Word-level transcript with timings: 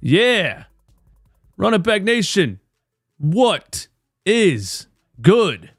Yeah. 0.00 0.64
Run 1.56 1.74
it 1.74 1.82
back 1.82 2.02
nation. 2.02 2.60
What 3.18 3.88
is 4.24 4.86
good? 5.20 5.70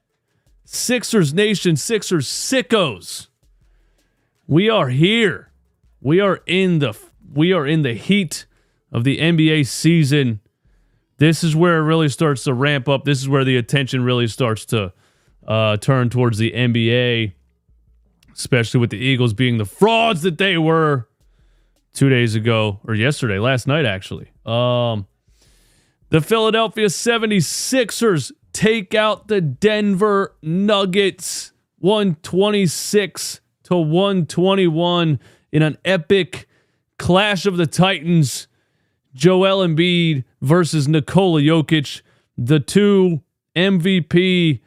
Sixers 0.65 1.33
Nation, 1.33 1.75
Sixers 1.75 2.27
sickos. 2.27 3.27
We 4.45 4.69
are 4.69 4.89
here. 4.89 5.51
We 6.01 6.19
are 6.19 6.41
in 6.45 6.79
the 6.79 6.97
we 7.33 7.53
are 7.53 7.65
in 7.65 7.81
the 7.81 7.93
heat 7.93 8.45
of 8.91 9.03
the 9.03 9.17
NBA 9.17 9.67
season. 9.67 10.41
This 11.17 11.43
is 11.43 11.55
where 11.55 11.77
it 11.77 11.83
really 11.83 12.09
starts 12.09 12.43
to 12.45 12.53
ramp 12.53 12.87
up. 12.87 13.03
This 13.03 13.19
is 13.19 13.27
where 13.27 13.43
the 13.43 13.57
attention 13.57 14.03
really 14.03 14.27
starts 14.27 14.65
to 14.65 14.93
uh, 15.47 15.77
turn 15.77 16.09
towards 16.09 16.37
the 16.37 16.51
NBA, 16.51 17.33
especially 18.33 18.79
with 18.79 18.89
the 18.89 18.97
Eagles 18.97 19.33
being 19.33 19.57
the 19.57 19.65
frauds 19.65 20.21
that 20.21 20.37
they 20.37 20.57
were 20.57 21.08
two 21.93 22.09
days 22.09 22.35
ago 22.35 22.79
or 22.87 22.95
yesterday, 22.95 23.39
last 23.39 23.67
night 23.67 23.85
actually. 23.85 24.31
Um, 24.45 25.07
the 26.09 26.21
Philadelphia 26.21 26.87
76ers 26.87 28.31
take 28.53 28.95
out 28.95 29.27
the 29.27 29.41
Denver 29.41 30.35
Nuggets 30.41 31.51
126 31.79 33.41
to 33.63 33.75
121 33.75 35.19
in 35.51 35.61
an 35.61 35.77
epic 35.85 36.47
clash 36.97 37.45
of 37.45 37.57
the 37.57 37.67
Titans. 37.67 38.47
Joel 39.13 39.67
Embiid 39.67 40.23
versus 40.41 40.87
Nikola 40.87 41.41
Jokic, 41.41 42.01
the 42.37 42.59
two 42.59 43.21
MVP, 43.55 44.59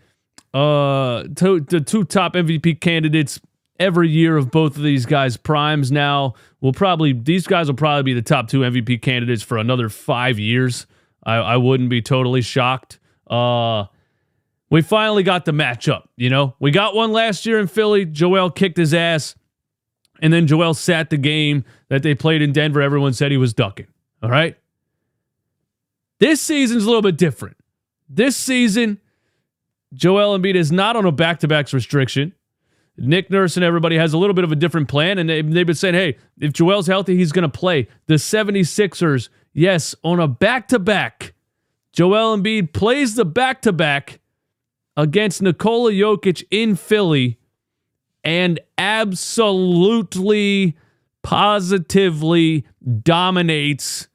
uh, 0.52 1.24
two, 1.34 1.60
the 1.60 1.80
two 1.80 2.04
top 2.04 2.34
MVP 2.34 2.80
candidates 2.80 3.40
every 3.82 4.08
year 4.08 4.36
of 4.36 4.50
both 4.50 4.76
of 4.76 4.82
these 4.82 5.04
guys' 5.06 5.36
primes 5.36 5.90
now 5.90 6.34
will 6.60 6.72
probably 6.72 7.12
these 7.12 7.46
guys 7.46 7.66
will 7.66 7.74
probably 7.74 8.04
be 8.04 8.14
the 8.14 8.22
top 8.22 8.48
two 8.48 8.60
MVP 8.60 9.02
candidates 9.02 9.42
for 9.42 9.58
another 9.58 9.88
five 9.88 10.38
years. 10.38 10.86
I, 11.24 11.34
I 11.34 11.56
wouldn't 11.56 11.90
be 11.90 12.00
totally 12.00 12.42
shocked. 12.42 13.00
Uh, 13.28 13.86
we 14.70 14.82
finally 14.82 15.24
got 15.24 15.44
the 15.44 15.52
matchup. 15.52 16.04
You 16.16 16.30
know, 16.30 16.54
we 16.60 16.70
got 16.70 16.94
one 16.94 17.12
last 17.12 17.44
year 17.44 17.58
in 17.58 17.66
Philly. 17.66 18.04
Joel 18.04 18.50
kicked 18.50 18.76
his 18.76 18.94
ass, 18.94 19.34
and 20.20 20.32
then 20.32 20.46
Joel 20.46 20.74
sat 20.74 21.10
the 21.10 21.16
game 21.16 21.64
that 21.88 22.04
they 22.04 22.14
played 22.14 22.40
in 22.40 22.52
Denver. 22.52 22.80
Everyone 22.80 23.12
said 23.12 23.32
he 23.32 23.36
was 23.36 23.52
ducking. 23.52 23.88
All 24.22 24.30
right. 24.30 24.56
This 26.20 26.40
season's 26.40 26.84
a 26.84 26.86
little 26.86 27.02
bit 27.02 27.18
different. 27.18 27.56
This 28.08 28.36
season, 28.36 29.00
Joel 29.92 30.38
Embiid 30.38 30.54
is 30.54 30.70
not 30.70 30.94
on 30.94 31.04
a 31.04 31.10
back-to-backs 31.10 31.74
restriction. 31.74 32.32
Nick 32.96 33.30
Nurse 33.30 33.56
and 33.56 33.64
everybody 33.64 33.96
has 33.96 34.12
a 34.12 34.18
little 34.18 34.34
bit 34.34 34.44
of 34.44 34.52
a 34.52 34.56
different 34.56 34.88
plan, 34.88 35.18
and 35.18 35.28
they, 35.28 35.42
they've 35.42 35.66
been 35.66 35.74
saying, 35.74 35.94
hey, 35.94 36.18
if 36.40 36.52
Joel's 36.52 36.86
healthy, 36.86 37.16
he's 37.16 37.32
going 37.32 37.48
to 37.50 37.58
play. 37.58 37.88
The 38.06 38.14
76ers, 38.14 39.28
yes, 39.52 39.94
on 40.02 40.20
a 40.20 40.28
back 40.28 40.68
to 40.68 40.78
back. 40.78 41.34
Joel 41.92 42.36
Embiid 42.36 42.72
plays 42.72 43.14
the 43.14 43.24
back 43.24 43.62
to 43.62 43.72
back 43.72 44.20
against 44.96 45.42
Nikola 45.42 45.92
Jokic 45.92 46.44
in 46.50 46.76
Philly 46.76 47.38
and 48.24 48.60
absolutely, 48.78 50.76
positively 51.22 52.64
dominates 53.02 54.08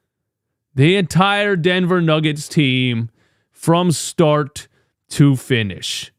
the 0.75 0.95
entire 0.95 1.55
Denver 1.55 2.01
Nuggets 2.01 2.47
team 2.47 3.09
from 3.51 3.91
start 3.91 4.67
to 5.09 5.35
finish. 5.35 6.11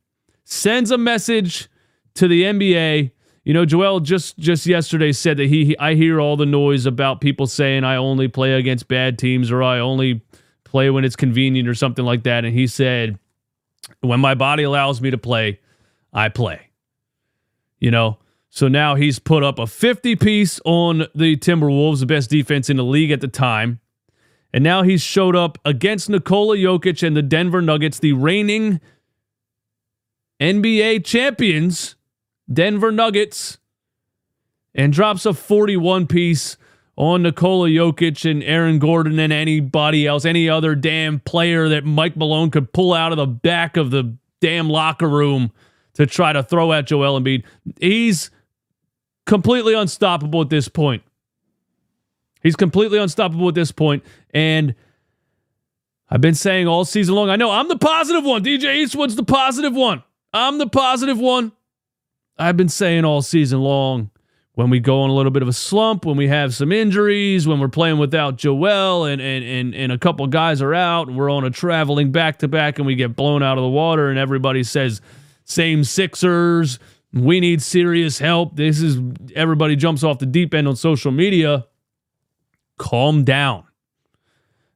Sends 0.44 0.90
a 0.90 0.98
message 0.98 1.68
to 2.18 2.28
the 2.28 2.42
NBA. 2.42 3.10
You 3.44 3.54
know, 3.54 3.64
Joel 3.64 4.00
just 4.00 4.38
just 4.38 4.66
yesterday 4.66 5.12
said 5.12 5.38
that 5.38 5.46
he, 5.46 5.64
he 5.64 5.78
I 5.78 5.94
hear 5.94 6.20
all 6.20 6.36
the 6.36 6.46
noise 6.46 6.84
about 6.86 7.20
people 7.20 7.46
saying 7.46 7.84
I 7.84 7.96
only 7.96 8.28
play 8.28 8.52
against 8.52 8.88
bad 8.88 9.18
teams 9.18 9.50
or 9.50 9.62
I 9.62 9.78
only 9.78 10.22
play 10.64 10.90
when 10.90 11.04
it's 11.04 11.16
convenient 11.16 11.68
or 11.68 11.74
something 11.74 12.04
like 12.04 12.24
that. 12.24 12.44
And 12.44 12.54
he 12.54 12.66
said, 12.66 13.18
when 14.00 14.20
my 14.20 14.34
body 14.34 14.64
allows 14.64 15.00
me 15.00 15.10
to 15.10 15.18
play, 15.18 15.60
I 16.12 16.28
play. 16.28 16.68
You 17.78 17.90
know, 17.90 18.18
so 18.50 18.68
now 18.68 18.96
he's 18.96 19.18
put 19.18 19.42
up 19.42 19.58
a 19.58 19.66
50 19.66 20.16
piece 20.16 20.60
on 20.64 21.06
the 21.14 21.36
Timberwolves, 21.36 22.00
the 22.00 22.06
best 22.06 22.28
defense 22.28 22.68
in 22.68 22.76
the 22.76 22.84
league 22.84 23.10
at 23.10 23.20
the 23.20 23.28
time. 23.28 23.80
And 24.52 24.64
now 24.64 24.82
he's 24.82 25.02
showed 25.02 25.36
up 25.36 25.58
against 25.64 26.08
Nikola 26.08 26.56
Jokic 26.56 27.06
and 27.06 27.16
the 27.16 27.22
Denver 27.22 27.62
Nuggets, 27.62 27.98
the 27.98 28.14
reigning 28.14 28.80
NBA 30.40 31.04
champions 31.04 31.96
Denver 32.50 32.92
Nuggets 32.92 33.58
and 34.74 34.92
drops 34.92 35.26
a 35.26 35.34
41 35.34 36.06
piece 36.06 36.56
on 36.96 37.22
Nikola 37.22 37.68
Jokic 37.68 38.28
and 38.28 38.42
Aaron 38.42 38.78
Gordon 38.78 39.18
and 39.18 39.32
anybody 39.32 40.06
else, 40.06 40.24
any 40.24 40.48
other 40.48 40.74
damn 40.74 41.20
player 41.20 41.68
that 41.68 41.84
Mike 41.84 42.16
Malone 42.16 42.50
could 42.50 42.72
pull 42.72 42.92
out 42.92 43.12
of 43.12 43.18
the 43.18 43.26
back 43.26 43.76
of 43.76 43.90
the 43.90 44.16
damn 44.40 44.68
locker 44.68 45.08
room 45.08 45.52
to 45.94 46.06
try 46.06 46.32
to 46.32 46.42
throw 46.42 46.72
at 46.72 46.86
Joel 46.86 47.20
Embiid. 47.20 47.44
He's 47.80 48.30
completely 49.26 49.74
unstoppable 49.74 50.40
at 50.42 50.48
this 50.48 50.68
point. 50.68 51.02
He's 52.42 52.56
completely 52.56 52.98
unstoppable 52.98 53.48
at 53.48 53.54
this 53.54 53.72
point. 53.72 54.04
And 54.32 54.74
I've 56.10 56.20
been 56.20 56.34
saying 56.34 56.66
all 56.66 56.84
season 56.84 57.14
long, 57.14 57.30
I 57.30 57.36
know 57.36 57.50
I'm 57.50 57.68
the 57.68 57.78
positive 57.78 58.24
one. 58.24 58.42
DJ 58.42 58.76
Eastwood's 58.76 59.16
the 59.16 59.24
positive 59.24 59.74
one. 59.74 60.02
I'm 60.32 60.58
the 60.58 60.68
positive 60.68 61.18
one. 61.18 61.52
I've 62.38 62.56
been 62.56 62.68
saying 62.68 63.04
all 63.04 63.22
season 63.22 63.60
long 63.60 64.10
when 64.54 64.70
we 64.70 64.80
go 64.80 65.02
on 65.02 65.10
a 65.10 65.12
little 65.12 65.30
bit 65.30 65.42
of 65.42 65.48
a 65.48 65.52
slump, 65.52 66.04
when 66.04 66.16
we 66.16 66.26
have 66.26 66.52
some 66.52 66.72
injuries, 66.72 67.46
when 67.46 67.60
we're 67.60 67.68
playing 67.68 67.98
without 67.98 68.36
Joel 68.36 69.04
and 69.04 69.20
and 69.20 69.44
and, 69.44 69.74
and 69.74 69.92
a 69.92 69.98
couple 69.98 70.26
guys 70.26 70.60
are 70.60 70.74
out 70.74 71.08
and 71.08 71.16
we're 71.16 71.30
on 71.30 71.44
a 71.44 71.50
traveling 71.50 72.10
back 72.12 72.38
to 72.38 72.48
back 72.48 72.78
and 72.78 72.86
we 72.86 72.94
get 72.94 73.14
blown 73.14 73.42
out 73.42 73.56
of 73.56 73.62
the 73.62 73.68
water 73.68 74.10
and 74.10 74.18
everybody 74.18 74.64
says 74.64 75.00
same 75.44 75.84
Sixers, 75.84 76.78
we 77.12 77.40
need 77.40 77.62
serious 77.62 78.18
help. 78.18 78.56
This 78.56 78.82
is 78.82 79.00
everybody 79.34 79.76
jumps 79.76 80.02
off 80.02 80.18
the 80.18 80.26
deep 80.26 80.52
end 80.54 80.68
on 80.68 80.76
social 80.76 81.12
media. 81.12 81.66
Calm 82.78 83.24
down. 83.24 83.64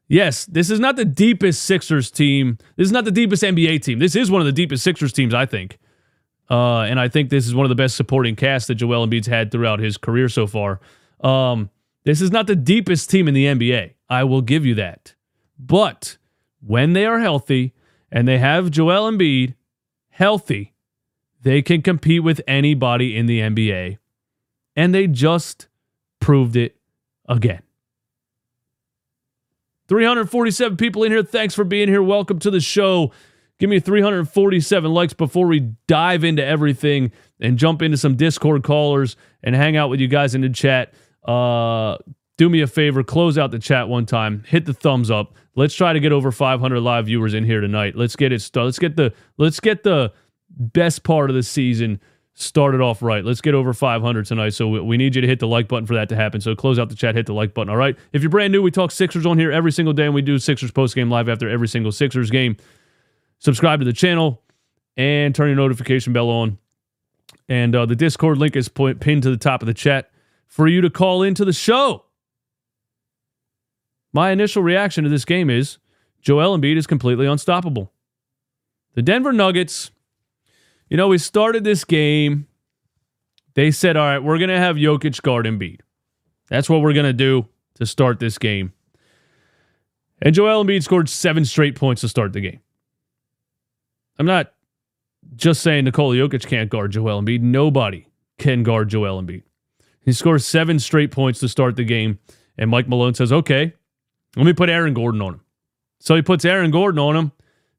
Yes, 0.08 0.44
this 0.46 0.70
is 0.70 0.78
not 0.78 0.96
the 0.96 1.04
deepest 1.04 1.62
Sixers 1.62 2.10
team. 2.10 2.58
This 2.76 2.86
is 2.86 2.92
not 2.92 3.04
the 3.04 3.10
deepest 3.10 3.42
NBA 3.42 3.82
team. 3.82 3.98
This 3.98 4.14
is 4.14 4.30
one 4.30 4.40
of 4.40 4.46
the 4.46 4.52
deepest 4.52 4.84
Sixers 4.84 5.12
teams, 5.12 5.34
I 5.34 5.46
think. 5.46 5.78
Uh, 6.50 6.80
and 6.80 7.00
I 7.00 7.08
think 7.08 7.30
this 7.30 7.46
is 7.46 7.54
one 7.54 7.64
of 7.64 7.70
the 7.70 7.74
best 7.74 7.96
supporting 7.96 8.36
casts 8.36 8.68
that 8.68 8.74
Joel 8.76 9.06
Embiid's 9.06 9.26
had 9.26 9.50
throughout 9.50 9.80
his 9.80 9.96
career 9.96 10.28
so 10.28 10.46
far. 10.46 10.80
Um, 11.20 11.70
this 12.04 12.20
is 12.20 12.30
not 12.30 12.46
the 12.46 12.56
deepest 12.56 13.10
team 13.10 13.28
in 13.28 13.34
the 13.34 13.46
NBA. 13.46 13.94
I 14.10 14.24
will 14.24 14.42
give 14.42 14.66
you 14.66 14.74
that. 14.74 15.14
But 15.58 16.18
when 16.60 16.92
they 16.92 17.06
are 17.06 17.20
healthy 17.20 17.72
and 18.10 18.26
they 18.26 18.38
have 18.38 18.70
Joel 18.70 19.10
Embiid 19.10 19.54
healthy, 20.10 20.74
they 21.42 21.62
can 21.62 21.82
compete 21.82 22.22
with 22.22 22.40
anybody 22.46 23.16
in 23.16 23.26
the 23.26 23.40
NBA. 23.40 23.98
And 24.76 24.94
they 24.94 25.06
just 25.06 25.68
proved 26.20 26.56
it 26.56 26.76
again. 27.28 27.62
347 29.88 30.76
people 30.76 31.04
in 31.04 31.12
here. 31.12 31.22
Thanks 31.22 31.54
for 31.54 31.64
being 31.64 31.88
here. 31.88 32.02
Welcome 32.02 32.38
to 32.40 32.50
the 32.50 32.60
show. 32.60 33.12
Give 33.62 33.70
me 33.70 33.78
347 33.78 34.92
likes 34.92 35.12
before 35.12 35.46
we 35.46 35.60
dive 35.86 36.24
into 36.24 36.44
everything 36.44 37.12
and 37.40 37.56
jump 37.56 37.80
into 37.80 37.96
some 37.96 38.16
Discord 38.16 38.64
callers 38.64 39.14
and 39.44 39.54
hang 39.54 39.76
out 39.76 39.88
with 39.88 40.00
you 40.00 40.08
guys 40.08 40.34
in 40.34 40.40
the 40.40 40.48
chat. 40.48 40.92
Uh, 41.24 41.96
do 42.38 42.48
me 42.48 42.60
a 42.62 42.66
favor, 42.66 43.04
close 43.04 43.38
out 43.38 43.52
the 43.52 43.60
chat 43.60 43.88
one 43.88 44.04
time, 44.04 44.42
hit 44.48 44.64
the 44.64 44.74
thumbs 44.74 45.12
up. 45.12 45.36
Let's 45.54 45.76
try 45.76 45.92
to 45.92 46.00
get 46.00 46.10
over 46.10 46.32
500 46.32 46.80
live 46.80 47.06
viewers 47.06 47.34
in 47.34 47.44
here 47.44 47.60
tonight. 47.60 47.94
Let's 47.94 48.16
get 48.16 48.32
it 48.32 48.42
started. 48.42 48.66
Let's 48.66 48.80
get 48.80 48.96
the 48.96 49.14
let's 49.38 49.60
get 49.60 49.84
the 49.84 50.12
best 50.50 51.04
part 51.04 51.30
of 51.30 51.36
the 51.36 51.44
season 51.44 52.00
started 52.34 52.80
off 52.80 53.00
right. 53.00 53.24
Let's 53.24 53.40
get 53.40 53.54
over 53.54 53.72
500 53.72 54.26
tonight. 54.26 54.54
So 54.54 54.66
we, 54.66 54.80
we, 54.80 54.96
need 54.96 55.14
you 55.14 55.20
to 55.20 55.28
hit 55.28 55.38
the 55.38 55.46
like 55.46 55.68
button 55.68 55.86
for 55.86 55.94
that 55.94 56.08
to 56.08 56.16
happen. 56.16 56.40
So 56.40 56.56
close 56.56 56.80
out 56.80 56.88
the 56.88 56.96
chat, 56.96 57.14
hit 57.14 57.26
the 57.26 57.32
like 57.32 57.54
button. 57.54 57.70
All 57.70 57.76
right. 57.76 57.96
If 58.12 58.22
you're 58.22 58.30
brand 58.30 58.52
new, 58.52 58.60
we 58.60 58.72
talk 58.72 58.90
Sixers 58.90 59.24
on 59.24 59.38
here 59.38 59.52
every 59.52 59.70
single 59.70 59.92
day, 59.92 60.06
and 60.06 60.14
we 60.14 60.22
do 60.22 60.40
Sixers 60.40 60.72
post 60.72 60.96
game 60.96 61.10
live 61.10 61.28
after 61.28 61.48
every 61.48 61.68
single 61.68 61.92
Sixers 61.92 62.28
game 62.28 62.56
subscribe 63.42 63.80
to 63.80 63.84
the 63.84 63.92
channel, 63.92 64.40
and 64.96 65.34
turn 65.34 65.48
your 65.48 65.56
notification 65.56 66.12
bell 66.12 66.30
on. 66.30 66.58
And 67.48 67.74
uh, 67.74 67.86
the 67.86 67.96
Discord 67.96 68.38
link 68.38 68.54
is 68.54 68.68
point, 68.68 69.00
pinned 69.00 69.24
to 69.24 69.30
the 69.30 69.36
top 69.36 69.62
of 69.62 69.66
the 69.66 69.74
chat 69.74 70.10
for 70.46 70.68
you 70.68 70.80
to 70.80 70.90
call 70.90 71.22
into 71.22 71.44
the 71.44 71.52
show. 71.52 72.04
my 74.12 74.30
initial 74.30 74.62
reaction 74.62 75.02
to 75.04 75.10
this 75.10 75.24
game 75.24 75.50
is 75.50 75.78
Joel 76.20 76.56
Embiid 76.56 76.76
is 76.76 76.86
completely 76.86 77.26
unstoppable. 77.26 77.92
The 78.94 79.02
Denver 79.02 79.32
Nuggets, 79.32 79.90
you 80.88 80.96
know, 80.96 81.08
we 81.08 81.18
started 81.18 81.64
this 81.64 81.84
game. 81.84 82.46
They 83.54 83.70
said, 83.70 83.96
all 83.96 84.06
right, 84.06 84.22
we're 84.22 84.38
going 84.38 84.50
to 84.50 84.58
have 84.58 84.76
Jokic 84.76 85.20
guard 85.22 85.46
Embiid. 85.46 85.80
That's 86.48 86.70
what 86.70 86.80
we're 86.82 86.92
going 86.92 87.06
to 87.06 87.12
do 87.12 87.48
to 87.74 87.86
start 87.86 88.20
this 88.20 88.38
game. 88.38 88.72
And 90.20 90.34
Joel 90.34 90.64
Embiid 90.64 90.84
scored 90.84 91.08
seven 91.08 91.44
straight 91.44 91.74
points 91.74 92.02
to 92.02 92.08
start 92.08 92.34
the 92.34 92.40
game. 92.40 92.60
I'm 94.22 94.26
not 94.26 94.52
just 95.34 95.62
saying 95.62 95.84
Nikola 95.84 96.14
Jokic 96.14 96.46
can't 96.46 96.70
guard 96.70 96.92
Joel 96.92 97.20
Embiid. 97.20 97.40
Nobody 97.40 98.06
can 98.38 98.62
guard 98.62 98.88
Joel 98.88 99.20
Embiid. 99.20 99.42
He 100.00 100.12
scores 100.12 100.46
seven 100.46 100.78
straight 100.78 101.10
points 101.10 101.40
to 101.40 101.48
start 101.48 101.74
the 101.74 101.82
game. 101.82 102.20
And 102.56 102.70
Mike 102.70 102.86
Malone 102.86 103.14
says, 103.14 103.32
okay, 103.32 103.72
let 104.36 104.46
me 104.46 104.52
put 104.52 104.68
Aaron 104.68 104.94
Gordon 104.94 105.20
on 105.22 105.34
him. 105.34 105.40
So 105.98 106.14
he 106.14 106.22
puts 106.22 106.44
Aaron 106.44 106.70
Gordon 106.70 107.00
on 107.00 107.16
him 107.16 107.32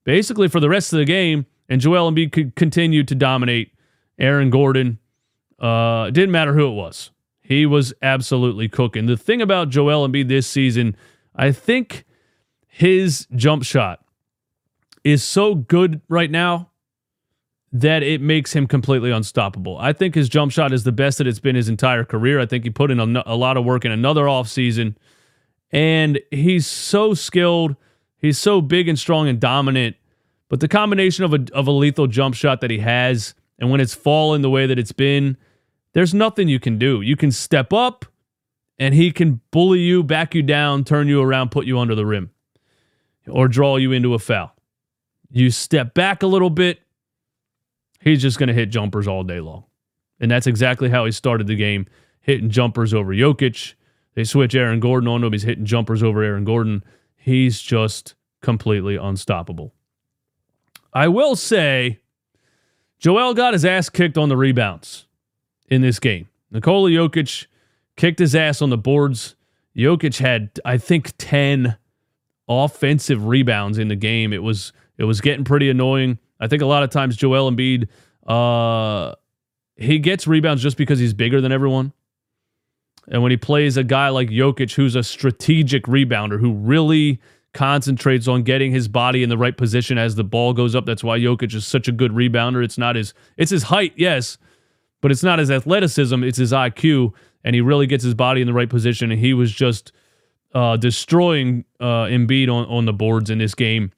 basically 0.04 0.50
for 0.50 0.60
the 0.60 0.68
rest 0.68 0.92
of 0.92 1.00
the 1.00 1.06
game. 1.06 1.46
And 1.70 1.80
Joel 1.80 2.12
Embiid 2.12 2.34
could 2.34 2.58
continue 2.58 3.06
to 3.06 3.16
dominate 3.16 3.72
Aaron 4.20 4.50
Gordon. 4.50 5.00
Uh, 5.58 6.10
didn't 6.10 6.32
matter 6.32 6.54
who 6.54 6.68
it 6.68 6.74
was. 6.74 7.12
He 7.40 7.66
was 7.66 7.94
absolutely 8.02 8.68
cooking. 8.68 9.06
The 9.06 9.16
thing 9.16 9.42
about 9.42 9.70
Joel 9.70 10.06
Embiid 10.06 10.28
this 10.28 10.46
season, 10.46 10.98
I 11.34 11.54
think 11.54 12.04
his 12.68 13.28
jump 13.34 13.64
shot 13.64 14.03
is 15.04 15.24
so 15.24 15.56
good 15.56 16.02
right 16.08 16.32
now 16.32 16.70
that 17.72 18.04
it 18.04 18.22
makes 18.22 18.54
him 18.54 18.68
completely 18.68 19.12
unstoppable. 19.12 19.78
I 19.80 19.94
think 19.94 20.14
his 20.14 20.30
jump 20.30 20.52
shot 20.52 20.72
is 20.72 20.84
the 20.84 20.92
best 20.92 21.18
that 21.18 21.28
it's 21.28 21.40
been 21.40 21.56
his 21.56 21.70
entire 21.70 22.04
career. 22.04 22.40
I 22.40 22.46
think 22.46 22.64
he 22.64 22.70
put 22.70 22.92
in 22.92 23.00
a, 23.00 23.24
a 23.26 23.36
lot 23.36 23.58
of 23.58 23.66
work 23.66 23.84
in 23.84 23.92
another 23.92 24.26
offseason. 24.26 24.96
And 25.72 26.20
he's 26.30 26.68
so 26.68 27.16
skilled. 27.16 27.76
He's 28.18 28.38
so 28.38 28.62
big 28.62 28.88
and 28.88 28.98
strong 28.98 29.28
and 29.28 29.40
dominant. 29.40 29.96
But 30.50 30.60
the 30.60 30.68
combination 30.68 31.26
of 31.26 31.34
a, 31.34 31.46
of 31.52 31.68
a 31.68 31.72
lethal 31.72 32.06
jump 32.06 32.36
shot 32.36 32.62
that 32.62 32.70
he 32.70 32.78
has, 32.78 33.34
and 33.58 33.72
when 33.72 33.82
it's 33.82 33.96
fallen 33.96 34.44
the 34.44 34.52
way 34.52 34.68
that 34.68 34.78
it's 34.78 34.92
been, 34.92 35.36
there's 35.94 36.14
nothing 36.14 36.48
you 36.48 36.60
can 36.60 36.78
do. 36.78 37.02
You 37.02 37.16
can 37.16 37.32
step 37.32 37.74
up, 37.74 38.06
and 38.78 38.94
he 38.94 39.12
can 39.12 39.42
bully 39.50 39.80
you, 39.80 40.04
back 40.04 40.36
you 40.36 40.44
down, 40.44 40.84
turn 40.84 41.08
you 41.08 41.22
around, 41.22 41.50
put 41.50 41.66
you 41.66 41.80
under 41.80 41.96
the 41.96 42.06
rim, 42.06 42.30
or 43.28 43.48
draw 43.48 43.78
you 43.78 43.92
into 43.92 44.14
a 44.14 44.20
foul. 44.20 44.56
You 45.36 45.50
step 45.50 45.96
back 45.96 46.22
a 46.22 46.28
little 46.28 46.52
bit, 46.52 46.80
he's 48.00 48.22
just 48.22 48.38
going 48.38 48.48
to 48.48 48.54
hit 48.54 48.68
jumpers 48.68 49.08
all 49.08 49.24
day 49.24 49.40
long. 49.40 49.64
And 50.20 50.30
that's 50.30 50.46
exactly 50.46 50.90
how 50.90 51.06
he 51.06 51.12
started 51.12 51.48
the 51.48 51.56
game, 51.56 51.88
hitting 52.22 52.52
jumpers 52.52 52.94
over 52.94 53.16
Jokic. 53.16 53.74
They 54.14 54.26
switch 54.26 54.54
Aaron 54.54 54.80
Gordon 54.80 55.10
on 55.10 55.24
him. 55.24 55.32
He's 55.32 55.42
hitting 55.42 55.66
jumpers 55.66 56.04
over 56.04 56.22
Aaron 56.22 56.46
Gordon. 56.46 56.84
He's 57.16 57.60
just 57.60 58.14
completely 58.42 58.96
unstoppable. 58.96 59.74
I 60.94 61.08
will 61.08 61.36
say, 61.36 62.00
Joel 63.00 63.34
got 63.34 63.54
his 63.54 63.66
ass 63.66 63.90
kicked 63.90 64.20
on 64.20 64.30
the 64.30 64.38
rebounds 64.38 65.08
in 65.68 65.82
this 65.82 66.00
game. 66.00 66.30
Nikola 66.52 66.92
Jokic 66.92 67.48
kicked 67.96 68.20
his 68.20 68.36
ass 68.36 68.62
on 68.62 68.70
the 68.70 68.78
boards. 68.78 69.36
Jokic 69.76 70.20
had, 70.20 70.52
I 70.64 70.78
think, 70.78 71.14
10 71.18 71.76
offensive 72.48 73.26
rebounds 73.26 73.80
in 73.80 73.88
the 73.88 73.96
game. 73.96 74.32
It 74.32 74.44
was 74.44 74.72
it 74.98 75.06
was 75.06 75.22
getting 75.22 75.44
pretty 75.44 75.70
annoying. 75.70 76.20
I 76.40 76.48
think 76.48 76.62
a 76.62 76.66
lot 76.66 76.84
of 76.84 76.90
times 76.90 77.16
Joel 77.16 77.52
Embiid, 77.52 77.88
uh, 78.28 79.16
he 79.76 80.00
gets 80.00 80.28
rebounds 80.28 80.62
just 80.62 80.78
because 80.78 81.00
he's 81.00 81.14
bigger 81.14 81.42
than 81.42 81.52
everyone. 81.52 81.94
And 83.08 83.22
when 83.22 83.32
he 83.32 83.38
plays 83.38 83.78
a 83.78 83.84
guy 83.84 84.10
like 84.10 84.30
Jokic, 84.30 84.74
who's 84.76 84.96
a 84.96 85.04
strategic 85.04 85.86
rebounder, 85.86 86.40
who 86.40 86.54
really 86.54 87.20
concentrates 87.54 88.28
on 88.28 88.44
getting 88.44 88.72
his 88.72 88.88
body 88.88 89.24
in 89.24 89.30
the 89.30 89.38
right 89.38 89.56
position 89.56 89.98
as 89.98 90.16
the 90.16 90.24
ball 90.24 90.54
goes 90.54 90.74
up, 90.76 90.86
that's 90.86 91.04
why 91.04 91.20
Jokic 91.20 91.54
is 91.54 91.66
such 91.66 91.88
a 91.88 91.92
good 91.92 92.12
rebounder. 92.12 92.64
It's 92.64 92.78
not 92.78 92.96
his, 92.96 93.14
it's 93.38 93.52
his 93.52 93.64
height, 93.64 93.94
yes, 93.98 94.38
but 95.02 95.12
it's 95.12 95.24
not 95.24 95.40
his 95.40 95.52
athleticism, 95.52 96.24
it's 96.24 96.38
his 96.38 96.52
IQ. 96.52 97.14
And 97.44 97.54
he 97.54 97.62
really 97.62 97.88
gets 97.88 98.06
his 98.06 98.14
body 98.14 98.40
in 98.40 98.48
the 98.48 98.54
right 98.54 98.70
position. 98.70 99.12
And 99.12 99.20
he 99.20 99.34
was 99.34 99.52
just 99.52 99.92
uh, 100.54 100.78
destroying 100.78 101.66
uh, 101.80 102.06
Embiid 102.06 102.48
on, 102.48 102.66
on 102.68 102.86
the 102.86 102.94
boards 102.94 103.30
in 103.30 103.38
this 103.38 103.54
game. 103.54 103.92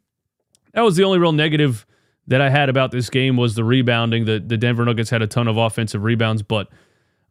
That 0.76 0.82
was 0.82 0.98
the 0.98 1.04
only 1.06 1.20
real 1.20 1.32
negative 1.32 1.86
that 2.28 2.42
I 2.42 2.50
had 2.50 2.70
about 2.70 2.92
this 2.92 3.10
game 3.10 3.38
was 3.38 3.56
the 3.56 3.64
rebounding. 3.64 4.26
The 4.26 4.40
the 4.46 4.58
Denver 4.58 4.84
Nuggets 4.84 5.10
had 5.10 5.22
a 5.22 5.28
ton 5.28 5.48
of 5.48 5.58
offensive 5.58 6.04
rebounds, 6.04 6.44
but 6.44 6.68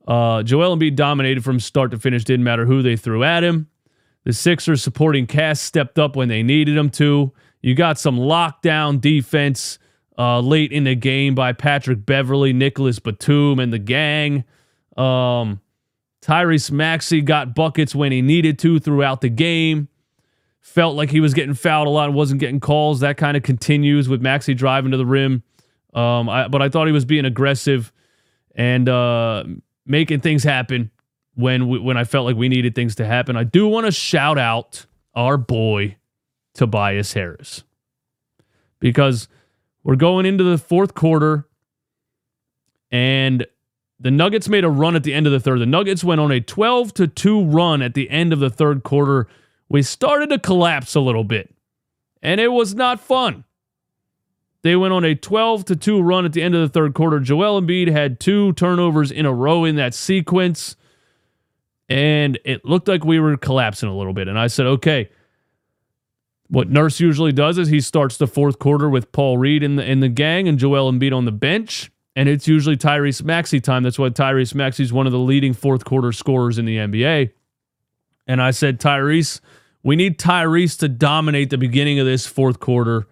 uh, 0.08 0.42
Joel 0.42 0.76
Embiid 0.76 0.96
dominated 0.96 1.44
from 1.44 1.60
start 1.60 1.90
to 1.90 1.98
finish. 1.98 2.24
Didn't 2.24 2.44
matter 2.44 2.64
who 2.64 2.82
they 2.82 2.96
threw 2.96 3.22
at 3.22 3.44
him. 3.44 3.68
The 4.24 4.32
Sixers 4.32 4.82
supporting 4.82 5.26
cast 5.26 5.62
stepped 5.62 5.98
up 5.98 6.16
when 6.16 6.28
they 6.28 6.42
needed 6.42 6.76
them 6.76 6.88
to. 6.90 7.32
You 7.60 7.74
got 7.74 7.98
some 7.98 8.18
lockdown 8.18 9.00
defense 9.00 9.78
uh, 10.18 10.40
late 10.40 10.72
in 10.72 10.84
the 10.84 10.94
game 10.94 11.34
by 11.34 11.52
Patrick 11.52 12.06
Beverley, 12.06 12.54
Nicholas 12.54 12.98
Batum, 12.98 13.58
and 13.58 13.72
the 13.72 13.78
gang. 13.78 14.44
Um, 14.96 15.60
Tyrese 16.22 16.70
Maxey 16.70 17.20
got 17.20 17.54
buckets 17.54 17.94
when 17.94 18.10
he 18.10 18.22
needed 18.22 18.58
to 18.60 18.80
throughout 18.80 19.20
the 19.20 19.28
game 19.28 19.88
felt 20.64 20.96
like 20.96 21.10
he 21.10 21.20
was 21.20 21.34
getting 21.34 21.52
fouled 21.52 21.86
a 21.86 21.90
lot 21.90 22.06
and 22.06 22.14
wasn't 22.14 22.40
getting 22.40 22.58
calls. 22.58 23.00
That 23.00 23.18
kind 23.18 23.36
of 23.36 23.42
continues 23.42 24.08
with 24.08 24.22
Maxey 24.22 24.54
driving 24.54 24.92
to 24.92 24.96
the 24.96 25.04
rim. 25.04 25.42
Um, 25.92 26.28
I, 26.28 26.48
but 26.48 26.62
I 26.62 26.70
thought 26.70 26.86
he 26.86 26.92
was 26.92 27.04
being 27.04 27.26
aggressive 27.26 27.92
and 28.56 28.88
uh, 28.88 29.44
making 29.86 30.20
things 30.20 30.42
happen 30.42 30.90
when 31.34 31.68
we, 31.68 31.78
when 31.78 31.98
I 31.98 32.04
felt 32.04 32.24
like 32.24 32.36
we 32.36 32.48
needed 32.48 32.74
things 32.74 32.94
to 32.96 33.04
happen. 33.04 33.36
I 33.36 33.44
do 33.44 33.68
want 33.68 33.84
to 33.84 33.92
shout 33.92 34.38
out 34.38 34.86
our 35.14 35.36
boy 35.36 35.96
Tobias 36.54 37.12
Harris 37.12 37.62
because 38.80 39.28
we're 39.82 39.96
going 39.96 40.24
into 40.24 40.44
the 40.44 40.56
fourth 40.56 40.94
quarter 40.94 41.46
and 42.90 43.46
the 44.00 44.10
Nuggets 44.10 44.48
made 44.48 44.64
a 44.64 44.70
run 44.70 44.96
at 44.96 45.04
the 45.04 45.12
end 45.12 45.26
of 45.26 45.32
the 45.32 45.40
third. 45.40 45.60
The 45.60 45.66
Nuggets 45.66 46.02
went 46.02 46.22
on 46.22 46.32
a 46.32 46.40
12 46.40 46.94
to 46.94 47.06
2 47.06 47.44
run 47.44 47.82
at 47.82 47.92
the 47.92 48.08
end 48.08 48.32
of 48.32 48.38
the 48.38 48.50
third 48.50 48.82
quarter 48.82 49.28
we 49.68 49.82
started 49.82 50.30
to 50.30 50.38
collapse 50.38 50.94
a 50.94 51.00
little 51.00 51.24
bit, 51.24 51.54
and 52.22 52.40
it 52.40 52.52
was 52.52 52.74
not 52.74 53.00
fun. 53.00 53.44
They 54.62 54.76
went 54.76 54.94
on 54.94 55.04
a 55.04 55.14
12 55.14 55.66
to 55.66 55.76
2 55.76 56.00
run 56.00 56.24
at 56.24 56.32
the 56.32 56.42
end 56.42 56.54
of 56.54 56.62
the 56.62 56.68
third 56.70 56.94
quarter. 56.94 57.20
Joel 57.20 57.60
Embiid 57.60 57.90
had 57.90 58.18
two 58.18 58.54
turnovers 58.54 59.10
in 59.10 59.26
a 59.26 59.32
row 59.32 59.64
in 59.64 59.76
that 59.76 59.92
sequence, 59.92 60.76
and 61.88 62.38
it 62.46 62.64
looked 62.64 62.88
like 62.88 63.04
we 63.04 63.20
were 63.20 63.36
collapsing 63.36 63.90
a 63.90 63.96
little 63.96 64.14
bit. 64.14 64.26
And 64.26 64.38
I 64.38 64.46
said, 64.46 64.66
okay, 64.66 65.10
what 66.48 66.70
Nurse 66.70 67.00
usually 67.00 67.32
does 67.32 67.58
is 67.58 67.68
he 67.68 67.80
starts 67.80 68.16
the 68.16 68.26
fourth 68.26 68.58
quarter 68.58 68.88
with 68.88 69.12
Paul 69.12 69.36
Reed 69.36 69.62
in 69.62 69.76
the 69.76 69.84
in 69.84 70.00
the 70.00 70.08
gang 70.08 70.48
and 70.48 70.58
Joel 70.58 70.90
Embiid 70.90 71.14
on 71.14 71.24
the 71.24 71.32
bench, 71.32 71.90
and 72.16 72.28
it's 72.28 72.48
usually 72.48 72.76
Tyrese 72.76 73.22
Maxey 73.22 73.60
time. 73.60 73.82
That's 73.82 73.98
why 73.98 74.10
Tyrese 74.10 74.54
Maxey 74.54 74.82
is 74.82 74.92
one 74.92 75.06
of 75.06 75.12
the 75.12 75.18
leading 75.18 75.52
fourth 75.52 75.84
quarter 75.84 76.12
scorers 76.12 76.58
in 76.58 76.64
the 76.64 76.76
NBA. 76.76 77.32
And 78.26 78.40
I 78.40 78.50
said, 78.50 78.80
Tyrese, 78.80 79.40
we 79.82 79.96
need 79.96 80.18
Tyrese 80.18 80.78
to 80.78 80.88
dominate 80.88 81.50
the 81.50 81.58
beginning 81.58 81.98
of 81.98 82.06
this 82.06 82.26
fourth 82.26 82.60
quarter 82.60 83.06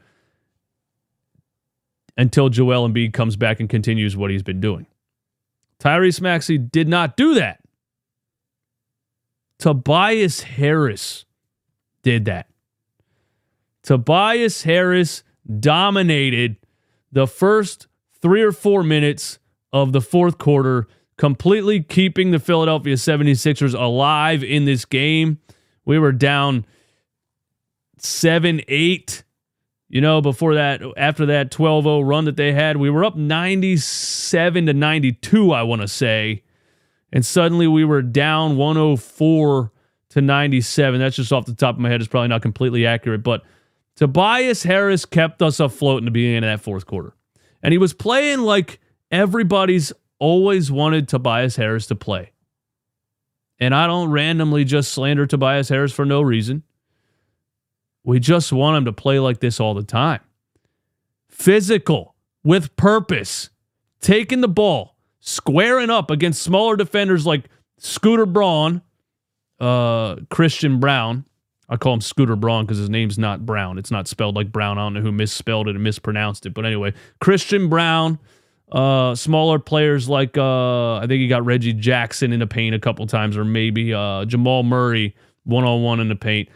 until 2.17 2.49
Joel 2.49 2.89
Embiid 2.89 3.13
comes 3.13 3.37
back 3.37 3.61
and 3.61 3.69
continues 3.69 4.17
what 4.17 4.31
he's 4.31 4.43
been 4.43 4.61
doing. 4.61 4.87
Tyrese 5.79 6.21
Maxey 6.21 6.59
did 6.59 6.89
not 6.89 7.17
do 7.17 7.35
that. 7.35 7.61
Tobias 9.59 10.43
Harris 10.43 11.25
did 12.03 12.25
that. 12.25 12.49
Tobias 13.83 14.63
Harris 14.63 15.23
dominated 15.59 16.57
the 17.11 17.27
first 17.27 17.89
three 18.21 18.43
or 18.43 18.53
four 18.53 18.83
minutes 18.83 19.39
of 19.73 19.93
the 19.93 20.01
fourth 20.01 20.39
quarter, 20.39 20.87
completely 21.17 21.83
keeping 21.83 22.31
the 22.31 22.39
Philadelphia 22.39 22.95
76ers 22.95 23.79
alive 23.79 24.43
in 24.43 24.65
this 24.65 24.85
game. 24.85 25.39
We 25.85 25.99
were 25.99 26.13
down 26.13 26.67
seven, 27.99 28.61
eight. 28.69 29.25
You 29.89 30.01
know, 30.01 30.23
before 30.23 30.55
that, 30.55 30.81
after 30.97 31.27
that 31.27 31.51
12 31.51 31.85
0 31.85 32.01
run 32.01 32.25
that 32.25 32.37
they 32.37 32.53
had, 32.53 32.79
we 32.79 32.89
were 32.89 33.05
up 33.05 33.15
97 33.15 34.67
to 34.67 34.73
92, 34.73 35.53
I 35.53 35.63
want 35.63 35.83
to 35.83 35.89
say. 35.89 36.43
And 37.13 37.27
suddenly 37.27 37.67
we 37.67 37.85
were 37.85 38.01
down 38.01 38.57
104 38.57 39.71
to 40.11 40.21
97. 40.21 40.99
That's 40.99 41.17
just 41.17 41.33
off 41.33 41.45
the 41.45 41.55
top 41.55 41.75
of 41.75 41.81
my 41.81 41.91
head. 41.91 42.01
It's 42.01 42.09
probably 42.09 42.29
not 42.29 42.41
completely 42.41 42.87
accurate. 42.87 43.23
But 43.23 43.45
Tobias 43.97 44.63
Harris 44.63 45.05
kept 45.05 45.43
us 45.43 45.61
afloat 45.61 45.99
in 45.99 46.07
the 46.07 46.11
beginning 46.11 46.39
of 46.39 46.43
that 46.45 46.61
fourth 46.61 46.87
quarter. 46.87 47.15
And 47.63 47.73
he 47.73 47.79
was 47.79 47.93
playing 47.93 48.41
like 48.41 48.81
everybody's 49.11 49.93
always 50.23 50.71
wanted 50.71 51.09
Tobias 51.09 51.57
Harris 51.57 51.89
to 51.89 51.97
play. 51.97 52.31
And 53.59 53.75
I 53.75 53.89
don't 53.89 54.09
randomly 54.09 54.65
just 54.65 54.93
slander 54.93 55.27
Tobias 55.27 55.69
Harris 55.69 55.93
for 55.93 56.05
no 56.05 56.23
reason. 56.23 56.63
We 58.05 58.21
just 58.21 58.53
want 58.53 58.77
him 58.77 58.85
to 58.85 58.93
play 58.93 59.19
like 59.19 59.41
this 59.41 59.59
all 59.59 59.75
the 59.75 59.83
time. 59.83 60.21
Physical, 61.29 62.15
with 62.45 62.77
purpose, 62.77 63.51
taking 64.01 64.43
the 64.43 64.49
ball, 64.49 64.97
squaring 65.19 65.91
up 65.91 66.09
against 66.09 66.41
smaller 66.41 66.77
defenders 66.77 67.27
like 67.27 67.49
Scooter 67.79 68.27
Braun, 68.27 68.81
uh, 69.59 70.17
Christian 70.31 70.79
Brown. 70.79 71.25
I 71.69 71.77
call 71.77 71.95
him 71.95 72.01
Scooter 72.01 72.37
Braun 72.37 72.65
because 72.65 72.79
his 72.79 72.91
name's 72.91 73.19
not 73.19 73.45
Brown. 73.45 73.77
It's 73.77 73.91
not 73.91 74.07
spelled 74.07 74.37
like 74.37 74.53
Brown. 74.53 74.79
I 74.79 74.83
don't 74.83 74.95
know 74.95 75.01
who 75.01 75.11
misspelled 75.11 75.67
it 75.67 75.75
and 75.75 75.83
mispronounced 75.83 76.47
it. 76.47 76.55
But 76.55 76.65
anyway, 76.65 76.95
Christian 77.21 77.69
Braun, 77.69 78.21
uh, 78.73 79.15
smaller 79.15 79.59
players 79.59 80.09
like 80.09 80.37
uh, 80.39 80.97
I 80.97 81.01
think 81.07 81.21
he 81.21 81.29
got 81.29 81.45
Reggie 81.45 81.75
Jackson 81.75 82.33
in 82.33 82.41
the 82.41 82.47
paint 82.47 82.75
a 82.75 82.79
couple 82.79 83.07
times, 83.07 83.37
or 83.37 83.45
maybe 83.45 83.93
uh, 83.93 84.25
Jamal 84.25 84.63
Murray 84.63 85.15
one 85.45 85.65
on 85.65 85.83
one 85.83 86.01
in 86.01 86.09
the 86.09 86.17
paint. 86.17 86.49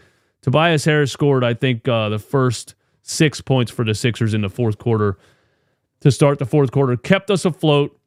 Tobias 0.43 0.85
Harris 0.85 1.13
scored, 1.13 1.45
I 1.45 1.55
think, 1.55 1.87
uh, 1.87 2.09
the 2.09 2.19
first 2.19 2.75
six 3.03 3.41
points 3.41 3.71
for 3.71 3.85
the 3.85 3.95
Sixers 3.95 4.33
in 4.33 4.41
the 4.41 4.49
fourth 4.49 4.79
quarter 4.79 5.19
to 6.01 6.11
start 6.11 6.39
the 6.39 6.47
fourth 6.47 6.73
quarter, 6.73 6.97
kept 6.97 7.31
us 7.31 7.45
afloat. 7.45 7.99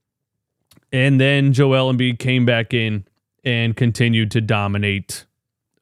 And 0.92 1.20
then 1.20 1.54
Joel 1.54 1.94
Embiid 1.94 2.18
came 2.18 2.46
back 2.46 2.74
in 2.74 3.06
and 3.44 3.76
continued 3.76 4.32
to 4.32 4.42
dominate. 4.42 5.26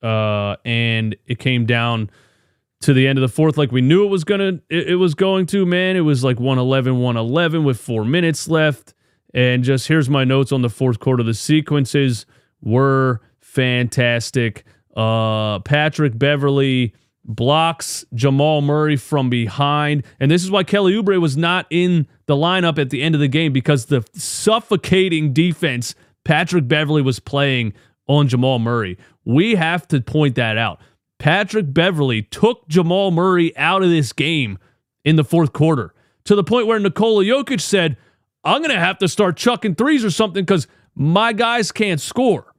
Uh, 0.03 0.57
and 0.65 1.15
it 1.25 1.39
came 1.39 1.65
down 1.65 2.09
to 2.81 2.93
the 2.93 3.07
end 3.07 3.17
of 3.17 3.21
the 3.21 3.33
fourth 3.33 3.57
like 3.57 3.71
we 3.71 3.81
knew 3.81 4.05
it 4.05 4.09
was 4.09 4.23
gonna 4.23 4.59
it, 4.69 4.89
it 4.89 4.95
was 4.95 5.15
going 5.15 5.45
to 5.47 5.65
man. 5.65 5.95
It 5.95 6.01
was 6.01 6.23
like 6.23 6.39
111 6.39 6.99
111 6.99 7.63
with 7.63 7.79
four 7.79 8.05
minutes 8.05 8.47
left. 8.47 8.93
And 9.33 9.63
just 9.63 9.87
here's 9.87 10.09
my 10.09 10.23
notes 10.23 10.51
on 10.51 10.61
the 10.61 10.69
fourth 10.69 10.99
quarter. 10.99 11.23
The 11.23 11.33
sequences 11.33 12.25
were 12.61 13.21
fantastic. 13.39 14.63
Uh 14.95 15.59
patrick 15.59 16.17
beverley 16.17 16.93
blocks 17.25 18.05
jamal 18.13 18.61
murray 18.61 18.95
from 18.95 19.29
behind. 19.29 20.03
And 20.19 20.29
this 20.29 20.43
is 20.43 20.51
why 20.51 20.63
kelly 20.63 20.93
oubre 20.93 21.19
was 21.19 21.35
not 21.35 21.65
in 21.69 22.07
the 22.27 22.35
lineup 22.35 22.77
at 22.77 22.89
the 22.89 23.01
end 23.01 23.15
of 23.15 23.21
the 23.21 23.27
game 23.27 23.53
because 23.53 23.87
the 23.87 24.05
suffocating 24.13 25.33
defense 25.33 25.95
patrick 26.25 26.67
beverley 26.67 27.01
was 27.01 27.19
playing 27.19 27.73
on 28.07 28.27
jamal 28.27 28.59
murray. 28.59 28.97
We 29.25 29.55
have 29.55 29.87
to 29.89 29.99
point 29.99 30.35
that 30.35 30.57
out 30.57 30.79
Patrick 31.19 31.73
Beverley 31.73 32.21
took 32.23 32.67
Jamal 32.67 33.11
Murray 33.11 33.55
out 33.57 33.83
of 33.83 33.89
this 33.89 34.13
game 34.13 34.57
in 35.03 35.15
the 35.15 35.23
fourth 35.23 35.53
quarter 35.53 35.93
to 36.25 36.35
the 36.35 36.43
point 36.43 36.67
where 36.67 36.79
Nikola 36.79 37.23
Jokic 37.23 37.61
said, 37.61 37.97
I'm 38.43 38.61
going 38.61 38.73
to 38.73 38.79
have 38.79 38.97
to 38.99 39.07
start 39.07 39.37
chucking 39.37 39.75
threes 39.75 40.05
or 40.05 40.11
something 40.11 40.43
because 40.43 40.67
my 40.95 41.33
guys 41.33 41.71
can't 41.71 41.99
score. 41.99 42.53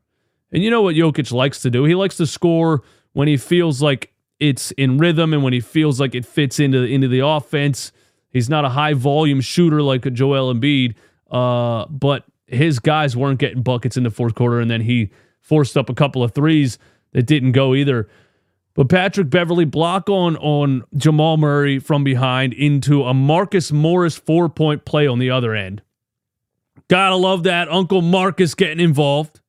And 0.51 0.63
you 0.63 0.71
know 0.71 0.83
what 0.83 0.97
Jokic 0.97 1.33
likes 1.33 1.61
to 1.63 1.71
do? 1.71 1.85
He 1.85 1.95
likes 1.95 2.17
to 2.17 2.27
score 2.27 2.83
when 3.13 3.29
he 3.29 3.37
feels 3.37 3.83
like 3.83 4.13
it's 4.41 4.71
in 4.73 4.99
rhythm 4.99 5.33
and 5.33 5.43
when 5.43 5.53
he 5.53 5.61
feels 5.61 6.01
like 6.01 6.15
it 6.15 6.25
fits 6.25 6.59
into, 6.59 6.83
into 6.83 7.09
the 7.09 7.21
offense. 7.21 7.93
He's 8.31 8.49
not 8.49 8.65
a 8.65 8.71
high 8.71 8.95
volume 8.95 9.41
shooter 9.41 9.83
like 9.83 10.11
Joel 10.13 10.53
Embiid, 10.53 10.95
uh, 11.31 11.87
but 11.87 12.25
his 12.47 12.79
guys 12.79 13.17
weren't 13.17 13.39
getting 13.39 13.63
buckets 13.63 13.97
in 13.97 14.05
the 14.05 14.11
fourth 14.11 14.35
quarter, 14.35 14.61
and 14.61 14.71
then 14.71 14.83
he 14.83 15.11
forced 15.41 15.77
up 15.77 15.91
a 15.91 15.95
couple 15.95 16.23
of 16.23 16.33
threes 16.33 16.79
that 17.13 17.25
didn't 17.25 17.53
go 17.53 17.75
either. 17.75 18.09
But 18.79 18.91
Patrick 18.91 19.29
Beverley 19.29 19.65
block 19.65 20.09
on 20.09 20.37
on 20.37 20.85
Jamal 20.97 21.37
Murray 21.37 21.81
from 21.81 22.05
behind 22.05 22.53
into 22.53 23.03
a 23.03 23.13
Marcus 23.13 23.73
Morris 23.73 24.17
four 24.17 24.49
point 24.49 24.85
play 24.85 25.09
on 25.09 25.19
the 25.19 25.31
other 25.31 25.53
end. 25.53 25.83
Gotta 26.87 27.17
love 27.17 27.43
that. 27.43 27.69
Uncle 27.73 28.03
Marcus 28.03 28.55
getting 28.55 28.79
involved. 28.79 29.41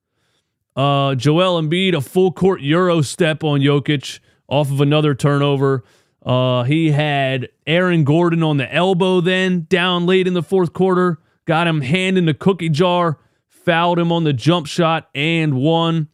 Uh, 0.76 1.14
Joel 1.14 1.62
Embiid, 1.62 1.94
a 1.94 2.02
full 2.02 2.32
court 2.32 2.62
Euro 2.62 3.04
step 3.04 3.44
on 3.44 3.60
Jokic 3.60 4.20
off 4.48 4.72
of 4.72 4.82
another 4.82 5.14
turnover. 5.14 5.84
Uh, 6.26 6.64
he 6.64 6.90
had 6.90 7.50
Aaron 7.68 8.06
Gordon 8.06 8.42
on 8.42 8.58
the 8.58 8.74
elbow 8.74 9.22
then 9.22 9.68
down 9.70 10.08
late 10.08 10.26
in 10.26 10.34
the 10.34 10.42
fourth 10.42 10.74
quarter. 10.74 11.20
Got 11.46 11.68
him 11.68 11.82
hand 11.82 12.18
in 12.18 12.26
the 12.26 12.34
cookie 12.34 12.70
jar, 12.70 13.20
fouled 13.48 14.00
him 14.00 14.12
on 14.12 14.24
the 14.24 14.34
jump 14.34 14.66
shot 14.66 15.08
and 15.14 15.54
won. 15.54 16.08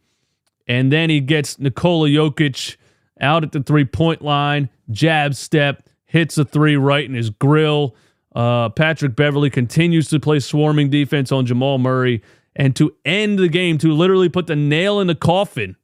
And 0.66 0.92
then 0.92 1.08
he 1.08 1.20
gets 1.20 1.58
Nikola 1.58 2.10
Jokic 2.10 2.76
out 3.20 3.44
at 3.44 3.52
the 3.52 3.62
three 3.62 3.84
point 3.84 4.22
line, 4.22 4.68
jab 4.90 5.34
step, 5.34 5.88
hits 6.04 6.38
a 6.38 6.44
three 6.44 6.76
right 6.76 7.04
in 7.04 7.14
his 7.14 7.30
grill. 7.30 7.94
Uh, 8.34 8.68
Patrick 8.68 9.16
Beverley 9.16 9.50
continues 9.50 10.08
to 10.08 10.20
play 10.20 10.40
swarming 10.40 10.90
defense 10.90 11.32
on 11.32 11.46
Jamal 11.46 11.78
Murray. 11.78 12.22
And 12.54 12.74
to 12.76 12.94
end 13.04 13.38
the 13.38 13.48
game, 13.48 13.78
to 13.78 13.92
literally 13.92 14.28
put 14.28 14.46
the 14.46 14.56
nail 14.56 15.00
in 15.00 15.06
the 15.06 15.14
coffin, 15.14 15.76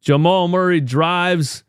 Jamal 0.00 0.48
Murray 0.48 0.80
drives 0.80 1.64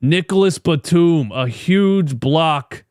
Nicholas 0.00 0.58
Batum, 0.58 1.30
a 1.32 1.48
huge 1.48 2.18
block 2.18 2.84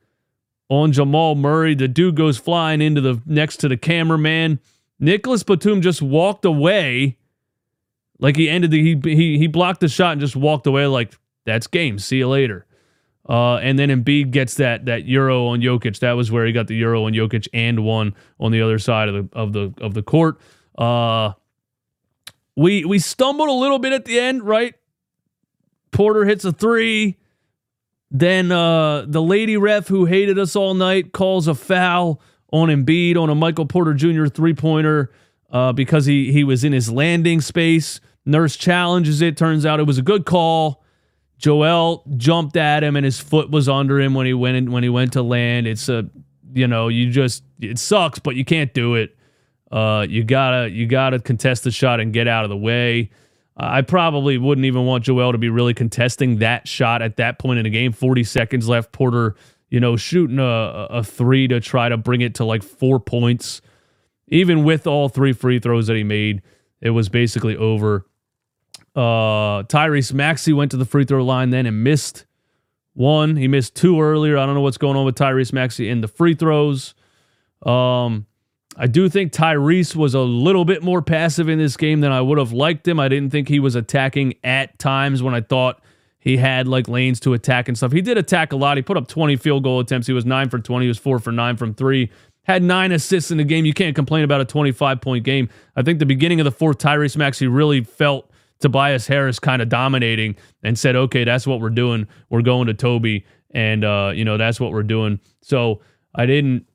on 0.69 0.91
Jamal 0.93 1.35
Murray. 1.35 1.75
The 1.75 1.87
dude 1.89 2.15
goes 2.15 2.37
flying 2.37 2.81
into 2.81 3.01
the 3.01 3.21
next 3.25 3.57
to 3.57 3.67
the 3.67 3.77
cameraman. 3.77 4.59
Nicholas 4.99 5.43
Batum 5.43 5.81
just 5.81 6.01
walked 6.01 6.45
away 6.45 7.17
like 8.21 8.37
he 8.37 8.49
ended 8.49 8.71
the 8.71 8.81
he 8.81 9.15
he 9.15 9.37
he 9.37 9.47
blocked 9.47 9.81
the 9.81 9.89
shot 9.89 10.13
and 10.13 10.21
just 10.21 10.35
walked 10.35 10.65
away 10.67 10.87
like 10.87 11.17
that's 11.45 11.67
game. 11.67 11.99
See 11.99 12.17
you 12.17 12.29
later. 12.29 12.65
Uh, 13.27 13.57
and 13.57 13.77
then 13.77 13.89
Embiid 13.89 14.31
gets 14.31 14.55
that 14.55 14.85
that 14.85 15.05
euro 15.05 15.47
on 15.47 15.61
Jokic. 15.61 15.99
That 15.99 16.13
was 16.13 16.31
where 16.31 16.45
he 16.45 16.53
got 16.53 16.67
the 16.67 16.75
euro 16.75 17.05
on 17.05 17.13
Jokic 17.13 17.47
and 17.53 17.83
one 17.83 18.15
on 18.39 18.51
the 18.51 18.61
other 18.61 18.79
side 18.79 19.09
of 19.09 19.15
the 19.29 19.37
of 19.37 19.53
the 19.53 19.73
of 19.81 19.93
the 19.93 20.03
court. 20.03 20.39
Uh, 20.77 21.33
we 22.55 22.85
we 22.85 22.99
stumbled 22.99 23.49
a 23.49 23.53
little 23.53 23.79
bit 23.79 23.93
at 23.93 24.05
the 24.05 24.19
end, 24.19 24.43
right? 24.43 24.75
Porter 25.91 26.25
hits 26.25 26.45
a 26.45 26.51
three. 26.51 27.17
Then 28.09 28.51
uh, 28.51 29.05
the 29.07 29.21
lady 29.21 29.55
ref 29.55 29.87
who 29.87 30.05
hated 30.05 30.37
us 30.37 30.55
all 30.55 30.73
night 30.73 31.13
calls 31.13 31.47
a 31.47 31.55
foul 31.55 32.21
on 32.51 32.67
Embiid 32.67 33.17
on 33.17 33.29
a 33.29 33.35
Michael 33.35 33.65
Porter 33.65 33.93
Jr. 33.93 34.25
three 34.25 34.53
pointer 34.53 35.11
uh, 35.51 35.71
because 35.73 36.05
he 36.05 36.31
he 36.31 36.43
was 36.43 36.63
in 36.63 36.73
his 36.73 36.91
landing 36.91 37.39
space. 37.39 38.01
Nurse 38.25 38.55
challenges 38.55 39.21
it. 39.21 39.37
Turns 39.37 39.65
out 39.65 39.79
it 39.79 39.87
was 39.87 39.97
a 39.97 40.03
good 40.03 40.25
call. 40.25 40.83
Joel 41.37 42.03
jumped 42.17 42.55
at 42.55 42.83
him 42.83 42.95
and 42.95 43.03
his 43.03 43.19
foot 43.19 43.49
was 43.49 43.67
under 43.67 43.99
him 43.99 44.13
when 44.13 44.27
he 44.27 44.33
went 44.33 44.57
in, 44.57 44.71
when 44.71 44.83
he 44.83 44.89
went 44.89 45.13
to 45.13 45.23
land. 45.23 45.65
It's 45.65 45.89
a 45.89 46.07
you 46.53 46.67
know 46.67 46.87
you 46.87 47.09
just 47.09 47.43
it 47.59 47.79
sucks, 47.79 48.19
but 48.19 48.35
you 48.35 48.45
can't 48.45 48.73
do 48.73 48.95
it. 48.95 49.15
Uh, 49.71 50.05
you 50.07 50.23
gotta 50.23 50.69
you 50.69 50.85
gotta 50.85 51.19
contest 51.19 51.63
the 51.63 51.71
shot 51.71 51.99
and 51.99 52.13
get 52.13 52.27
out 52.27 52.43
of 52.43 52.49
the 52.49 52.57
way. 52.57 53.09
I 53.57 53.81
probably 53.81 54.37
wouldn't 54.37 54.65
even 54.65 54.85
want 54.85 55.03
Joel 55.03 55.31
to 55.31 55.37
be 55.37 55.49
really 55.49 55.73
contesting 55.73 56.37
that 56.37 56.67
shot 56.67 57.01
at 57.01 57.17
that 57.17 57.39
point 57.39 57.59
in 57.59 57.63
the 57.63 57.69
game. 57.69 57.91
Forty 57.91 58.23
seconds 58.23 58.67
left. 58.67 58.91
Porter, 58.91 59.35
you 59.69 59.79
know, 59.79 59.95
shooting 59.97 60.39
a, 60.39 60.87
a 60.89 61.03
three 61.03 61.47
to 61.47 61.59
try 61.59 61.89
to 61.89 61.97
bring 61.97 62.21
it 62.21 62.35
to 62.35 62.45
like 62.45 62.63
four 62.63 62.99
points. 62.99 63.61
Even 64.27 64.63
with 64.63 64.87
all 64.87 65.09
three 65.09 65.33
free 65.33 65.59
throws 65.59 65.87
that 65.87 65.95
he 65.95 66.03
made, 66.03 66.41
it 66.81 66.91
was 66.91 67.09
basically 67.09 67.57
over. 67.57 68.05
Uh, 68.95 69.63
Tyrese 69.63 70.13
Maxey 70.13 70.53
went 70.53 70.71
to 70.71 70.77
the 70.77 70.85
free 70.85 71.05
throw 71.05 71.23
line 71.23 71.49
then 71.49 71.65
and 71.65 71.83
missed 71.83 72.25
one. 72.93 73.35
He 73.35 73.47
missed 73.47 73.75
two 73.75 74.01
earlier. 74.01 74.37
I 74.37 74.45
don't 74.45 74.55
know 74.55 74.61
what's 74.61 74.77
going 74.77 74.97
on 74.97 75.05
with 75.05 75.15
Tyrese 75.15 75.53
Maxey 75.53 75.89
in 75.89 76.01
the 76.01 76.07
free 76.07 76.33
throws. 76.33 76.93
Um, 77.65 78.25
I 78.77 78.87
do 78.87 79.09
think 79.09 79.33
Tyrese 79.33 79.95
was 79.95 80.13
a 80.13 80.21
little 80.21 80.65
bit 80.65 80.81
more 80.81 81.01
passive 81.01 81.49
in 81.49 81.59
this 81.59 81.77
game 81.77 82.01
than 82.01 82.11
I 82.11 82.21
would 82.21 82.37
have 82.37 82.53
liked 82.53 82.87
him. 82.87 82.99
I 82.99 83.07
didn't 83.09 83.31
think 83.31 83.47
he 83.47 83.59
was 83.59 83.75
attacking 83.75 84.35
at 84.43 84.79
times 84.79 85.21
when 85.21 85.33
I 85.33 85.41
thought 85.41 85.81
he 86.19 86.37
had 86.37 86.67
like 86.67 86.87
lanes 86.87 87.19
to 87.21 87.33
attack 87.33 87.67
and 87.67 87.77
stuff. 87.77 87.91
He 87.91 88.01
did 88.01 88.17
attack 88.17 88.53
a 88.53 88.55
lot. 88.55 88.77
He 88.77 88.83
put 88.83 88.97
up 88.97 89.07
20 89.07 89.35
field 89.37 89.63
goal 89.63 89.79
attempts. 89.79 90.07
He 90.07 90.13
was 90.13 90.25
9 90.25 90.49
for 90.49 90.59
20. 90.59 90.85
He 90.85 90.87
was 90.87 90.97
4 90.97 91.19
for 91.19 91.31
9 91.31 91.57
from 91.57 91.73
3. 91.73 92.09
Had 92.43 92.63
9 92.63 92.91
assists 92.91 93.29
in 93.29 93.37
the 93.37 93.43
game. 93.43 93.65
You 93.65 93.73
can't 93.73 93.95
complain 93.95 94.23
about 94.23 94.41
a 94.41 94.45
25 94.45 95.01
point 95.01 95.23
game. 95.25 95.49
I 95.75 95.81
think 95.81 95.99
the 95.99 96.05
beginning 96.05 96.39
of 96.39 96.45
the 96.45 96.51
fourth, 96.51 96.77
Tyrese 96.77 97.17
Maxey 97.17 97.47
really 97.47 97.83
felt 97.83 98.30
Tobias 98.61 99.07
Harris 99.07 99.39
kind 99.39 99.61
of 99.61 99.69
dominating 99.69 100.35
and 100.63 100.77
said, 100.77 100.95
okay, 100.95 101.23
that's 101.23 101.45
what 101.45 101.59
we're 101.59 101.69
doing. 101.69 102.07
We're 102.29 102.41
going 102.41 102.67
to 102.67 102.73
Toby. 102.73 103.25
And, 103.51 103.83
uh, 103.83 104.11
you 104.15 104.23
know, 104.23 104.37
that's 104.37 104.59
what 104.59 104.71
we're 104.71 104.83
doing. 104.83 105.19
So 105.41 105.81
I 106.15 106.25
didn't, 106.25 106.65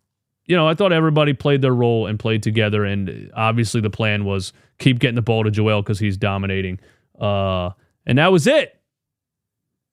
you 0.45 0.57
know, 0.57 0.69
I 0.69 0.75
thought 0.75 0.93
everybody 0.93 1.33
played 1.33 1.62
their 1.62 1.75
role 1.75 2.07
and 2.07 2.19
played 2.19 2.43
together. 2.43 2.85
And 2.85 3.31
obviously 3.35 3.81
the 3.81 3.90
plan 3.90 4.25
was 4.25 4.52
keep 4.78 4.99
getting 4.99 5.14
the 5.14 5.23
ball 5.23 5.45
to 5.45 5.50
Joel 5.50 5.83
because 5.83 5.99
he's 5.99 6.16
dominating. 6.16 6.78
Uh, 7.19 7.71
and 8.05 8.19
that 8.19 8.31
was 8.31 8.47
it. 8.47 8.78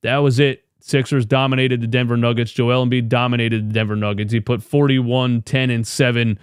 That 0.02 0.18
was 0.18 0.40
it. 0.40 0.66
Sixers 0.80 1.26
dominated 1.26 1.80
the 1.80 1.88
Denver 1.88 2.18
Nuggets. 2.18 2.52
Joel 2.52 2.86
Embiid 2.86 3.08
dominated 3.08 3.70
the 3.70 3.74
Denver 3.74 3.96
Nuggets. 3.96 4.34
He 4.34 4.42
put 4.42 4.62
41, 4.62 5.44
10, 5.44 5.70
and 5.70 5.88
7 5.88 6.38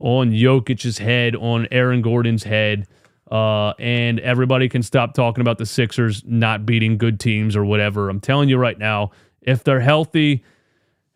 on 0.00 0.32
Jokic's 0.32 0.98
head, 0.98 1.36
on 1.36 1.68
Aaron 1.70 2.02
Gordon's 2.02 2.42
head. 2.42 2.88
Uh, 3.30 3.70
and 3.78 4.20
everybody 4.20 4.68
can 4.68 4.82
stop 4.82 5.14
talking 5.14 5.40
about 5.40 5.58
the 5.58 5.66
Sixers 5.66 6.22
not 6.24 6.64
beating 6.64 6.96
good 6.96 7.18
teams 7.18 7.56
or 7.56 7.64
whatever. 7.64 8.08
I'm 8.08 8.20
telling 8.20 8.48
you 8.48 8.56
right 8.56 8.78
now, 8.78 9.10
if 9.40 9.64
they're 9.64 9.80
healthy 9.80 10.44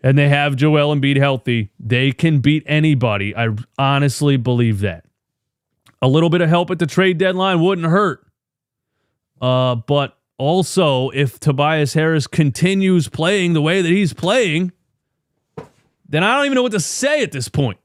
and 0.03 0.19
they 0.19 0.29
have 0.29 0.57
Joel 0.57 0.95
Embiid 0.95 1.19
healthy, 1.19 1.71
they 1.79 2.11
can 2.11 2.41
beat 2.41 2.65
anybody. 2.67 3.37
I 3.37 3.49
honestly 3.79 4.37
believe 4.37 4.81
that. 4.81 5.05
A 6.03 6.09
little 6.09 6.31
bit 6.31 6.41
of 6.41 6.49
help 6.49 6.71
at 6.71 6.79
the 6.79 6.87
trade 6.87 7.19
deadline 7.19 7.61
wouldn't 7.61 7.87
hurt. 7.87 8.27
Uh, 9.41 9.75
but 9.75 10.19
also, 10.39 11.11
if 11.11 11.39
Tobias 11.39 11.93
Harris 11.93 12.27
continues 12.27 13.09
playing 13.09 13.53
the 13.53 13.63
way 13.63 13.83
that 13.83 13.89
he's 13.89 14.13
playing, 14.15 14.73
then 16.09 16.25
I 16.25 16.37
don't 16.37 16.47
even 16.47 16.57
know 16.57 16.63
what 16.63 16.73
to 16.73 16.81
say 16.81 17.23
at 17.23 17.31
this 17.31 17.49
point. 17.49 17.79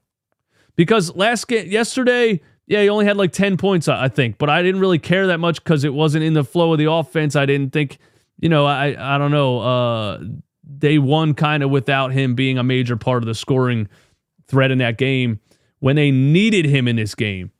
Because 0.74 1.14
last 1.14 1.46
game, 1.48 1.70
yesterday, 1.70 2.40
Yeah, 2.66 2.82
he 2.82 2.88
only 2.88 3.04
had 3.04 3.16
like 3.16 3.32
10 3.32 3.56
points, 3.56 3.86
I 3.86 4.08
think, 4.08 4.38
but 4.38 4.50
I 4.50 4.62
didn't 4.62 4.80
really 4.80 4.98
care 4.98 5.28
that 5.28 5.38
much 5.38 5.62
because 5.62 5.84
it 5.84 5.94
wasn't 5.94 6.24
in 6.24 6.32
the 6.32 6.42
flow 6.42 6.72
of 6.72 6.78
the 6.78 6.90
offense. 6.90 7.36
I 7.36 7.46
didn't 7.46 7.72
think, 7.72 7.98
you 8.38 8.48
know, 8.48 8.66
I 8.66 8.96
I 8.98 9.18
don't 9.18 9.30
know. 9.30 9.60
Uh, 9.60 10.18
they 10.68 10.98
won 10.98 11.34
kind 11.34 11.62
of 11.62 11.70
without 11.70 12.12
him 12.12 12.34
being 12.34 12.58
a 12.58 12.64
major 12.64 12.96
part 12.96 13.22
of 13.22 13.26
the 13.26 13.34
scoring 13.34 13.88
threat 14.48 14.70
in 14.70 14.78
that 14.78 14.98
game. 14.98 15.40
When 15.78 15.94
they 15.94 16.10
needed 16.10 16.64
him 16.64 16.88
in 16.88 16.96
this 16.96 17.14
game, 17.14 17.52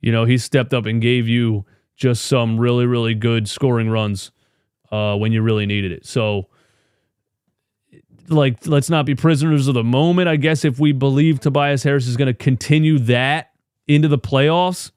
you 0.00 0.10
know, 0.10 0.24
he 0.24 0.38
stepped 0.38 0.74
up 0.74 0.86
and 0.86 1.00
gave 1.00 1.28
you 1.28 1.64
just 1.96 2.26
some 2.26 2.58
really, 2.58 2.86
really 2.86 3.14
good 3.14 3.48
scoring 3.48 3.90
runs 3.90 4.32
uh, 4.90 5.16
when 5.16 5.32
you 5.32 5.42
really 5.42 5.66
needed 5.66 5.92
it. 5.92 6.06
So, 6.06 6.48
like, 8.28 8.66
let's 8.66 8.90
not 8.90 9.06
be 9.06 9.14
prisoners 9.14 9.68
of 9.68 9.74
the 9.74 9.84
moment. 9.84 10.28
I 10.28 10.36
guess 10.36 10.64
if 10.64 10.78
we 10.78 10.92
believe 10.92 11.40
Tobias 11.40 11.82
Harris 11.82 12.06
is 12.06 12.16
going 12.16 12.26
to 12.26 12.34
continue 12.34 12.98
that 13.00 13.47
into 13.88 14.06
the 14.06 14.18
playoffs, 14.18 14.92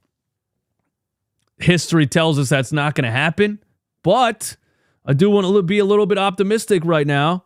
history 1.58 2.06
tells 2.06 2.38
us 2.38 2.50
that's 2.50 2.72
not 2.72 2.94
going 2.94 3.06
to 3.06 3.12
happen. 3.12 3.60
But 4.04 4.58
I 5.06 5.14
do 5.14 5.30
want 5.30 5.48
to 5.48 5.62
be 5.64 5.80
a 5.80 5.86
little 5.86 6.06
bit 6.06 6.18
optimistic 6.18 6.84
right 6.86 7.08
now. 7.08 7.46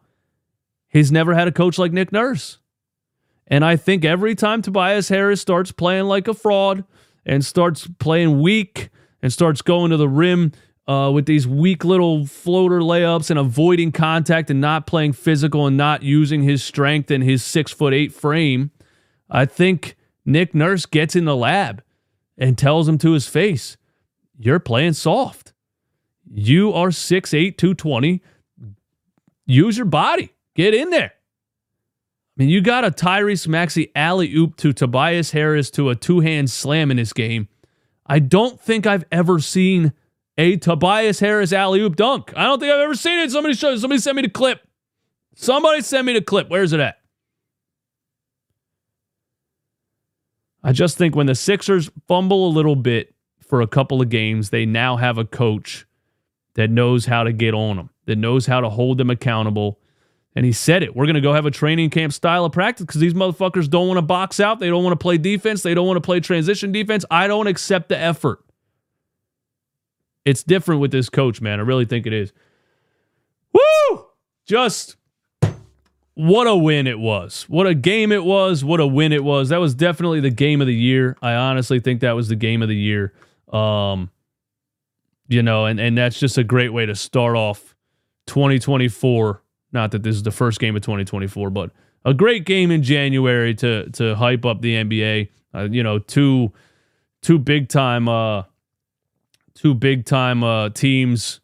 He's 0.90 1.12
never 1.12 1.34
had 1.34 1.48
a 1.48 1.52
coach 1.52 1.78
like 1.78 1.92
Nick 1.92 2.12
Nurse. 2.12 2.58
And 3.48 3.64
I 3.64 3.76
think 3.76 4.04
every 4.04 4.34
time 4.34 4.62
Tobias 4.62 5.10
Harris 5.10 5.42
starts 5.42 5.72
playing 5.72 6.06
like 6.06 6.28
a 6.28 6.34
fraud 6.34 6.84
and 7.26 7.46
starts 7.46 7.88
playing 8.00 8.42
weak 8.42 8.90
and 9.22 9.32
starts 9.32 9.62
going 9.62 9.92
to 9.92 9.98
the 9.98 10.10
rim 10.10 10.52
uh, 10.88 11.12
with 11.14 11.26
these 11.26 11.48
weak 11.48 11.84
little 11.84 12.26
floater 12.26 12.80
layups 12.80 13.30
and 13.30 13.40
avoiding 13.40 13.92
contact 13.92 14.50
and 14.50 14.62
not 14.62 14.88
playing 14.88 15.14
physical 15.14 15.68
and 15.68 15.78
not 15.78 16.04
using 16.04 16.44
his 16.44 16.64
strength 16.64 17.12
and 17.12 17.24
his 17.24 17.44
six 17.44 17.72
foot 17.72 17.94
eight 17.94 18.14
frame, 18.14 18.72
I 19.30 19.46
think 19.46 19.96
Nick 20.26 20.56
Nurse 20.56 20.86
gets 20.86 21.16
in 21.16 21.26
the 21.26 21.36
lab 21.36 21.84
and 22.38 22.58
tells 22.58 22.88
him 22.88 22.98
to 23.00 23.12
his 23.12 23.28
face, 23.28 23.78
You're 24.38 24.60
playing 24.60 24.94
soft. 24.94 25.54
You 26.32 26.74
are 26.74 26.90
6'8, 26.90 27.58
220. 27.58 28.22
Use 29.46 29.78
your 29.78 29.86
body. 29.86 30.34
Get 30.56 30.74
in 30.74 30.90
there. 30.90 31.14
I 32.38 32.42
mean, 32.42 32.50
you 32.50 32.62
got 32.62 32.84
a 32.84 32.92
Tyrese 32.92 33.48
Maxey 33.48 33.92
alley 33.96 34.34
oop 34.36 34.58
to 34.58 34.74
Tobias 34.74 35.32
Harris 35.32 35.70
to 35.72 35.90
a 35.90 35.96
two 35.96 36.20
hand 36.20 36.50
slam 36.50 36.92
in 36.92 36.98
this 36.98 37.14
game. 37.14 37.48
I 38.06 38.20
don't 38.20 38.60
think 38.60 38.86
I've 38.86 39.06
ever 39.12 39.40
seen 39.40 39.94
a 40.38 40.58
Tobias 40.58 41.20
Harris 41.20 41.54
alley 41.54 41.80
oop 41.80 41.96
dunk. 41.96 42.34
I 42.36 42.44
don't 42.44 42.60
think 42.60 42.74
I've 42.74 42.82
ever 42.82 42.96
seen 42.96 43.20
it. 43.20 43.32
Somebody 43.32 43.56
show. 43.56 43.76
Somebody 43.78 44.02
send 44.02 44.18
me 44.18 44.24
the 44.24 44.30
clip. 44.30 44.68
Somebody 45.36 45.82
send 45.82 46.08
me 46.08 46.14
the 46.14 46.22
clip. 46.22 46.50
Where's 46.50 46.74
it 46.74 46.80
at? 46.80 46.98
I 50.66 50.72
just 50.72 50.98
think 50.98 51.16
when 51.16 51.28
the 51.28 51.36
Sixers 51.36 51.92
fumble 52.08 52.48
a 52.48 52.50
little 52.50 52.76
bit 52.76 53.14
for 53.48 53.62
a 53.62 53.68
couple 53.68 54.02
of 54.02 54.10
games, 54.10 54.50
they 54.50 54.66
now 54.66 54.98
have 54.98 55.20
a 55.20 55.24
coach 55.24 55.86
that 56.56 56.72
knows 56.72 57.06
how 57.06 57.24
to 57.24 57.32
get 57.32 57.54
on 57.54 57.78
them, 57.78 57.92
that 58.08 58.18
knows 58.18 58.48
how 58.48 58.62
to 58.62 58.70
hold 58.70 58.98
them 58.98 59.12
accountable. 59.12 59.80
And 60.36 60.44
he 60.44 60.52
said 60.52 60.82
it. 60.82 60.96
We're 60.96 61.06
going 61.06 61.16
to 61.16 61.22
go 61.22 61.34
have 61.34 61.46
a 61.46 61.52
training 61.52 61.92
camp 61.92 62.12
style 62.14 62.46
of 62.46 62.52
practice 62.52 62.86
because 62.86 63.00
these 63.00 63.14
motherfuckers 63.14 63.70
don't 63.70 63.88
want 63.88 64.00
to 64.00 64.02
box 64.02 64.40
out. 64.40 64.60
They 64.60 64.68
don't 64.68 64.84
want 64.84 64.94
to 64.94 65.02
play 65.02 65.20
defense. 65.20 65.62
They 65.62 65.76
don't 65.76 65.86
want 65.88 65.98
to 65.98 66.02
play 66.02 66.20
transition 66.20 66.72
defense. 66.72 67.06
I 67.12 67.28
don't 67.28 67.48
accept 67.48 67.88
the 67.88 67.98
effort. 67.98 68.40
It's 70.26 70.42
different 70.42 70.82
with 70.82 70.92
this 70.92 71.10
coach, 71.10 71.42
man. 71.42 71.60
I 71.60 71.64
really 71.64 71.86
think 71.86 72.08
it 72.08 72.12
is. 72.12 72.34
Woo! 73.54 74.06
Just 74.48 74.98
what 76.16 76.48
a 76.48 76.56
win 76.56 76.88
it 76.88 77.00
was. 77.00 77.44
What 77.44 77.68
a 77.68 77.76
game 77.76 78.12
it 78.12 78.24
was. 78.24 78.64
What 78.64 78.80
a 78.80 78.88
win 78.88 79.12
it 79.12 79.24
was. 79.24 79.50
That 79.50 79.60
was 79.60 79.76
definitely 79.76 80.22
the 80.22 80.30
game 80.30 80.62
of 80.62 80.68
the 80.68 80.76
year. 80.76 81.18
I 81.22 81.34
honestly 81.34 81.80
think 81.80 82.02
that 82.02 82.14
was 82.14 82.30
the 82.30 82.36
game 82.36 82.62
of 82.62 82.70
the 82.70 82.76
year. 82.76 83.14
Um, 83.52 84.10
you 85.28 85.44
know, 85.44 85.66
and, 85.66 85.80
and 85.80 85.98
that's 85.98 86.20
just 86.20 86.38
a 86.38 86.44
great 86.44 86.72
way 86.74 86.86
to 86.86 86.96
start 86.96 87.36
off 87.36 87.76
2024. 88.28 89.42
Not 89.72 89.92
that 89.92 90.04
this 90.04 90.16
is 90.16 90.24
the 90.24 90.32
first 90.32 90.60
game 90.60 90.76
of 90.76 90.82
2024, 90.82 91.50
but 91.50 91.72
a 92.06 92.14
great 92.14 92.46
game 92.46 92.72
in 92.72 92.82
January 92.82 93.54
to 93.56 93.90
to 93.92 94.16
hype 94.16 94.46
up 94.46 94.62
the 94.62 94.76
NBA. 94.76 95.30
Uh, 95.54 95.68
you 95.70 95.84
know, 95.84 96.00
two 96.00 96.54
two 97.22 97.40
big 97.40 97.68
time 97.68 98.08
uh 98.08 98.44
two 99.56 99.74
big 99.74 100.06
time 100.06 100.44
uh, 100.44 100.70
teams 100.70 101.40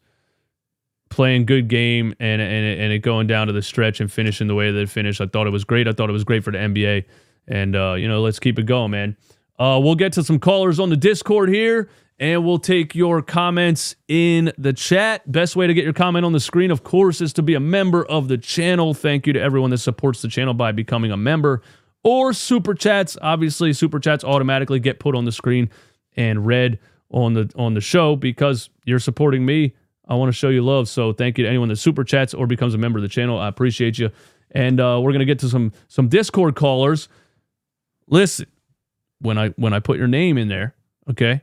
playing 1.12 1.44
good 1.44 1.68
game 1.68 2.14
and, 2.18 2.40
and 2.40 2.80
and 2.80 2.92
it 2.92 3.00
going 3.00 3.26
down 3.26 3.46
to 3.46 3.52
the 3.52 3.60
stretch 3.60 4.00
and 4.00 4.10
finishing 4.10 4.48
the 4.48 4.54
way 4.54 4.72
that 4.72 4.80
it 4.80 4.88
finished. 4.88 5.20
I 5.20 5.26
thought 5.26 5.46
it 5.46 5.50
was 5.50 5.64
great. 5.64 5.86
I 5.86 5.92
thought 5.92 6.08
it 6.08 6.12
was 6.12 6.24
great 6.24 6.42
for 6.42 6.50
the 6.50 6.58
NBA. 6.58 7.04
And 7.46 7.76
uh, 7.76 7.94
you 7.94 8.08
know, 8.08 8.22
let's 8.22 8.38
keep 8.38 8.58
it 8.58 8.64
going, 8.64 8.90
man. 8.90 9.16
Uh, 9.58 9.78
we'll 9.82 9.94
get 9.94 10.14
to 10.14 10.24
some 10.24 10.38
callers 10.38 10.80
on 10.80 10.88
the 10.88 10.96
Discord 10.96 11.50
here, 11.50 11.90
and 12.18 12.44
we'll 12.44 12.58
take 12.58 12.94
your 12.94 13.20
comments 13.20 13.94
in 14.08 14.52
the 14.56 14.72
chat. 14.72 15.30
Best 15.30 15.54
way 15.54 15.66
to 15.66 15.74
get 15.74 15.84
your 15.84 15.92
comment 15.92 16.24
on 16.24 16.32
the 16.32 16.40
screen, 16.40 16.70
of 16.70 16.82
course, 16.82 17.20
is 17.20 17.32
to 17.34 17.42
be 17.42 17.54
a 17.54 17.60
member 17.60 18.04
of 18.06 18.28
the 18.28 18.38
channel. 18.38 18.94
Thank 18.94 19.26
you 19.26 19.34
to 19.34 19.40
everyone 19.40 19.70
that 19.70 19.78
supports 19.78 20.22
the 20.22 20.28
channel 20.28 20.54
by 20.54 20.72
becoming 20.72 21.12
a 21.12 21.16
member 21.16 21.62
or 22.02 22.32
super 22.32 22.74
chats. 22.74 23.18
Obviously, 23.20 23.72
super 23.74 24.00
chats 24.00 24.24
automatically 24.24 24.80
get 24.80 24.98
put 24.98 25.14
on 25.14 25.26
the 25.26 25.32
screen 25.32 25.68
and 26.16 26.46
read 26.46 26.78
on 27.10 27.34
the 27.34 27.52
on 27.54 27.74
the 27.74 27.80
show 27.80 28.16
because 28.16 28.70
you're 28.84 28.98
supporting 28.98 29.44
me. 29.44 29.74
I 30.12 30.14
want 30.14 30.28
to 30.28 30.36
show 30.36 30.50
you 30.50 30.60
love. 30.60 30.90
So 30.90 31.14
thank 31.14 31.38
you 31.38 31.44
to 31.44 31.48
anyone 31.48 31.70
that 31.70 31.76
super 31.76 32.04
chats 32.04 32.34
or 32.34 32.46
becomes 32.46 32.74
a 32.74 32.78
member 32.78 32.98
of 32.98 33.02
the 33.02 33.08
channel. 33.08 33.38
I 33.38 33.48
appreciate 33.48 33.98
you. 33.98 34.10
And 34.50 34.78
uh, 34.78 35.00
we're 35.02 35.12
gonna 35.12 35.24
get 35.24 35.38
to 35.38 35.48
some 35.48 35.72
some 35.88 36.08
Discord 36.10 36.54
callers. 36.54 37.08
Listen, 38.08 38.44
when 39.20 39.38
I 39.38 39.48
when 39.50 39.72
I 39.72 39.80
put 39.80 39.96
your 39.96 40.08
name 40.08 40.36
in 40.36 40.48
there, 40.48 40.74
okay, 41.08 41.40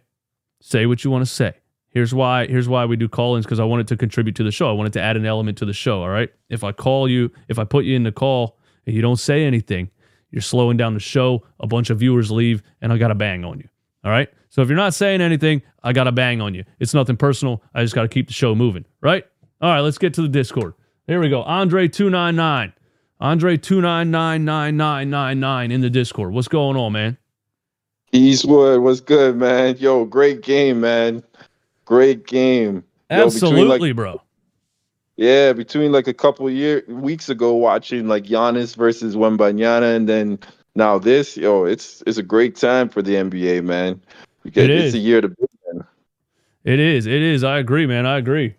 say 0.61 0.85
what 0.85 1.03
you 1.03 1.09
want 1.09 1.25
to 1.25 1.31
say. 1.31 1.55
Here's 1.89 2.13
why. 2.13 2.45
Here's 2.45 2.69
why 2.69 2.85
we 2.85 2.95
do 2.95 3.09
call-ins 3.09 3.43
because 3.43 3.59
I 3.59 3.63
wanted 3.63 3.87
to 3.87 3.97
contribute 3.97 4.35
to 4.35 4.43
the 4.43 4.51
show. 4.51 4.69
I 4.69 4.73
wanted 4.73 4.93
to 4.93 5.01
add 5.01 5.17
an 5.17 5.25
element 5.25 5.57
to 5.57 5.65
the 5.65 5.73
show. 5.73 6.03
All 6.03 6.09
right. 6.09 6.31
If 6.49 6.63
I 6.63 6.71
call 6.71 7.09
you, 7.09 7.31
if 7.47 7.57
I 7.57 7.63
put 7.63 7.85
you 7.85 7.95
in 7.95 8.03
the 8.03 8.11
call 8.11 8.59
and 8.85 8.95
you 8.95 9.01
don't 9.01 9.19
say 9.19 9.45
anything, 9.45 9.89
you're 10.29 10.43
slowing 10.43 10.77
down 10.77 10.93
the 10.93 10.99
show. 10.99 11.43
A 11.59 11.65
bunch 11.65 11.89
of 11.89 11.97
viewers 11.97 12.29
leave, 12.29 12.61
and 12.81 12.93
I 12.93 12.99
got 12.99 13.09
a 13.09 13.15
bang 13.15 13.43
on 13.43 13.57
you. 13.57 13.69
All 14.03 14.11
right. 14.11 14.29
So 14.49 14.61
if 14.61 14.67
you're 14.67 14.77
not 14.77 14.93
saying 14.93 15.21
anything, 15.21 15.61
I 15.83 15.93
got 15.93 16.05
to 16.05 16.11
bang 16.11 16.41
on 16.41 16.53
you. 16.53 16.65
It's 16.79 16.93
nothing 16.93 17.17
personal. 17.17 17.61
I 17.73 17.83
just 17.83 17.95
got 17.95 18.01
to 18.01 18.07
keep 18.07 18.27
the 18.27 18.33
show 18.33 18.55
moving, 18.55 18.85
right? 19.01 19.25
All 19.61 19.69
right, 19.69 19.81
let's 19.81 19.97
get 19.97 20.13
to 20.15 20.21
the 20.21 20.27
Discord. 20.27 20.73
Here 21.07 21.19
we 21.19 21.29
go. 21.29 21.43
Andre299. 21.43 22.73
Andre2999999 23.21 25.71
in 25.71 25.81
the 25.81 25.89
Discord. 25.89 26.33
What's 26.33 26.47
going 26.47 26.77
on, 26.77 26.93
man? 26.93 27.17
Eastwood, 28.11 28.81
what's 28.81 29.01
good, 29.01 29.35
man? 29.35 29.77
Yo, 29.77 30.05
great 30.05 30.41
game, 30.41 30.81
man. 30.81 31.23
Great 31.85 32.25
game. 32.25 32.83
Yo, 33.11 33.25
Absolutely, 33.25 33.89
like, 33.89 33.95
bro. 33.95 34.21
Yeah, 35.17 35.53
between 35.53 35.91
like 35.91 36.07
a 36.07 36.13
couple 36.13 36.49
year 36.49 36.83
weeks 36.87 37.29
ago, 37.29 37.53
watching 37.53 38.07
like 38.07 38.23
Giannis 38.23 38.75
versus 38.75 39.15
Wembanyama, 39.15 39.95
and 39.95 40.07
then 40.07 40.39
now 40.75 40.97
this, 40.97 41.35
yo, 41.35 41.65
it's 41.65 42.01
it's 42.07 42.17
a 42.17 42.23
great 42.23 42.55
time 42.55 42.87
for 42.87 43.01
the 43.01 43.15
NBA, 43.15 43.63
man. 43.63 44.01
Because 44.43 44.63
it 44.63 44.69
it's 44.69 44.95
a 44.95 44.99
year 44.99 45.21
to 45.21 45.29
be 45.29 45.45
in. 45.71 45.83
It 46.63 46.79
is. 46.79 47.05
It 47.05 47.21
is. 47.21 47.43
I 47.43 47.59
agree, 47.59 47.85
man. 47.85 48.05
I 48.05 48.17
agree. 48.17 48.55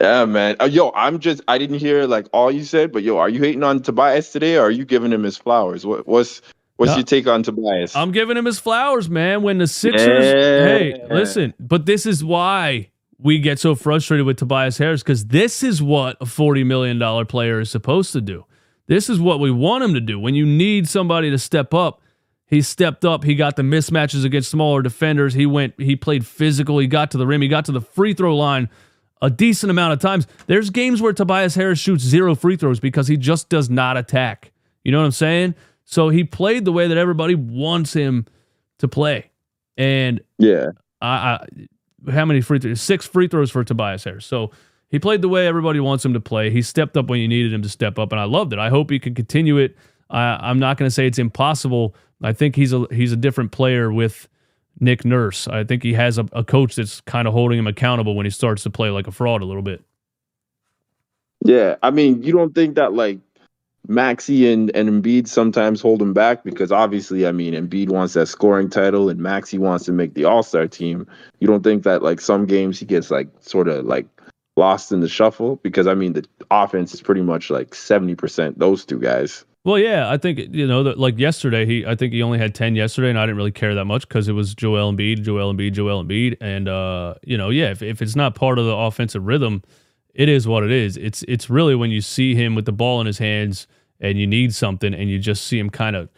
Yeah, 0.00 0.24
man. 0.24 0.56
Uh, 0.60 0.64
yo, 0.64 0.90
I'm 0.94 1.18
just 1.18 1.40
I 1.46 1.58
didn't 1.58 1.78
hear 1.78 2.06
like 2.06 2.26
all 2.32 2.50
you 2.50 2.64
said, 2.64 2.92
but 2.92 3.02
yo, 3.02 3.18
are 3.18 3.28
you 3.28 3.40
hating 3.40 3.62
on 3.62 3.80
Tobias 3.80 4.32
today 4.32 4.56
or 4.56 4.62
are 4.62 4.70
you 4.70 4.84
giving 4.84 5.12
him 5.12 5.22
his 5.22 5.36
flowers? 5.36 5.86
What 5.86 6.06
what's 6.06 6.42
what's 6.76 6.90
no, 6.90 6.96
your 6.96 7.04
take 7.04 7.26
on 7.26 7.42
Tobias? 7.42 7.94
I'm 7.94 8.10
giving 8.12 8.36
him 8.36 8.44
his 8.44 8.58
flowers, 8.58 9.08
man. 9.08 9.42
When 9.42 9.58
the 9.58 9.66
Sixers 9.66 10.24
yeah. 10.24 10.66
Hey, 10.66 11.06
listen, 11.10 11.54
but 11.60 11.86
this 11.86 12.06
is 12.06 12.24
why 12.24 12.90
we 13.18 13.38
get 13.38 13.58
so 13.58 13.74
frustrated 13.74 14.26
with 14.26 14.36
Tobias 14.36 14.78
Harris 14.78 15.02
because 15.02 15.26
this 15.26 15.62
is 15.62 15.82
what 15.82 16.16
a 16.20 16.26
$40 16.26 16.66
million 16.66 17.26
player 17.26 17.60
is 17.60 17.70
supposed 17.70 18.12
to 18.12 18.20
do. 18.20 18.44
This 18.86 19.08
is 19.08 19.18
what 19.18 19.40
we 19.40 19.50
want 19.50 19.82
him 19.82 19.94
to 19.94 20.00
do. 20.00 20.20
When 20.20 20.34
you 20.34 20.44
need 20.44 20.88
somebody 20.88 21.30
to 21.30 21.38
step 21.38 21.72
up, 21.72 22.02
he 22.54 22.62
stepped 22.62 23.04
up. 23.04 23.24
He 23.24 23.34
got 23.34 23.56
the 23.56 23.62
mismatches 23.62 24.24
against 24.24 24.50
smaller 24.50 24.80
defenders. 24.80 25.34
He 25.34 25.44
went, 25.44 25.74
he 25.78 25.96
played 25.96 26.24
physical. 26.24 26.78
He 26.78 26.86
got 26.86 27.10
to 27.10 27.18
the 27.18 27.26
rim. 27.26 27.42
He 27.42 27.48
got 27.48 27.64
to 27.64 27.72
the 27.72 27.80
free 27.80 28.14
throw 28.14 28.36
line 28.36 28.68
a 29.20 29.28
decent 29.28 29.70
amount 29.70 29.92
of 29.92 30.00
times. 30.00 30.26
There's 30.46 30.70
games 30.70 31.02
where 31.02 31.12
Tobias 31.12 31.54
Harris 31.54 31.78
shoots 31.78 32.04
zero 32.04 32.34
free 32.34 32.56
throws 32.56 32.78
because 32.78 33.08
he 33.08 33.16
just 33.16 33.48
does 33.48 33.68
not 33.68 33.96
attack. 33.96 34.52
You 34.84 34.92
know 34.92 34.98
what 34.98 35.06
I'm 35.06 35.10
saying? 35.10 35.54
So 35.84 36.10
he 36.10 36.24
played 36.24 36.64
the 36.64 36.72
way 36.72 36.86
that 36.88 36.96
everybody 36.96 37.34
wants 37.34 37.92
him 37.92 38.26
to 38.78 38.88
play. 38.88 39.30
And 39.76 40.20
yeah, 40.38 40.68
I, 41.00 41.40
I 42.06 42.10
how 42.12 42.24
many 42.24 42.40
free 42.40 42.60
throws? 42.60 42.80
Six 42.80 43.06
free 43.06 43.28
throws 43.28 43.50
for 43.50 43.64
Tobias 43.64 44.04
Harris. 44.04 44.26
So 44.26 44.52
he 44.90 44.98
played 45.00 45.22
the 45.22 45.28
way 45.28 45.46
everybody 45.46 45.80
wants 45.80 46.04
him 46.04 46.12
to 46.14 46.20
play. 46.20 46.50
He 46.50 46.62
stepped 46.62 46.96
up 46.96 47.08
when 47.08 47.18
you 47.18 47.26
needed 47.26 47.52
him 47.52 47.62
to 47.62 47.68
step 47.68 47.98
up, 47.98 48.12
and 48.12 48.20
I 48.20 48.24
loved 48.24 48.52
it. 48.52 48.60
I 48.60 48.68
hope 48.68 48.90
he 48.90 49.00
can 49.00 49.14
continue 49.14 49.56
it. 49.56 49.76
I, 50.10 50.38
I'm 50.40 50.58
not 50.58 50.76
going 50.76 50.86
to 50.86 50.94
say 50.94 51.06
it's 51.06 51.18
impossible. 51.18 51.96
I 52.24 52.32
think 52.32 52.56
he's 52.56 52.72
a 52.72 52.86
he's 52.90 53.12
a 53.12 53.16
different 53.16 53.52
player 53.52 53.92
with 53.92 54.28
Nick 54.80 55.04
Nurse. 55.04 55.46
I 55.46 55.62
think 55.62 55.82
he 55.82 55.92
has 55.92 56.18
a, 56.18 56.26
a 56.32 56.42
coach 56.42 56.74
that's 56.74 57.00
kind 57.02 57.28
of 57.28 57.34
holding 57.34 57.58
him 57.58 57.66
accountable 57.66 58.16
when 58.16 58.26
he 58.26 58.30
starts 58.30 58.62
to 58.64 58.70
play 58.70 58.90
like 58.90 59.06
a 59.06 59.12
fraud 59.12 59.42
a 59.42 59.44
little 59.44 59.62
bit. 59.62 59.84
Yeah, 61.44 61.76
I 61.82 61.90
mean, 61.90 62.22
you 62.22 62.32
don't 62.32 62.54
think 62.54 62.76
that 62.76 62.94
like 62.94 63.18
Maxey 63.86 64.50
and, 64.50 64.74
and 64.74 64.88
Embiid 64.88 65.28
sometimes 65.28 65.82
hold 65.82 66.00
him 66.00 66.14
back 66.14 66.42
because 66.42 66.72
obviously, 66.72 67.26
I 67.26 67.32
mean, 67.32 67.52
Embiid 67.52 67.90
wants 67.90 68.14
that 68.14 68.26
scoring 68.26 68.70
title 68.70 69.10
and 69.10 69.20
Maxey 69.20 69.58
wants 69.58 69.84
to 69.84 69.92
make 69.92 70.14
the 70.14 70.24
All 70.24 70.42
Star 70.42 70.66
team. 70.66 71.06
You 71.40 71.46
don't 71.46 71.62
think 71.62 71.82
that 71.84 72.02
like 72.02 72.20
some 72.20 72.46
games 72.46 72.78
he 72.78 72.86
gets 72.86 73.10
like 73.10 73.28
sort 73.40 73.68
of 73.68 73.84
like 73.84 74.06
lost 74.56 74.92
in 74.92 75.00
the 75.00 75.08
shuffle 75.08 75.56
because 75.56 75.86
I 75.86 75.94
mean 75.94 76.14
the 76.14 76.26
offense 76.50 76.94
is 76.94 77.02
pretty 77.02 77.22
much 77.22 77.50
like 77.50 77.74
seventy 77.74 78.14
percent 78.14 78.58
those 78.58 78.86
two 78.86 78.98
guys. 78.98 79.44
Well, 79.64 79.78
yeah, 79.78 80.10
I 80.10 80.18
think 80.18 80.54
you 80.54 80.66
know 80.66 80.82
that 80.82 80.98
like 80.98 81.18
yesterday 81.18 81.64
he 81.64 81.86
I 81.86 81.94
think 81.94 82.12
he 82.12 82.22
only 82.22 82.38
had 82.38 82.54
ten 82.54 82.74
yesterday, 82.76 83.08
and 83.08 83.18
I 83.18 83.22
didn't 83.24 83.36
really 83.38 83.50
care 83.50 83.74
that 83.74 83.86
much 83.86 84.06
because 84.06 84.28
it 84.28 84.32
was 84.32 84.54
Joel 84.54 84.92
Embiid, 84.92 85.22
Joel 85.22 85.54
Embiid, 85.54 85.72
Joel 85.72 86.04
Embiid, 86.04 86.36
and 86.40 86.68
uh, 86.68 87.14
you 87.24 87.38
know, 87.38 87.48
yeah, 87.50 87.70
if 87.70 87.82
if 87.82 88.02
it's 88.02 88.14
not 88.14 88.34
part 88.34 88.58
of 88.58 88.66
the 88.66 88.74
offensive 88.76 89.24
rhythm 89.24 89.62
it 90.14 90.28
is 90.28 90.46
what 90.46 90.62
it 90.62 90.70
is. 90.70 90.96
It's 90.96 91.24
it's 91.28 91.50
really 91.50 91.74
when 91.74 91.90
you 91.90 92.00
see 92.00 92.34
him 92.34 92.54
with 92.54 92.64
the 92.64 92.72
ball 92.72 93.00
in 93.00 93.06
his 93.06 93.18
hands 93.18 93.66
and 94.00 94.18
you 94.18 94.26
need 94.26 94.54
something 94.54 94.94
and 94.94 95.10
you 95.10 95.18
just 95.18 95.46
see 95.46 95.58
him 95.58 95.70
kind 95.70 95.96
of 95.96 96.08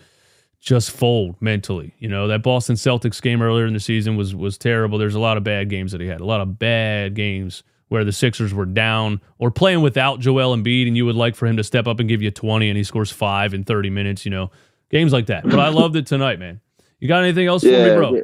just 0.61 0.91
fold 0.91 1.41
mentally. 1.41 1.95
You 1.99 2.09
know, 2.09 2.29
that 2.29 2.43
Boston 2.43 2.77
Celtics 2.77 3.21
game 3.23 3.41
earlier 3.43 3.67
in 3.67 3.73
the 3.75 3.81
season 3.81 4.17
was 4.17 4.35
was 4.35 4.59
terrible. 4.59 4.99
There's 4.99 5.15
a 5.15 5.21
lot 5.21 5.37
of 5.37 5.45
bad 5.45 5.71
games 5.71 5.93
that 5.93 6.01
he 6.01 6.07
had. 6.07 6.21
A 6.21 6.27
lot 6.27 6.41
of 6.41 6.59
bad 6.59 7.15
games 7.15 7.63
where 7.89 8.05
the 8.05 8.13
Sixers 8.13 8.53
were 8.53 8.67
down 8.67 9.21
or 9.39 9.51
playing 9.51 9.81
without 9.81 10.21
Joel 10.21 10.57
Embiid 10.57 10.87
and 10.87 10.97
you 10.97 11.07
would 11.07 11.17
like 11.17 11.37
for 11.37 11.47
him 11.47 11.57
to 11.57 11.65
step 11.65 11.87
up 11.87 12.01
and 12.01 12.09
give 12.09 12.23
you 12.23 12.31
20 12.31 12.69
and 12.69 12.77
he 12.77 12.85
scores 12.85 13.13
5 13.13 13.55
in 13.55 13.65
30 13.65 13.91
minutes, 13.91 14.25
you 14.25 14.31
know. 14.31 14.51
Games 14.91 15.13
like 15.13 15.27
that. 15.27 15.45
But 15.45 15.59
I 15.59 15.69
loved 15.69 15.97
it 15.97 16.07
tonight, 16.07 16.39
man. 16.39 16.61
You 17.01 17.09
got 17.09 17.23
anything 17.23 17.47
else 17.47 17.65
yeah, 17.65 17.85
for 17.85 17.91
me, 17.91 17.97
bro? 17.97 18.15
Yeah. 18.15 18.23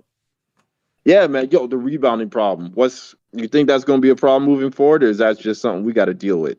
yeah, 1.04 1.26
man. 1.26 1.50
Yo, 1.50 1.66
the 1.66 1.76
rebounding 1.76 2.30
problem. 2.30 2.70
What's 2.74 3.14
you 3.32 3.48
think 3.48 3.68
that's 3.68 3.84
going 3.84 3.98
to 3.98 4.02
be 4.02 4.10
a 4.10 4.16
problem 4.16 4.48
moving 4.48 4.70
forward, 4.70 5.02
or 5.02 5.08
is 5.08 5.18
that 5.18 5.38
just 5.38 5.60
something 5.60 5.84
we 5.84 5.92
got 5.92 6.06
to 6.06 6.14
deal 6.14 6.38
with? 6.38 6.58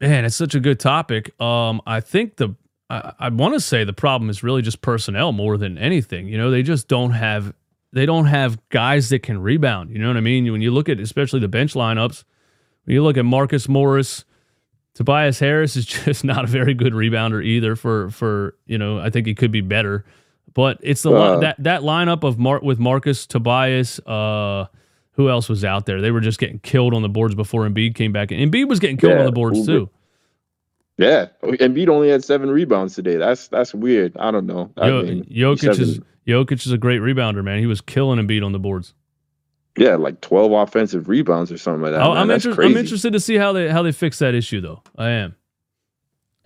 Man, 0.00 0.24
it's 0.24 0.36
such 0.36 0.54
a 0.54 0.60
good 0.60 0.80
topic. 0.80 1.38
Um, 1.40 1.80
I 1.86 2.00
think 2.00 2.36
the 2.36 2.54
I, 2.90 3.12
I 3.18 3.28
want 3.28 3.54
to 3.54 3.60
say 3.60 3.84
the 3.84 3.92
problem 3.92 4.30
is 4.30 4.42
really 4.42 4.62
just 4.62 4.80
personnel 4.80 5.32
more 5.32 5.56
than 5.56 5.78
anything. 5.78 6.28
You 6.28 6.38
know, 6.38 6.50
they 6.50 6.62
just 6.62 6.88
don't 6.88 7.10
have 7.10 7.52
they 7.92 8.06
don't 8.06 8.26
have 8.26 8.58
guys 8.68 9.08
that 9.08 9.22
can 9.22 9.40
rebound. 9.40 9.90
You 9.90 9.98
know 9.98 10.08
what 10.08 10.16
I 10.16 10.20
mean? 10.20 10.50
When 10.50 10.60
you 10.60 10.70
look 10.70 10.88
at 10.88 11.00
especially 11.00 11.40
the 11.40 11.48
bench 11.48 11.74
lineups, 11.74 12.24
when 12.84 12.94
you 12.94 13.02
look 13.02 13.16
at 13.16 13.24
Marcus 13.24 13.68
Morris, 13.68 14.24
Tobias 14.94 15.38
Harris 15.38 15.76
is 15.76 15.86
just 16.04 16.24
not 16.24 16.44
a 16.44 16.46
very 16.46 16.74
good 16.74 16.92
rebounder 16.92 17.44
either. 17.44 17.76
For 17.76 18.10
for 18.10 18.56
you 18.66 18.78
know, 18.78 18.98
I 18.98 19.10
think 19.10 19.26
he 19.26 19.34
could 19.34 19.52
be 19.52 19.60
better, 19.60 20.04
but 20.54 20.78
it's 20.82 21.02
the 21.02 21.12
uh, 21.12 21.38
that 21.40 21.56
that 21.62 21.82
lineup 21.82 22.24
of 22.24 22.38
Mark 22.38 22.62
with 22.62 22.78
Marcus 22.78 23.26
Tobias. 23.26 23.98
Uh, 24.00 24.66
who 25.12 25.28
else 25.28 25.48
was 25.48 25.64
out 25.64 25.84
there? 25.86 26.00
They 26.00 26.12
were 26.12 26.20
just 26.20 26.38
getting 26.38 26.60
killed 26.60 26.94
on 26.94 27.02
the 27.02 27.08
boards 27.08 27.34
before 27.34 27.68
Embiid 27.68 27.96
came 27.96 28.12
back. 28.12 28.30
And 28.30 28.40
Embiid 28.40 28.68
was 28.68 28.78
getting 28.78 28.96
killed 28.96 29.14
yeah, 29.14 29.18
on 29.18 29.26
the 29.26 29.32
boards 29.32 29.66
too. 29.66 29.90
Yeah, 30.98 31.28
oh, 31.42 31.52
Embiid 31.52 31.88
only 31.88 32.10
had 32.10 32.24
seven 32.24 32.50
rebounds 32.50 32.94
today. 32.94 33.16
That's 33.16 33.48
that's 33.48 33.72
weird. 33.72 34.16
I 34.18 34.30
don't 34.32 34.46
know. 34.46 34.70
I 34.76 34.90
mean, 34.90 35.24
Jokic 35.24 35.60
seven. 35.60 35.82
is 35.82 36.00
Jokic 36.26 36.66
is 36.66 36.72
a 36.72 36.78
great 36.78 37.00
rebounder, 37.00 37.42
man. 37.44 37.60
He 37.60 37.66
was 37.66 37.80
killing 37.80 38.18
Embiid 38.18 38.44
on 38.44 38.52
the 38.52 38.58
boards. 38.58 38.94
Yeah, 39.76 39.94
like 39.94 40.20
twelve 40.20 40.50
offensive 40.50 41.08
rebounds 41.08 41.52
or 41.52 41.58
something 41.58 41.82
like 41.82 41.92
that. 41.92 42.02
Oh, 42.02 42.12
I'm, 42.12 42.28
inter- 42.30 42.60
I'm 42.60 42.76
interested 42.76 43.12
to 43.12 43.20
see 43.20 43.36
how 43.36 43.52
they 43.52 43.68
how 43.68 43.82
they 43.82 43.92
fix 43.92 44.18
that 44.18 44.34
issue 44.34 44.60
though. 44.60 44.82
I 44.96 45.10
am. 45.10 45.36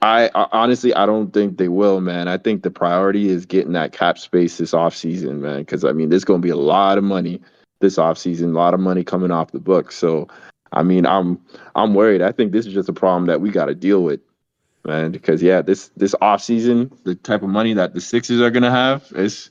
I, 0.03 0.31
I, 0.35 0.49
honestly 0.53 0.93
I 0.93 1.07
don't 1.07 1.33
think 1.33 1.59
they 1.59 1.69
will, 1.69 2.01
man. 2.01 2.29
I 2.29 2.37
think 2.37 2.63
the 2.63 2.71
priority 2.71 3.29
is 3.29 3.47
getting 3.47 3.73
that 3.73 3.93
cap 3.93 4.19
space 4.19 4.59
this 4.59 4.73
offseason, 4.73 5.39
man. 5.39 5.61
Because 5.61 5.85
I 5.85 5.93
mean, 5.93 6.11
there's 6.11 6.25
going 6.25 6.43
to 6.43 6.47
be 6.47 6.51
a 6.51 6.57
lot 6.57 6.99
of 6.99 7.05
money 7.05 7.41
this 7.81 7.97
offseason, 7.97 8.51
a 8.51 8.59
lot 8.59 8.75
of 8.75 8.81
money 8.81 9.05
coming 9.05 9.31
off 9.31 9.53
the 9.53 9.61
books. 9.61 9.97
So, 9.97 10.29
I 10.73 10.83
mean, 10.83 11.07
I'm 11.07 11.41
I'm 11.75 11.95
worried. 11.95 12.21
I 12.21 12.33
think 12.33 12.53
this 12.53 12.67
is 12.67 12.75
just 12.75 12.89
a 12.89 12.93
problem 12.93 13.27
that 13.27 13.41
we 13.41 13.51
got 13.51 13.67
to 13.67 13.75
deal 13.75 14.03
with, 14.03 14.21
man. 14.85 15.13
Because 15.13 15.43
yeah, 15.43 15.63
this 15.63 15.91
this 15.97 16.15
off 16.21 16.43
season, 16.43 16.93
the 17.05 17.15
type 17.15 17.43
of 17.43 17.49
money 17.49 17.75
that 17.75 17.95
the 17.95 18.01
Sixers 18.01 18.41
are 18.41 18.51
gonna 18.51 18.71
have 18.71 19.11
is 19.15 19.51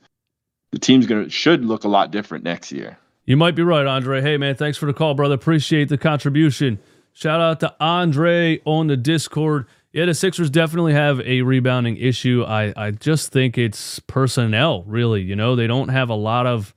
the 0.72 0.80
team's 0.80 1.06
gonna 1.06 1.30
should 1.30 1.66
look 1.66 1.84
a 1.84 1.88
lot 1.90 2.12
different 2.12 2.44
next 2.44 2.72
year. 2.72 2.98
You 3.26 3.38
might 3.38 3.56
be 3.56 3.64
right, 3.64 3.86
Andre. 3.86 4.22
Hey 4.22 4.38
man, 4.38 4.56
thanks 4.56 4.78
for 4.78 4.86
the 4.86 4.94
call, 4.94 5.14
brother. 5.14 5.36
Appreciate 5.36 5.90
the 5.90 5.98
contribution. 5.98 6.80
Shout 7.14 7.42
out 7.42 7.60
to 7.60 7.76
Andre 7.80 8.62
on 8.66 8.88
the 8.88 8.98
Discord. 8.98 9.68
Yeah, 9.92 10.06
the 10.06 10.14
Sixers 10.14 10.50
definitely 10.50 10.94
have 10.94 11.20
a 11.22 11.42
rebounding 11.42 11.98
issue. 11.98 12.46
I, 12.48 12.74
I 12.78 12.92
just 12.92 13.34
think 13.34 13.58
it's 13.58 14.00
personnel, 14.00 14.84
really. 14.84 15.22
You 15.22 15.36
know, 15.36 15.58
they 15.58 15.68
don't 15.68 15.90
have 15.90 16.10
a 16.10 16.16
lot 16.16 16.48
of 16.48 16.74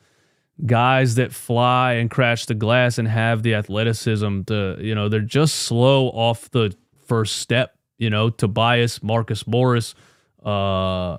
guys 0.67 1.15
that 1.15 1.33
fly 1.33 1.95
and 1.95 2.11
crash 2.11 2.47
the 2.47 2.55
glass 2.55 2.99
and 2.99 3.07
have 3.07 3.45
the 3.45 3.55
athleticism 3.55 4.43
to, 4.43 4.77
you 4.81 4.95
know, 4.95 5.09
they're 5.09 5.21
just 5.21 5.55
slow 5.55 6.09
off 6.09 6.51
the 6.51 6.75
first 7.07 7.37
step. 7.37 7.77
You 7.99 8.11
know, 8.11 8.31
Tobias, 8.31 9.03
Marcus 9.03 9.47
Morris, 9.47 9.95
uh, 10.45 11.19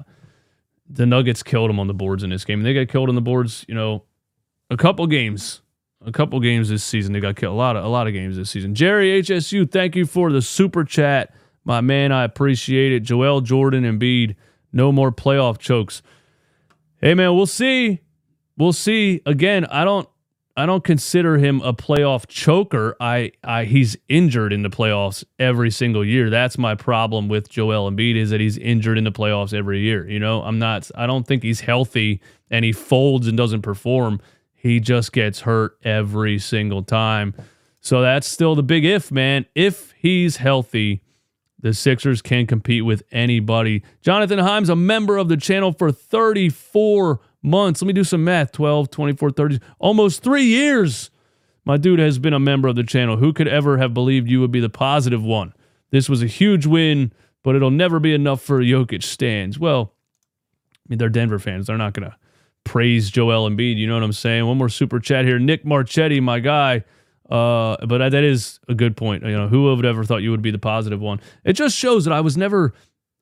the 0.89 1.05
Nuggets 1.05 1.41
killed 1.41 1.69
them 1.69 1.79
on 1.79 1.87
the 1.87 1.93
boards 1.93 2.23
in 2.23 2.29
this 2.29 2.45
game. 2.45 2.63
They 2.63 2.73
got 2.73 2.89
killed 2.89 3.09
on 3.09 3.15
the 3.15 3.21
boards, 3.21 3.65
you 3.67 3.75
know, 3.75 4.03
a 4.69 4.77
couple 4.77 5.07
games. 5.07 5.61
A 6.05 6.11
couple 6.11 6.39
games 6.39 6.69
this 6.69 6.83
season. 6.83 7.13
They 7.13 7.19
got 7.19 7.35
killed. 7.35 7.53
A 7.53 7.57
lot 7.57 7.75
of 7.75 7.83
a 7.83 7.87
lot 7.87 8.05
of 8.05 8.13
games 8.13 8.37
this 8.37 8.51
season. 8.51 8.75
Jerry 8.75 9.23
HSU, 9.23 9.71
thank 9.71 9.95
you 9.95 10.05
for 10.05 10.31
the 10.31 10.41
super 10.41 10.83
chat. 10.83 11.33
My 11.63 11.81
man, 11.81 12.11
I 12.11 12.23
appreciate 12.23 12.91
it. 12.91 12.99
Joel 12.99 13.41
Jordan 13.41 13.83
Embiid, 13.83 14.35
no 14.71 14.91
more 14.91 15.11
playoff 15.11 15.57
chokes. 15.57 16.03
Hey 17.01 17.15
man, 17.15 17.33
we'll 17.33 17.47
see 17.47 18.01
we'll 18.57 18.73
see. 18.73 19.21
Again, 19.25 19.65
I 19.65 19.83
don't 19.83 20.07
I 20.57 20.65
don't 20.65 20.83
consider 20.83 21.37
him 21.37 21.61
a 21.61 21.73
playoff 21.73 22.27
choker. 22.27 22.95
I, 23.01 23.33
I 23.43 23.65
he's 23.65 23.97
injured 24.07 24.53
in 24.53 24.63
the 24.63 24.69
playoffs 24.69 25.25
every 25.37 25.69
single 25.69 26.05
year. 26.05 26.29
That's 26.29 26.57
my 26.57 26.75
problem 26.75 27.27
with 27.27 27.49
Joel 27.49 27.91
Embiid 27.91 28.15
is 28.15 28.29
that 28.29 28.39
he's 28.39 28.57
injured 28.57 28.97
in 28.97 29.03
the 29.03 29.11
playoffs 29.11 29.53
every 29.53 29.81
year. 29.81 30.07
You 30.09 30.19
know, 30.19 30.41
I'm 30.43 30.57
not 30.57 30.89
I 30.95 31.07
don't 31.07 31.27
think 31.27 31.43
he's 31.43 31.59
healthy 31.59 32.21
and 32.49 32.63
he 32.63 32.71
folds 32.71 33.27
and 33.27 33.37
doesn't 33.37 33.63
perform. 33.63 34.21
He 34.53 34.79
just 34.79 35.11
gets 35.11 35.41
hurt 35.41 35.77
every 35.83 36.39
single 36.39 36.83
time. 36.83 37.35
So 37.81 38.01
that's 38.01 38.25
still 38.25 38.55
the 38.55 38.63
big 38.63 38.85
if, 38.85 39.11
man. 39.11 39.45
If 39.55 39.93
he's 39.97 40.37
healthy, 40.37 41.01
the 41.59 41.73
Sixers 41.73 42.21
can 42.21 42.47
compete 42.47 42.85
with 42.85 43.03
anybody. 43.11 43.83
Jonathan 44.01 44.39
Himes, 44.39 44.69
a 44.69 44.75
member 44.75 45.17
of 45.17 45.27
the 45.29 45.37
channel 45.37 45.73
for 45.73 45.91
34 45.91 47.19
months. 47.45 47.81
Let 47.81 47.87
me 47.87 47.93
do 47.93 48.03
some 48.03 48.23
math 48.23 48.51
12, 48.51 48.89
24, 48.89 49.31
30, 49.31 49.59
almost 49.79 50.23
three 50.23 50.43
years. 50.43 51.11
My 51.63 51.77
dude 51.77 51.99
has 51.99 52.19
been 52.19 52.33
a 52.33 52.39
member 52.39 52.67
of 52.67 52.75
the 52.75 52.83
channel. 52.83 53.17
Who 53.17 53.33
could 53.33 53.47
ever 53.47 53.77
have 53.77 53.93
believed 53.93 54.29
you 54.29 54.41
would 54.41 54.51
be 54.51 54.59
the 54.59 54.69
positive 54.69 55.23
one? 55.23 55.53
This 55.91 56.09
was 56.09 56.21
a 56.21 56.27
huge 56.27 56.65
win, 56.65 57.11
but 57.43 57.55
it'll 57.55 57.71
never 57.71 57.99
be 57.99 58.13
enough 58.13 58.41
for 58.41 58.61
Jokic 58.61 59.03
stands. 59.03 59.57
Well, 59.57 59.93
I 60.73 60.89
mean, 60.89 60.99
they're 60.99 61.09
Denver 61.09 61.39
fans. 61.39 61.67
They're 61.67 61.77
not 61.77 61.93
going 61.93 62.09
to 62.09 62.15
praise 62.63 63.09
Joel 63.09 63.49
Embiid. 63.49 63.77
You 63.77 63.87
know 63.87 63.95
what 63.95 64.03
I'm 64.03 64.13
saying? 64.13 64.45
One 64.45 64.57
more 64.57 64.69
super 64.69 64.99
chat 64.99 65.25
here. 65.25 65.39
Nick 65.39 65.65
Marchetti, 65.65 66.19
my 66.19 66.39
guy. 66.39 66.83
Uh, 67.29 67.77
but 67.85 68.09
that 68.09 68.23
is 68.23 68.59
a 68.67 68.75
good 68.75 68.95
point. 68.95 69.23
You 69.23 69.31
know, 69.31 69.47
who 69.47 69.63
would 69.75 69.85
ever 69.85 70.03
thought 70.03 70.17
you 70.17 70.31
would 70.31 70.43
be 70.43 70.51
the 70.51 70.59
positive 70.59 71.01
one? 71.01 71.19
It 71.43 71.53
just 71.53 71.75
shows 71.75 72.05
that 72.05 72.13
I 72.13 72.21
was 72.21 72.37
never, 72.37 72.73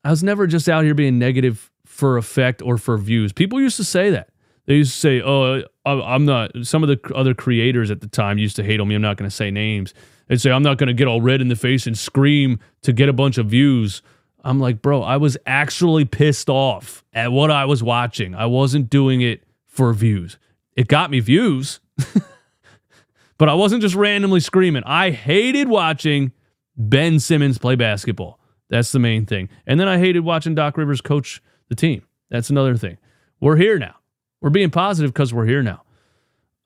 I 0.03 0.09
was 0.09 0.23
never 0.23 0.47
just 0.47 0.67
out 0.67 0.83
here 0.83 0.93
being 0.93 1.19
negative 1.19 1.71
for 1.93 2.17
effect 2.17 2.61
or 2.63 2.77
for 2.77 2.97
views. 2.97 3.31
People 3.31 3.61
used 3.61 3.77
to 3.77 3.83
say 3.83 4.09
that. 4.09 4.29
They 4.65 4.75
used 4.75 4.93
to 4.93 4.99
say, 4.99 5.21
"Oh, 5.21 5.61
I'm 5.85 6.25
not." 6.25 6.51
Some 6.63 6.83
of 6.83 6.89
the 6.89 6.99
other 7.13 7.33
creators 7.33 7.91
at 7.91 8.01
the 8.01 8.07
time 8.07 8.37
used 8.37 8.55
to 8.55 8.63
hate 8.63 8.79
on 8.79 8.87
me. 8.87 8.95
I'm 8.95 9.01
not 9.01 9.17
going 9.17 9.29
to 9.29 9.35
say 9.35 9.51
names. 9.51 9.93
They'd 10.27 10.41
say, 10.41 10.51
"I'm 10.51 10.63
not 10.63 10.77
going 10.77 10.87
to 10.87 10.93
get 10.93 11.07
all 11.07 11.21
red 11.21 11.39
in 11.39 11.49
the 11.49 11.55
face 11.55 11.85
and 11.85 11.97
scream 11.97 12.59
to 12.81 12.93
get 12.93 13.09
a 13.09 13.13
bunch 13.13 13.37
of 13.37 13.47
views." 13.47 14.01
I'm 14.45 14.59
like, 14.59 14.81
bro, 14.81 15.01
I 15.01 15.15
was 15.15 15.37
actually 15.45 16.03
pissed 16.03 16.49
off 16.49 17.05
at 17.13 17.31
what 17.31 17.49
I 17.49 17.63
was 17.63 17.81
watching. 17.81 18.35
I 18.35 18.45
wasn't 18.45 18.89
doing 18.89 19.21
it 19.21 19.43
for 19.67 19.93
views. 19.93 20.37
It 20.75 20.89
got 20.89 21.11
me 21.11 21.21
views, 21.21 21.79
but 23.37 23.47
I 23.47 23.53
wasn't 23.53 23.81
just 23.81 23.95
randomly 23.95 24.41
screaming. 24.41 24.83
I 24.85 25.11
hated 25.11 25.69
watching 25.69 26.33
Ben 26.75 27.21
Simmons 27.21 27.57
play 27.57 27.75
basketball. 27.75 28.37
That's 28.69 28.91
the 28.91 28.99
main 28.99 29.25
thing. 29.25 29.47
And 29.65 29.79
then 29.79 29.87
I 29.87 29.97
hated 29.97 30.21
watching 30.21 30.55
Doc 30.55 30.77
Rivers 30.77 30.99
coach 30.99 31.41
the 31.69 31.75
team. 31.75 32.03
That's 32.29 32.49
another 32.49 32.77
thing. 32.77 32.97
We're 33.39 33.57
here 33.57 33.77
now. 33.77 33.95
We're 34.41 34.49
being 34.49 34.71
positive 34.71 35.13
because 35.13 35.33
we're 35.33 35.45
here 35.45 35.63
now. 35.63 35.83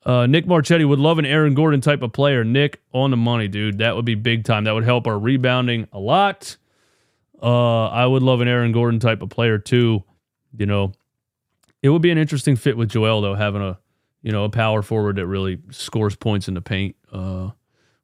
Uh, 0.04 0.26
Nick 0.26 0.46
Marchetti 0.46 0.84
would 0.84 0.98
love 0.98 1.18
an 1.18 1.26
Aaron 1.26 1.54
Gordon 1.54 1.80
type 1.80 2.02
of 2.02 2.12
player. 2.12 2.44
Nick 2.44 2.80
on 2.92 3.10
the 3.10 3.16
money, 3.16 3.48
dude. 3.48 3.78
That 3.78 3.94
would 3.94 4.04
be 4.04 4.14
big 4.14 4.44
time. 4.44 4.64
That 4.64 4.72
would 4.72 4.84
help 4.84 5.06
our 5.06 5.18
rebounding 5.18 5.86
a 5.92 5.98
lot. 5.98 6.56
Uh, 7.42 7.86
I 7.86 8.06
would 8.06 8.22
love 8.22 8.40
an 8.40 8.48
Aaron 8.48 8.72
Gordon 8.72 9.00
type 9.00 9.22
of 9.22 9.28
player 9.28 9.58
too. 9.58 10.02
You 10.56 10.66
know, 10.66 10.92
it 11.82 11.90
would 11.90 12.02
be 12.02 12.10
an 12.10 12.18
interesting 12.18 12.56
fit 12.56 12.76
with 12.76 12.88
Joel 12.88 13.20
though, 13.20 13.34
having 13.34 13.62
a 13.62 13.78
you 14.22 14.32
know 14.32 14.44
a 14.44 14.48
power 14.48 14.82
forward 14.82 15.16
that 15.16 15.26
really 15.26 15.60
scores 15.70 16.16
points 16.16 16.48
in 16.48 16.54
the 16.54 16.60
paint. 16.60 16.96
Uh, 17.12 17.50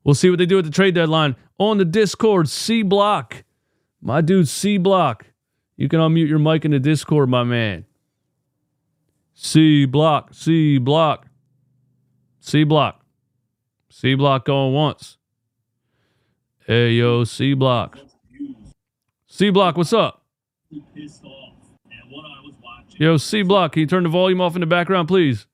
we'll 0.05 0.15
see 0.15 0.31
what 0.31 0.39
they 0.39 0.47
do 0.47 0.59
at 0.59 0.65
the 0.65 0.71
trade 0.71 0.95
deadline 0.95 1.37
on 1.59 1.79
the 1.79 1.85
Discord. 1.85 2.49
C 2.49 2.83
Block, 2.83 3.45
my 4.01 4.21
dude, 4.21 4.49
C 4.49 4.79
Block. 4.79 5.27
You 5.77 5.89
can 5.89 6.01
unmute 6.01 6.29
your 6.29 6.39
mic 6.39 6.65
in 6.65 6.71
the 6.71 6.79
Discord, 6.79 7.29
my 7.29 7.45
man. 7.45 7.85
C 9.35 9.85
block, 9.85 10.33
C 10.33 10.79
block, 10.79 11.27
C 12.41 12.65
block, 12.65 13.05
C 13.89 14.15
block 14.15 14.45
going 14.45 14.73
once. 14.73 15.19
Hey 16.67 16.93
yo, 16.93 17.25
C 17.25 17.55
block, 17.55 17.99
C 19.27 19.51
block, 19.51 19.77
what's 19.77 19.93
up? 19.93 20.25
Yo, 22.97 23.17
C 23.17 23.43
Block, 23.43 23.73
can 23.73 23.81
you 23.81 23.87
turn 23.87 24.05
the 24.05 24.09
volume 24.09 24.41
off 24.41 24.55
in 24.55 24.61
the 24.61 24.67
background, 24.67 25.09
please? 25.09 25.47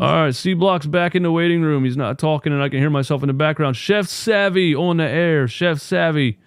All 0.00 0.24
right, 0.24 0.34
C 0.34 0.54
Block's 0.54 0.86
back 0.86 1.16
in 1.16 1.24
the 1.24 1.32
waiting 1.32 1.62
room. 1.62 1.84
He's 1.84 1.96
not 1.96 2.18
talking, 2.18 2.52
and 2.52 2.62
I 2.62 2.68
can 2.68 2.78
hear 2.78 2.90
myself 2.90 3.22
in 3.22 3.26
the 3.26 3.32
background. 3.32 3.76
Chef 3.76 4.06
Savvy 4.06 4.74
on 4.74 4.98
the 4.98 5.08
air. 5.08 5.48
Chef 5.48 5.80
Savvy, 5.80 6.38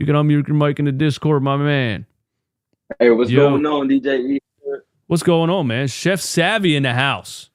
you 0.00 0.06
can 0.06 0.14
unmute 0.14 0.48
your 0.48 0.56
mic 0.56 0.78
in 0.78 0.86
the 0.86 0.92
Discord, 0.92 1.42
my 1.42 1.58
man. 1.58 2.06
Hey, 2.98 3.10
what's 3.10 3.30
Yo. 3.30 3.50
going 3.50 3.66
on, 3.66 3.86
DJ? 3.86 4.38
What's 5.06 5.22
going 5.22 5.50
on, 5.50 5.66
man? 5.66 5.88
Chef 5.88 6.20
Savvy 6.20 6.74
in 6.74 6.84
the 6.84 6.94
house. 6.94 7.50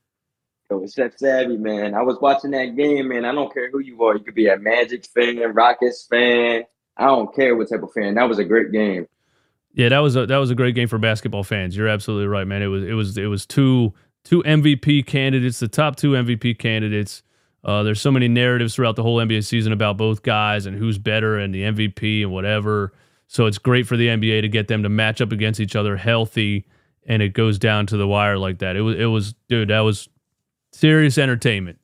Yo, 0.69 0.86
Chef 0.86 1.17
Savvy, 1.17 1.58
man. 1.58 1.95
I 1.95 2.03
was 2.03 2.19
watching 2.21 2.51
that 2.51 2.77
game, 2.77 3.08
man. 3.08 3.25
I 3.25 3.31
don't 3.31 3.51
care 3.51 3.71
who 3.71 3.79
you 3.79 4.03
are. 4.03 4.15
You 4.15 4.23
could 4.23 4.36
be 4.36 4.47
a 4.47 4.58
Magic 4.58 5.08
fan, 5.08 5.39
Rockets 5.53 6.05
fan. 6.08 6.65
I 6.97 7.05
don't 7.08 7.36
care 7.36 7.55
what 7.55 7.67
type 7.67 7.81
of 7.81 7.91
fan. 7.93 8.13
That 8.13 8.29
was 8.29 8.38
a 8.38 8.45
great 8.45 8.71
game. 8.71 9.08
Yeah, 9.73 9.89
that 9.89 9.99
was 9.99 10.15
a 10.15 10.27
that 10.27 10.38
was 10.38 10.51
a 10.51 10.55
great 10.55 10.75
game 10.75 10.88
for 10.88 10.99
basketball 10.99 11.43
fans. 11.43 11.75
You're 11.75 11.88
absolutely 11.88 12.27
right, 12.27 12.45
man. 12.45 12.62
It 12.62 12.67
was 12.67 12.84
it 12.84 12.93
was 12.93 13.17
it 13.17 13.25
was 13.25 13.47
two 13.47 13.91
two 14.23 14.43
MVP 14.43 15.08
candidates, 15.08 15.60
the 15.60 15.67
top 15.67 15.95
two 15.95 16.12
MVP 16.12 16.60
candidates. 16.60 17.23
Uh, 17.65 17.82
there's 17.82 17.99
so 17.99 18.12
many 18.12 18.28
narratives 18.28 18.75
throughout 18.75 18.95
the 18.95 19.01
whole 19.01 19.17
NBA 19.17 19.43
season 19.43 19.73
about 19.73 19.97
both 19.97 20.21
guys 20.21 20.67
and 20.67 20.78
who's 20.78 20.99
better 20.99 21.39
and 21.39 21.54
the 21.54 21.63
MVP 21.63 22.21
and 22.21 22.32
whatever. 22.32 22.93
So 23.28 23.47
it's 23.47 23.58
great 23.58 23.88
for 23.88 23.97
the 23.97 24.08
NBA 24.08 24.41
to 24.41 24.47
get 24.47 24.67
them 24.67 24.84
to 24.84 24.89
match 24.89 25.19
up 25.19 25.32
against 25.32 25.60
each 25.60 25.75
other 25.75 25.97
healthy, 25.97 26.67
and 27.08 27.23
it 27.23 27.30
goes 27.30 27.58
down 27.58 27.88
to 27.88 27.97
the 27.97 28.08
wire 28.08 28.38
like 28.38 28.60
that. 28.60 28.75
It 28.75 28.82
was 28.82 28.99
it 28.99 29.06
was 29.06 29.34
dude, 29.49 29.69
that 29.69 29.80
was 29.80 30.08
serious 30.73 31.17
entertainment. 31.17 31.80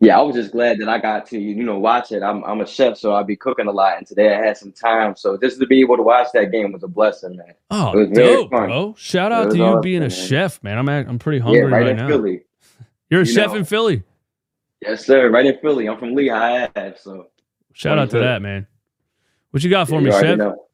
Yeah, 0.00 0.18
I 0.18 0.22
was 0.22 0.36
just 0.36 0.52
glad 0.52 0.78
that 0.78 0.88
I 0.88 0.98
got 0.98 1.24
to 1.28 1.38
you 1.38 1.64
know 1.64 1.78
watch 1.78 2.12
it. 2.12 2.22
I'm 2.22 2.44
I'm 2.44 2.60
a 2.60 2.66
chef, 2.66 2.98
so 2.98 3.12
I'll 3.12 3.24
be 3.24 3.36
cooking 3.36 3.68
a 3.68 3.72
lot, 3.72 3.96
and 3.96 4.06
today 4.06 4.34
I 4.34 4.44
had 4.44 4.58
some 4.58 4.72
time, 4.72 5.16
so 5.16 5.38
just 5.38 5.58
to 5.60 5.66
be 5.66 5.80
able 5.80 5.96
to 5.96 6.02
watch 6.02 6.28
that 6.34 6.52
game 6.52 6.72
was 6.72 6.82
a 6.82 6.88
blessing, 6.88 7.38
man. 7.38 7.54
Oh, 7.70 8.04
dope, 8.04 8.50
bro! 8.50 8.94
Shout 8.98 9.32
out 9.32 9.50
to 9.50 9.56
you 9.56 9.64
awesome, 9.64 9.80
being 9.80 10.02
a 10.02 10.08
man. 10.08 10.10
chef, 10.10 10.62
man. 10.62 10.76
I'm 10.76 10.88
I'm 10.90 11.18
pretty 11.18 11.38
hungry 11.38 11.62
yeah, 11.62 11.68
right, 11.68 11.86
right 11.86 11.96
now. 11.96 12.06
Philly. 12.06 12.42
You're 13.08 13.22
a 13.22 13.26
you 13.26 13.32
chef 13.32 13.52
know. 13.52 13.56
in 13.56 13.64
Philly. 13.64 14.02
Yes, 14.82 15.04
sir. 15.04 15.30
Right 15.30 15.46
in 15.46 15.58
Philly. 15.60 15.88
I'm 15.88 15.98
from 15.98 16.14
Lehigh 16.14 16.64
Ave, 16.76 16.96
so 17.00 17.28
shout 17.72 17.98
out 17.98 18.10
to 18.10 18.18
that, 18.18 18.42
man. 18.42 18.66
What 19.50 19.62
you 19.62 19.70
got 19.70 19.88
for 19.88 20.00
yeah, 20.00 20.00
me, 20.00 20.10
chef? 20.12 20.38
Know. 20.38 20.64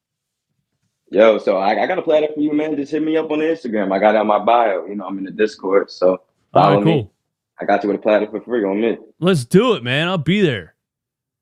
Yo, 1.10 1.38
so 1.38 1.58
I, 1.58 1.82
I 1.82 1.86
got 1.86 1.98
a 1.98 2.02
platter 2.02 2.28
for 2.34 2.40
you, 2.40 2.52
man. 2.52 2.76
Just 2.76 2.92
hit 2.92 3.02
me 3.02 3.16
up 3.16 3.30
on 3.30 3.38
Instagram. 3.38 3.92
I 3.92 3.98
got 3.98 4.14
it 4.14 4.18
on 4.18 4.26
my 4.26 4.38
bio. 4.38 4.84
You 4.86 4.96
know, 4.96 5.06
I'm 5.06 5.16
in 5.18 5.24
the 5.24 5.30
Discord, 5.30 5.90
so 5.90 6.20
follow 6.52 6.76
right, 6.76 6.84
cool. 6.84 6.96
me. 6.96 7.10
I 7.60 7.64
got 7.64 7.82
you 7.84 7.90
with 7.90 8.00
a 8.00 8.02
platter 8.02 8.26
for 8.26 8.40
free 8.40 8.64
on 8.64 8.80
me. 8.80 8.98
Let's 9.20 9.44
do 9.44 9.74
it, 9.74 9.84
man. 9.84 10.08
I'll 10.08 10.18
be 10.18 10.40
there. 10.40 10.74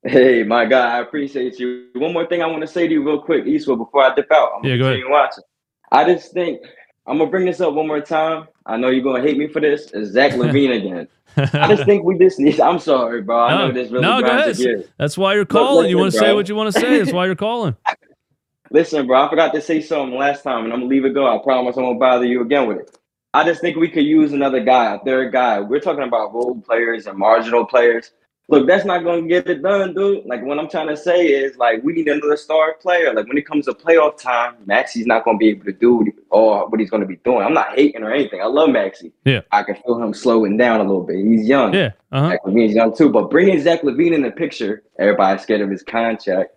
Hey, 0.05 0.43
my 0.43 0.67
guy, 0.67 0.99
I 0.99 1.01
appreciate 1.01 1.59
you. 1.59 1.87
One 1.95 2.13
more 2.13 2.27
thing 2.27 2.43
I 2.43 2.47
want 2.47 2.61
to 2.63 2.67
say 2.67 2.87
to 2.87 2.93
you 2.93 3.07
real 3.07 3.23
quick, 3.23 3.47
Eastwood, 3.47 3.79
before 3.79 4.03
I 4.03 4.15
dip 4.15 4.31
out. 4.33 4.51
I'm 4.57 4.65
yeah, 4.65 4.77
go 4.77 4.89
ahead. 4.89 5.01
Watching. 5.07 5.45
I 5.93 6.05
just 6.05 6.33
think 6.33 6.61
I'm 7.07 7.19
gonna 7.19 7.31
bring 7.31 7.47
this 7.47 7.61
up 7.61 7.75
one 7.75 7.89
more 7.89 8.01
time. 8.01 8.47
I 8.65 8.77
know 8.77 8.89
you're 8.89 9.03
gonna 9.03 9.23
hate 9.23 9.37
me 9.37 9.49
for 9.49 9.61
this. 9.61 9.91
It's 9.93 10.11
Zach 10.11 10.33
LaVine 10.37 10.77
again. 10.77 11.09
I 11.37 11.75
just 11.75 11.85
think 11.85 12.05
we 12.05 12.19
just 12.19 12.39
need. 12.39 12.61
I'm 12.61 12.79
sorry, 12.79 13.23
bro. 13.23 13.41
I 13.41 13.51
no, 13.55 13.67
know 13.67 13.73
this 13.73 13.91
really 13.91 14.03
no, 14.03 14.21
go 14.21 14.27
ahead. 14.27 14.89
That's 14.99 15.19
why 15.19 15.35
you're 15.35 15.45
calling. 15.45 15.69
Look, 15.69 15.77
listen, 15.77 15.91
you 15.91 15.99
want 15.99 16.13
to 16.13 16.19
say 16.19 16.33
what 16.35 16.49
you 16.49 16.55
want 16.55 16.75
to 16.75 16.81
say. 16.81 16.99
That's 16.99 17.13
why 17.13 17.27
you're 17.27 17.35
calling. 17.35 17.77
listen, 18.71 19.07
bro. 19.07 19.27
I 19.27 19.31
forgot 19.31 19.53
to 19.55 19.61
say 19.61 19.81
something 19.81 20.17
last 20.17 20.43
time, 20.43 20.65
and 20.65 20.73
I'm 20.73 20.81
gonna 20.81 20.91
leave 20.91 21.05
it 21.05 21.15
go. 21.15 21.27
I 21.27 21.43
promise 21.43 21.77
I 21.77 21.83
won't 21.83 21.99
bother 21.99 22.25
you 22.25 22.43
again 22.43 22.69
with 22.69 22.79
it. 22.79 22.99
I 23.35 23.45
just 23.45 23.63
think 23.63 23.79
we 23.79 23.89
could 23.89 24.05
use 24.05 24.33
another 24.33 24.63
guy, 24.63 24.95
a 24.95 24.99
third 24.99 25.33
guy. 25.33 25.59
We're 25.61 25.81
talking 25.81 26.05
about 26.05 26.35
role 26.35 26.61
players 26.61 27.07
and 27.07 27.19
marginal 27.19 27.65
players. 27.65 28.13
Look, 28.53 28.67
that's 28.67 28.85
not 28.85 28.99
to 28.99 29.23
get 29.27 29.49
it 29.49 29.63
done, 29.63 29.95
dude. 29.95 30.27
Like, 30.27 30.45
what 30.45 30.59
I'm 30.59 30.69
trying 30.69 30.89
to 30.89 30.97
say 30.97 31.29
is, 31.29 31.57
like, 31.57 31.83
we 31.83 31.95
need 31.95 32.07
another 32.07 32.37
star 32.37 32.75
player. 32.75 33.15
Like, 33.15 33.27
when 33.27 33.39
it 33.39 33.47
comes 33.47 33.65
to 33.65 33.73
playoff 33.73 34.19
time, 34.19 34.57
Maxey's 34.67 35.07
not 35.07 35.25
to 35.25 35.39
be 35.39 35.49
able 35.49 35.65
to 35.65 35.73
do 35.73 36.13
or 36.29 36.69
what 36.69 36.79
he's 36.79 36.91
to 36.91 37.07
be 37.07 37.17
doing. 37.25 37.47
I'm 37.47 37.55
not 37.55 37.75
hating 37.75 38.03
or 38.03 38.13
anything. 38.13 38.43
I 38.43 38.45
love 38.45 38.69
Maxey. 38.69 39.11
Yeah. 39.25 39.41
I 39.53 39.63
can 39.63 39.77
feel 39.77 40.03
him 40.03 40.13
slowing 40.13 40.59
down 40.59 40.81
a 40.81 40.83
little 40.83 41.03
bit. 41.03 41.25
He's 41.25 41.49
young. 41.49 41.73
Yeah. 41.73 41.93
Uh-huh. 42.13 42.29
Zach 42.29 42.45
LaVine's 42.45 42.75
young 42.75 42.95
too. 42.95 43.09
But 43.09 43.31
bringing 43.31 43.59
Zach 43.59 43.81
LaVine 43.81 44.13
in 44.13 44.21
the 44.21 44.31
picture, 44.31 44.83
everybody's 44.99 45.43
scared 45.43 45.63
of 45.63 45.71
his 45.71 45.83
contract. 45.83 46.53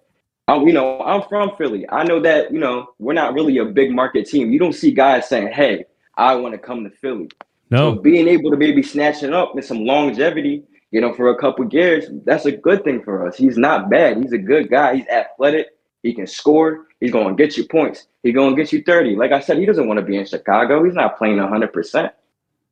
I'm, 0.49 0.67
you 0.67 0.73
know, 0.73 0.99
I'm 0.99 1.21
from 1.29 1.55
Philly. 1.55 1.89
I 1.89 2.03
know 2.03 2.19
that, 2.19 2.51
you 2.51 2.59
know, 2.59 2.87
we're 2.99 3.13
not 3.13 3.33
really 3.33 3.57
a 3.59 3.63
big 3.63 3.95
market 3.95 4.27
team. 4.27 4.51
You 4.51 4.59
don't 4.59 4.75
see 4.75 4.91
guys 4.91 5.29
saying, 5.29 5.53
hey, 5.53 5.85
I 6.17 6.35
want 6.35 6.55
to 6.55 6.57
come 6.57 6.83
to 6.83 6.89
Philly. 6.89 7.29
No. 7.69 7.95
So 7.95 8.01
being 8.01 8.27
able 8.27 8.51
to 8.51 8.57
maybe 8.57 8.83
snatch 8.83 9.23
it 9.23 9.31
up 9.31 9.55
with 9.55 9.63
some 9.63 9.85
longevity, 9.85 10.65
you 10.95 11.01
know, 11.01 11.11
for 11.11 11.27
a 11.27 11.35
couple 11.35 11.67
years, 11.73 12.05
that's 12.23 12.45
a 12.45 12.53
good 12.53 12.85
thing 12.85 13.03
for 13.03 13.27
us. 13.27 13.35
He's 13.35 13.57
not 13.57 13.89
bad. 13.89 14.15
He's 14.15 14.31
a 14.31 14.37
good 14.37 14.69
guy. 14.69 14.95
He's 14.95 15.07
athletic. 15.07 15.71
He 16.03 16.13
can 16.13 16.25
score. 16.25 16.87
He's 17.01 17.11
going 17.11 17.35
to 17.35 17.43
get 17.43 17.57
you 17.57 17.67
points. 17.67 18.07
He's 18.23 18.33
going 18.33 18.55
to 18.55 18.63
get 18.63 18.71
you 18.71 18.81
30. 18.81 19.17
Like 19.17 19.33
I 19.33 19.41
said, 19.41 19.57
he 19.57 19.65
doesn't 19.65 19.89
want 19.89 19.99
to 19.99 20.05
be 20.05 20.15
in 20.15 20.25
Chicago. 20.25 20.85
He's 20.85 20.93
not 20.93 21.17
playing 21.17 21.35
100%. 21.35 22.11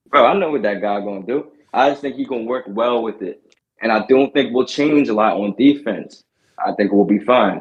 Bro, 0.09 0.25
I 0.25 0.33
know 0.35 0.51
what 0.51 0.61
that 0.61 0.79
guy 0.81 1.01
going 1.01 1.25
to 1.25 1.27
do. 1.27 1.51
I 1.73 1.89
just 1.89 1.99
think 2.01 2.15
he's 2.15 2.29
going 2.29 2.43
to 2.43 2.47
work 2.47 2.63
well 2.69 3.03
with 3.03 3.21
it. 3.21 3.41
And 3.81 3.91
I 3.91 4.05
don't 4.07 4.33
think 4.33 4.53
we'll 4.53 4.67
change 4.67 5.09
a 5.09 5.13
lot 5.13 5.35
on 5.35 5.53
defense. 5.57 6.23
I 6.65 6.71
think 6.71 6.93
we'll 6.93 7.03
be 7.03 7.19
fine. 7.19 7.59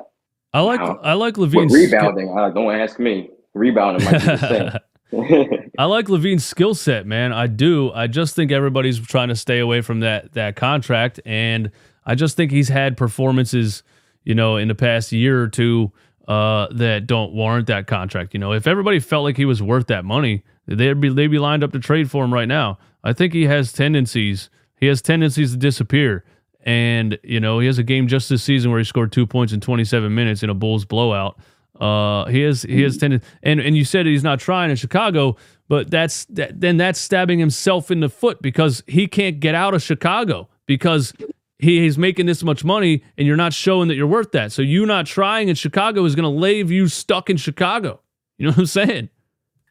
I 0.52 0.60
like 0.60 0.78
now, 0.78 1.00
I 1.02 1.14
like 1.14 1.34
LaVine's 1.34 1.74
rebounding. 1.74 2.38
Uh, 2.38 2.50
don't 2.50 2.72
ask 2.72 3.00
me. 3.00 3.30
Rebounding 3.52 4.04
might 4.04 4.20
be 4.20 4.26
the 4.26 4.80
same. 5.10 5.58
I 5.78 5.86
like 5.86 6.06
LaVine's 6.06 6.44
skill 6.44 6.74
set, 6.74 7.06
man. 7.06 7.32
I 7.32 7.46
do. 7.46 7.90
I 7.92 8.06
just 8.06 8.36
think 8.36 8.52
everybody's 8.52 8.98
trying 9.00 9.28
to 9.28 9.36
stay 9.36 9.58
away 9.58 9.80
from 9.80 10.00
that 10.00 10.32
that 10.32 10.56
contract, 10.56 11.20
and 11.24 11.70
I 12.04 12.14
just 12.14 12.36
think 12.36 12.50
he's 12.50 12.68
had 12.68 12.96
performances, 12.96 13.82
you 14.24 14.34
know, 14.34 14.56
in 14.56 14.68
the 14.68 14.74
past 14.74 15.12
year 15.12 15.42
or 15.42 15.48
two 15.48 15.92
uh, 16.28 16.68
that 16.72 17.06
don't 17.06 17.32
warrant 17.32 17.68
that 17.68 17.86
contract. 17.86 18.34
You 18.34 18.40
know, 18.40 18.52
if 18.52 18.66
everybody 18.66 19.00
felt 19.00 19.24
like 19.24 19.36
he 19.36 19.44
was 19.44 19.62
worth 19.62 19.86
that 19.86 20.04
money, 20.04 20.44
they'd 20.66 21.00
be 21.00 21.08
they'd 21.08 21.28
be 21.28 21.38
lined 21.38 21.64
up 21.64 21.72
to 21.72 21.78
trade 21.78 22.10
for 22.10 22.24
him 22.24 22.32
right 22.32 22.48
now. 22.48 22.78
I 23.02 23.12
think 23.12 23.32
he 23.32 23.44
has 23.44 23.72
tendencies. 23.72 24.50
He 24.76 24.86
has 24.86 25.00
tendencies 25.00 25.52
to 25.52 25.56
disappear. 25.56 26.24
And, 26.64 27.18
you 27.24 27.40
know, 27.40 27.58
he 27.58 27.66
has 27.66 27.78
a 27.78 27.82
game 27.82 28.06
just 28.06 28.28
this 28.28 28.42
season 28.42 28.70
where 28.70 28.78
he 28.78 28.84
scored 28.84 29.10
two 29.10 29.26
points 29.26 29.52
in 29.52 29.60
27 29.60 30.14
minutes 30.14 30.42
in 30.42 30.50
a 30.50 30.54
Bulls 30.54 30.84
blowout. 30.84 31.38
Uh, 31.80 32.26
he 32.26 32.42
has 32.42 32.62
he 32.62 32.82
has 32.82 32.96
tended, 32.96 33.24
and 33.42 33.58
and 33.58 33.76
you 33.76 33.84
said 33.84 34.06
he's 34.06 34.22
not 34.22 34.38
trying 34.38 34.70
in 34.70 34.76
Chicago, 34.76 35.36
but 35.72 35.90
that's 35.90 36.26
that, 36.26 36.60
then 36.60 36.76
that's 36.76 37.00
stabbing 37.00 37.38
himself 37.38 37.90
in 37.90 38.00
the 38.00 38.10
foot 38.10 38.42
because 38.42 38.82
he 38.86 39.06
can't 39.06 39.40
get 39.40 39.54
out 39.54 39.72
of 39.72 39.80
Chicago 39.80 40.50
because 40.66 41.14
he, 41.58 41.80
he's 41.80 41.96
making 41.96 42.26
this 42.26 42.42
much 42.42 42.62
money 42.62 43.02
and 43.16 43.26
you're 43.26 43.38
not 43.38 43.54
showing 43.54 43.88
that 43.88 43.94
you're 43.94 44.06
worth 44.06 44.32
that. 44.32 44.52
So 44.52 44.60
you 44.60 44.84
not 44.84 45.06
trying 45.06 45.48
in 45.48 45.54
Chicago 45.54 46.04
is 46.04 46.14
going 46.14 46.30
to 46.30 46.40
leave 46.40 46.70
you 46.70 46.88
stuck 46.88 47.30
in 47.30 47.38
Chicago. 47.38 48.00
You 48.36 48.48
know 48.48 48.50
what 48.50 48.58
I'm 48.58 48.66
saying? 48.66 49.08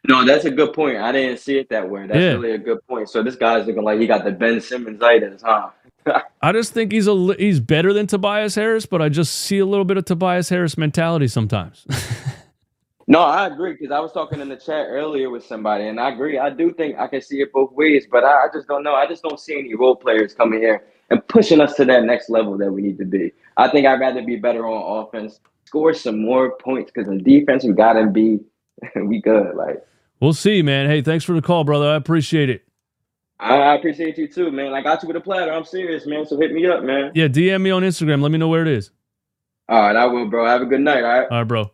No, 0.07 0.25
that's 0.25 0.43
a 0.43 0.49
good 0.49 0.73
point. 0.73 0.97
I 0.97 1.11
didn't 1.11 1.37
see 1.37 1.59
it 1.59 1.69
that 1.69 1.87
way. 1.87 2.07
That's 2.07 2.17
yeah. 2.17 2.31
really 2.31 2.53
a 2.53 2.57
good 2.57 2.79
point. 2.87 3.07
So 3.07 3.21
this 3.21 3.35
guy's 3.35 3.67
looking 3.67 3.83
like 3.83 3.99
he 3.99 4.07
got 4.07 4.23
the 4.23 4.31
Ben 4.31 4.59
Simmons 4.59 5.03
itis, 5.03 5.43
huh? 5.43 5.69
I 6.41 6.51
just 6.51 6.73
think 6.73 6.93
he's 6.93 7.05
a 7.05 7.35
he's 7.35 7.59
better 7.59 7.93
than 7.93 8.07
Tobias 8.07 8.55
Harris, 8.55 8.87
but 8.87 9.03
I 9.03 9.09
just 9.09 9.35
see 9.35 9.59
a 9.59 9.67
little 9.67 9.85
bit 9.85 9.97
of 9.97 10.05
Tobias 10.05 10.49
Harris 10.49 10.79
mentality 10.79 11.27
sometimes. 11.27 11.85
no, 13.11 13.19
I 13.19 13.47
agree 13.47 13.73
because 13.73 13.91
I 13.91 13.99
was 13.99 14.13
talking 14.13 14.39
in 14.39 14.47
the 14.47 14.55
chat 14.55 14.85
earlier 14.87 15.29
with 15.29 15.45
somebody, 15.45 15.89
and 15.89 15.99
I 15.99 16.11
agree. 16.11 16.39
I 16.39 16.49
do 16.49 16.71
think 16.71 16.97
I 16.97 17.07
can 17.07 17.21
see 17.21 17.41
it 17.41 17.51
both 17.51 17.73
ways, 17.73 18.07
but 18.09 18.23
I, 18.23 18.45
I 18.45 18.47
just 18.53 18.69
don't 18.69 18.83
know. 18.83 18.93
I 18.93 19.05
just 19.05 19.21
don't 19.21 19.37
see 19.37 19.59
any 19.59 19.75
role 19.75 19.97
players 19.97 20.33
coming 20.33 20.61
here 20.61 20.85
and 21.09 21.27
pushing 21.27 21.59
us 21.59 21.75
to 21.75 21.83
that 21.83 22.05
next 22.05 22.29
level 22.29 22.57
that 22.57 22.71
we 22.71 22.81
need 22.81 22.97
to 22.99 23.03
be. 23.03 23.33
I 23.57 23.67
think 23.67 23.85
I'd 23.85 23.99
rather 23.99 24.23
be 24.23 24.37
better 24.37 24.65
on 24.65 25.05
offense, 25.05 25.41
score 25.65 25.93
some 25.93 26.21
more 26.21 26.55
points 26.55 26.89
because 26.89 27.09
in 27.09 27.21
defense 27.21 27.65
we 27.65 27.73
gotta 27.73 28.07
be 28.07 28.39
we 28.95 29.19
good. 29.19 29.57
Like 29.57 29.85
we'll 30.21 30.31
see, 30.31 30.61
man. 30.61 30.87
Hey, 30.87 31.01
thanks 31.01 31.25
for 31.25 31.33
the 31.33 31.41
call, 31.41 31.65
brother. 31.65 31.87
I 31.87 31.95
appreciate 31.95 32.49
it. 32.49 32.63
I 33.41 33.75
appreciate 33.75 34.17
you 34.17 34.29
too, 34.29 34.51
man. 34.51 34.71
I 34.71 34.81
got 34.81 35.03
you 35.03 35.07
with 35.07 35.17
a 35.17 35.21
platter. 35.21 35.51
I'm 35.51 35.65
serious, 35.65 36.05
man. 36.05 36.25
So 36.25 36.39
hit 36.39 36.53
me 36.53 36.65
up, 36.65 36.81
man. 36.83 37.11
Yeah, 37.13 37.27
DM 37.27 37.61
me 37.61 37.71
on 37.71 37.81
Instagram. 37.81 38.21
Let 38.21 38.31
me 38.31 38.37
know 38.37 38.47
where 38.47 38.61
it 38.61 38.69
is. 38.69 38.91
All 39.67 39.81
right, 39.81 39.97
I 39.97 40.05
will, 40.05 40.29
bro. 40.29 40.45
Have 40.45 40.61
a 40.61 40.65
good 40.65 40.79
night. 40.79 41.03
All 41.03 41.09
right. 41.09 41.27
All 41.29 41.39
right, 41.39 41.43
bro. 41.43 41.71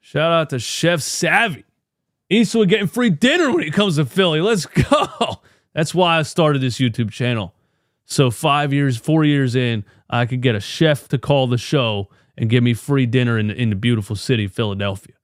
Shout 0.00 0.32
out 0.32 0.50
to 0.50 0.58
Chef 0.58 1.00
Savvy. 1.00 1.64
Eastwood 2.30 2.68
getting 2.68 2.86
free 2.86 3.10
dinner 3.10 3.50
when 3.52 3.62
he 3.62 3.70
comes 3.70 3.96
to 3.96 4.04
Philly. 4.04 4.40
Let's 4.40 4.66
go. 4.90 5.40
That's 5.74 5.94
why 5.94 6.18
I 6.18 6.22
started 6.22 6.60
this 6.60 6.78
YouTube 6.78 7.10
channel. 7.10 7.54
So 8.04 8.30
five 8.30 8.72
years, 8.72 8.96
four 8.96 9.24
years 9.24 9.54
in, 9.54 9.84
I 10.08 10.26
could 10.26 10.40
get 10.40 10.54
a 10.54 10.60
chef 10.60 11.08
to 11.08 11.18
call 11.18 11.46
the 11.46 11.58
show 11.58 12.08
and 12.36 12.48
give 12.48 12.62
me 12.62 12.74
free 12.74 13.06
dinner 13.06 13.38
in 13.38 13.48
the, 13.48 13.54
in 13.54 13.70
the 13.70 13.76
beautiful 13.76 14.16
city, 14.16 14.46
Philadelphia. 14.46 15.14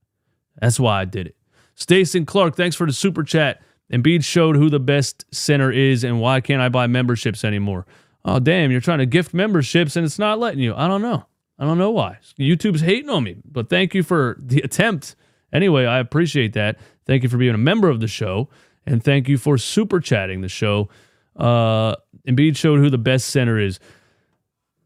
That's 0.61 0.79
why 0.79 1.01
I 1.01 1.05
did 1.05 1.29
it. 1.29 1.37
Stacy 1.75 2.25
Clark, 2.25 2.57
thanks 2.57 2.77
for 2.77 2.87
the 2.87 2.93
super 2.93 3.23
chat. 3.23 3.63
Embiid 3.93 4.25
showed 4.25 4.57
who 4.57 4.71
the 4.71 4.81
best 4.81 5.25
center 5.35 5.71
is 5.71 6.05
and 6.05 6.21
why 6.21 6.41
can't 6.41 6.63
I 6.63 6.69
buy 6.69 6.87
memberships 6.87 7.45
anymore? 7.45 7.87
Oh, 8.25 8.39
damn, 8.39 8.71
you're 8.71 8.81
trying 8.81 8.99
to 8.99 9.07
gift 9.07 9.35
memberships 9.35 9.97
and 9.97 10.05
it's 10.05 10.19
not 10.19 10.39
letting 10.39 10.61
you. 10.61 10.75
I 10.75 10.89
don't 10.89 11.03
know. 11.03 11.27
I 11.59 11.65
don't 11.65 11.79
know 11.79 11.91
why. 11.91 12.19
YouTube's 12.39 12.81
hating 12.81 13.11
on 13.11 13.23
me, 13.23 13.37
but 13.45 13.69
thank 13.69 13.95
you 13.95 14.03
for 14.03 14.37
the 14.41 14.61
attempt. 14.61 15.15
Anyway, 15.53 15.87
I 15.87 15.99
appreciate 15.99 16.53
that. 16.55 16.79
Thank 17.07 17.23
you 17.23 17.29
for 17.29 17.37
being 17.37 17.55
a 17.55 17.59
member 17.59 17.89
of 17.89 18.01
the 18.01 18.09
show 18.09 18.49
and 18.87 19.03
thank 19.03 19.29
you 19.29 19.39
for 19.39 19.59
super 19.59 20.01
chatting 20.01 20.41
the 20.41 20.49
show. 20.49 20.89
Uh, 21.37 21.97
Embiid 22.27 22.57
showed 22.57 22.79
who 22.79 22.91
the 22.91 22.99
best 22.99 23.29
center 23.29 23.59
is. 23.59 23.79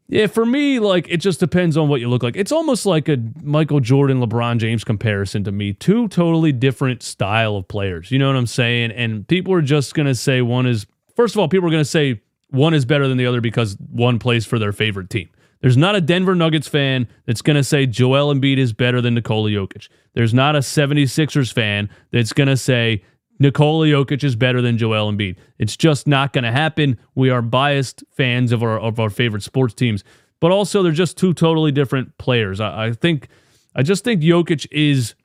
Yeah, 0.07 0.25
for 0.25 0.43
me, 0.45 0.79
like 0.79 1.07
it 1.07 1.17
just 1.17 1.39
depends 1.39 1.77
on 1.77 1.87
what 1.87 2.01
you 2.01 2.09
look 2.09 2.23
like. 2.23 2.35
It's 2.35 2.51
almost 2.51 2.87
like 2.87 3.07
a 3.07 3.17
Michael 3.43 3.79
Jordan, 3.79 4.19
LeBron 4.19 4.57
James 4.57 4.83
comparison 4.83 5.43
to 5.43 5.51
me. 5.51 5.73
Two 5.73 6.07
totally 6.07 6.51
different 6.51 7.03
style 7.03 7.55
of 7.55 7.67
players. 7.67 8.09
You 8.09 8.17
know 8.17 8.25
what 8.25 8.35
I'm 8.35 8.47
saying? 8.47 8.91
And 8.91 9.27
people 9.27 9.53
are 9.53 9.61
just 9.61 9.93
gonna 9.93 10.15
say 10.15 10.41
one 10.41 10.65
is 10.65 10.87
first 11.15 11.35
of 11.35 11.39
all, 11.39 11.47
people 11.47 11.67
are 11.67 11.71
gonna 11.71 11.85
say 11.85 12.21
one 12.49 12.73
is 12.73 12.85
better 12.85 13.07
than 13.07 13.17
the 13.17 13.27
other 13.27 13.39
because 13.39 13.77
one 13.91 14.17
plays 14.17 14.47
for 14.47 14.57
their 14.57 14.71
favorite 14.71 15.11
team. 15.11 15.29
There's 15.61 15.77
not 15.77 15.95
a 15.95 16.01
Denver 16.01 16.35
Nuggets 16.35 16.67
fan 16.67 17.07
that's 17.25 17.41
going 17.41 17.57
to 17.57 17.63
say 17.63 17.85
Joel 17.85 18.33
Embiid 18.33 18.57
is 18.57 18.71
better 18.71 19.01
than 19.01 19.15
Nikola 19.15 19.49
Jokic. 19.49 19.89
There's 20.13 20.33
not 20.33 20.55
a 20.55 20.59
76ers 20.59 21.51
fan 21.51 21.89
that's 22.11 22.31
going 22.31 22.47
to 22.47 22.57
say 22.57 23.03
Nikola 23.39 23.87
Jokic 23.87 24.23
is 24.23 24.35
better 24.35 24.61
than 24.61 24.77
Joel 24.77 25.11
Embiid. 25.11 25.35
It's 25.57 25.75
just 25.75 26.07
not 26.07 26.33
going 26.33 26.43
to 26.43 26.51
happen. 26.51 26.97
We 27.15 27.29
are 27.29 27.41
biased 27.41 28.03
fans 28.11 28.51
of 28.51 28.63
our 28.63 28.79
of 28.79 28.99
our 28.99 29.09
favorite 29.09 29.43
sports 29.43 29.73
teams, 29.73 30.03
but 30.39 30.51
also 30.51 30.83
they're 30.83 30.91
just 30.91 31.17
two 31.17 31.33
totally 31.33 31.71
different 31.71 32.17
players. 32.17 32.59
I, 32.59 32.87
I 32.87 32.91
think 32.93 33.27
I 33.75 33.83
just 33.83 34.03
think 34.03 34.21
Jokic 34.21 34.67
is 34.71 35.15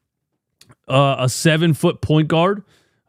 uh, 0.88 1.16
a 1.18 1.28
seven 1.28 1.74
foot 1.74 2.00
point 2.00 2.28
guard 2.28 2.62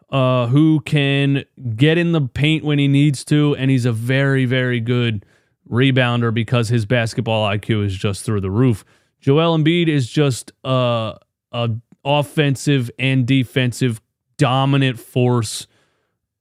uh, 0.09 0.47
who 0.47 0.79
can 0.81 1.43
get 1.75 1.97
in 1.97 2.11
the 2.11 2.21
paint 2.21 2.63
when 2.63 2.79
he 2.79 2.87
needs 2.87 3.23
to, 3.25 3.55
and 3.57 3.69
he's 3.69 3.85
a 3.85 3.91
very 3.91 4.45
very 4.45 4.79
good 4.79 5.25
rebounder 5.69 6.33
because 6.33 6.69
his 6.69 6.85
basketball 6.85 7.47
IQ 7.49 7.85
is 7.85 7.95
just 7.95 8.23
through 8.23 8.41
the 8.41 8.51
roof. 8.51 8.85
Joel 9.19 9.57
Embiid 9.57 9.87
is 9.87 10.09
just 10.09 10.51
uh, 10.63 11.15
a 11.51 11.69
offensive 12.03 12.91
and 12.99 13.25
defensive 13.25 13.99
dominant 14.37 14.99
force. 14.99 15.67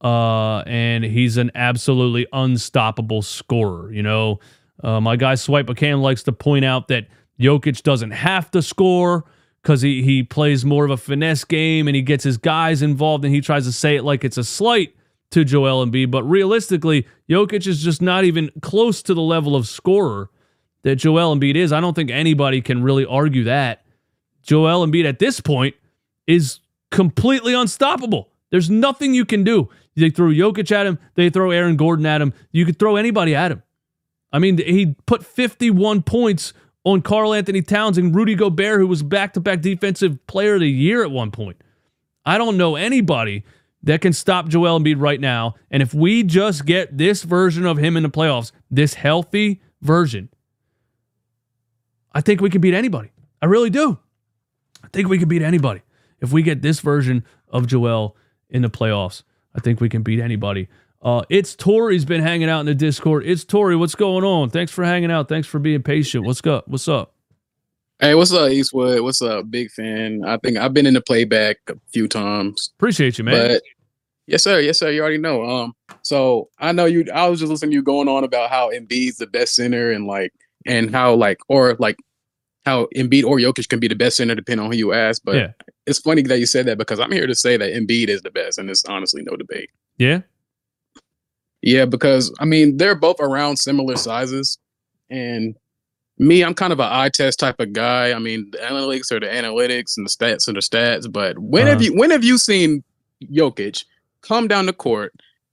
Uh, 0.02 0.58
and 0.66 1.02
he's 1.02 1.38
an 1.38 1.50
absolutely 1.54 2.26
unstoppable 2.32 3.22
scorer. 3.22 3.90
You 3.90 4.02
know, 4.02 4.40
uh, 4.82 5.00
my 5.00 5.16
guy 5.16 5.34
Swipe 5.34 5.66
McCann 5.66 6.02
likes 6.02 6.22
to 6.24 6.32
point 6.32 6.64
out 6.64 6.88
that 6.88 7.06
Jokic 7.40 7.82
doesn't 7.82 8.10
have 8.10 8.50
to 8.50 8.60
score 8.60 9.24
because 9.62 9.80
he, 9.80 10.02
he 10.02 10.22
plays 10.22 10.64
more 10.64 10.84
of 10.84 10.90
a 10.90 10.98
finesse 10.98 11.44
game 11.44 11.88
and 11.88 11.96
he 11.96 12.02
gets 12.02 12.22
his 12.22 12.36
guys 12.36 12.82
involved 12.82 13.24
and 13.24 13.34
he 13.34 13.40
tries 13.40 13.64
to 13.64 13.72
say 13.72 13.96
it 13.96 14.04
like 14.04 14.24
it's 14.24 14.36
a 14.36 14.44
slight 14.44 14.94
to 15.30 15.44
Joel 15.44 15.86
Embiid. 15.86 16.10
But 16.10 16.22
realistically, 16.24 17.06
Jokic 17.28 17.66
is 17.66 17.82
just 17.82 18.00
not 18.00 18.24
even 18.24 18.50
close 18.62 19.02
to 19.02 19.14
the 19.14 19.22
level 19.22 19.56
of 19.56 19.66
scorer 19.66 20.30
that 20.82 20.96
Joel 20.96 21.36
Embiid 21.36 21.56
is. 21.56 21.72
I 21.72 21.80
don't 21.80 21.94
think 21.94 22.10
anybody 22.10 22.60
can 22.60 22.82
really 22.82 23.06
argue 23.06 23.44
that. 23.44 23.84
Joel 24.42 24.86
Embiid 24.86 25.06
at 25.06 25.18
this 25.18 25.40
point 25.40 25.74
is 26.26 26.60
completely 26.90 27.54
unstoppable. 27.54 28.30
There's 28.50 28.70
nothing 28.70 29.14
you 29.14 29.24
can 29.24 29.42
do. 29.42 29.68
They 29.96 30.10
throw 30.10 30.28
Jokic 30.28 30.70
at 30.72 30.86
him, 30.86 30.98
they 31.14 31.30
throw 31.30 31.50
Aaron 31.50 31.76
Gordon 31.76 32.06
at 32.06 32.20
him. 32.20 32.32
You 32.50 32.64
could 32.64 32.78
throw 32.78 32.96
anybody 32.96 33.34
at 33.34 33.52
him. 33.52 33.62
I 34.32 34.40
mean, 34.40 34.58
he 34.58 34.96
put 35.06 35.24
51 35.24 36.02
points 36.02 36.52
on 36.84 37.00
Karl-Anthony 37.00 37.62
Towns 37.62 37.96
and 37.96 38.14
Rudy 38.14 38.34
Gobert, 38.34 38.80
who 38.80 38.86
was 38.86 39.02
back 39.02 39.32
to 39.34 39.40
back 39.40 39.60
defensive 39.60 40.24
player 40.26 40.54
of 40.54 40.60
the 40.60 40.68
year 40.68 41.02
at 41.02 41.10
one 41.10 41.30
point. 41.30 41.56
I 42.26 42.36
don't 42.36 42.56
know 42.56 42.76
anybody 42.76 43.44
that 43.84 44.00
can 44.00 44.12
stop 44.12 44.48
Joel 44.48 44.80
Embiid 44.80 44.96
right 44.98 45.20
now. 45.20 45.54
And 45.70 45.82
if 45.82 45.94
we 45.94 46.22
just 46.22 46.66
get 46.66 46.96
this 46.96 47.22
version 47.22 47.66
of 47.66 47.78
him 47.78 47.96
in 47.96 48.02
the 48.02 48.10
playoffs, 48.10 48.52
this 48.70 48.94
healthy 48.94 49.62
version, 49.80 50.28
I 52.12 52.20
think 52.20 52.40
we 52.40 52.50
can 52.50 52.60
beat 52.60 52.74
anybody. 52.74 53.10
I 53.40 53.46
really 53.46 53.70
do. 53.70 53.98
I 54.82 54.88
think 54.88 55.08
we 55.08 55.18
can 55.18 55.28
beat 55.28 55.42
anybody. 55.42 55.82
If 56.20 56.32
we 56.32 56.42
get 56.42 56.62
this 56.62 56.80
version 56.80 57.24
of 57.48 57.66
Joel 57.66 58.16
in 58.48 58.62
the 58.62 58.70
playoffs, 58.70 59.22
I 59.54 59.60
think 59.60 59.80
we 59.80 59.88
can 59.88 60.02
beat 60.02 60.20
anybody. 60.20 60.68
Uh, 61.02 61.22
it's 61.28 61.54
Tori's 61.54 62.06
been 62.06 62.22
hanging 62.22 62.48
out 62.48 62.60
in 62.60 62.66
the 62.66 62.74
Discord. 62.74 63.26
It's 63.26 63.44
Tori. 63.44 63.76
What's 63.76 63.94
going 63.94 64.24
on? 64.24 64.48
Thanks 64.48 64.72
for 64.72 64.84
hanging 64.84 65.10
out. 65.10 65.28
Thanks 65.28 65.46
for 65.46 65.58
being 65.58 65.82
patient. 65.82 66.24
What's 66.24 66.44
up? 66.46 66.66
What's 66.66 66.88
up? 66.88 67.12
Hey, 68.00 68.14
what's 68.14 68.32
up, 68.32 68.50
Eastwood? 68.50 69.02
What's 69.02 69.22
up? 69.22 69.50
Big 69.50 69.70
fan. 69.70 70.24
I 70.24 70.36
think 70.38 70.56
I've 70.56 70.72
been 70.72 70.86
in 70.86 70.94
the 70.94 71.00
playback 71.00 71.58
a 71.68 71.74
few 71.92 72.08
times. 72.08 72.70
Appreciate 72.76 73.18
you, 73.18 73.24
man. 73.24 73.48
But 73.48 73.62
yes, 74.26 74.42
sir. 74.42 74.60
Yes, 74.60 74.78
sir. 74.78 74.90
You 74.90 75.00
already 75.00 75.18
know. 75.18 75.44
Um, 75.44 75.74
so 76.02 76.48
I 76.58 76.72
know 76.72 76.84
you. 76.86 77.04
I 77.12 77.28
was 77.28 77.40
just 77.40 77.50
listening 77.50 77.72
to 77.72 77.74
you 77.76 77.82
going 77.82 78.08
on 78.08 78.24
about 78.24 78.50
how 78.50 78.70
Embiid's 78.70 79.16
the 79.16 79.26
best 79.26 79.54
center 79.54 79.90
and 79.90 80.06
like 80.06 80.32
and 80.66 80.90
how 80.90 81.14
like 81.14 81.38
or 81.48 81.76
like 81.78 81.96
how 82.64 82.86
Embiid 82.96 83.24
or 83.24 83.38
Jokic 83.38 83.68
can 83.68 83.80
be 83.80 83.88
the 83.88 83.94
best 83.94 84.16
center 84.16 84.34
depending 84.34 84.64
on 84.64 84.72
who 84.72 84.78
you 84.78 84.92
ask. 84.92 85.22
But 85.24 85.36
yeah. 85.36 85.48
it's 85.86 85.98
funny 85.98 86.22
that 86.22 86.38
you 86.38 86.46
said 86.46 86.66
that 86.66 86.78
because 86.78 87.00
I'm 87.00 87.12
here 87.12 87.26
to 87.26 87.34
say 87.34 87.56
that 87.56 87.72
Embiid 87.72 88.08
is 88.08 88.22
the 88.22 88.30
best, 88.30 88.58
and 88.58 88.70
it's 88.70 88.84
honestly 88.84 89.22
no 89.22 89.36
debate. 89.36 89.70
Yeah. 89.98 90.20
Yeah, 91.62 91.86
because 91.86 92.34
I 92.40 92.44
mean 92.44 92.76
they're 92.76 92.94
both 92.94 93.20
around 93.20 93.56
similar 93.56 93.96
sizes, 93.96 94.58
and 95.08 95.56
me, 96.18 96.44
I'm 96.44 96.54
kind 96.54 96.72
of 96.72 96.80
an 96.80 96.88
eye 96.90 97.08
test 97.08 97.38
type 97.38 97.58
of 97.58 97.72
guy. 97.72 98.12
I 98.12 98.18
mean, 98.18 98.50
the 98.52 98.58
analytics 98.58 99.10
are 99.10 99.20
the 99.20 99.26
analytics, 99.26 99.96
and 99.96 100.06
the 100.06 100.10
stats 100.10 100.48
are 100.48 100.52
the 100.52 100.60
stats. 100.60 101.10
But 101.10 101.38
when 101.38 101.62
uh-huh. 101.62 101.70
have 101.70 101.82
you 101.82 101.96
when 101.96 102.10
have 102.10 102.24
you 102.24 102.38
seen 102.38 102.84
Jokic 103.24 103.84
come 104.24 104.48
down 104.48 104.66
the 104.66 104.72
court, 104.72 105.12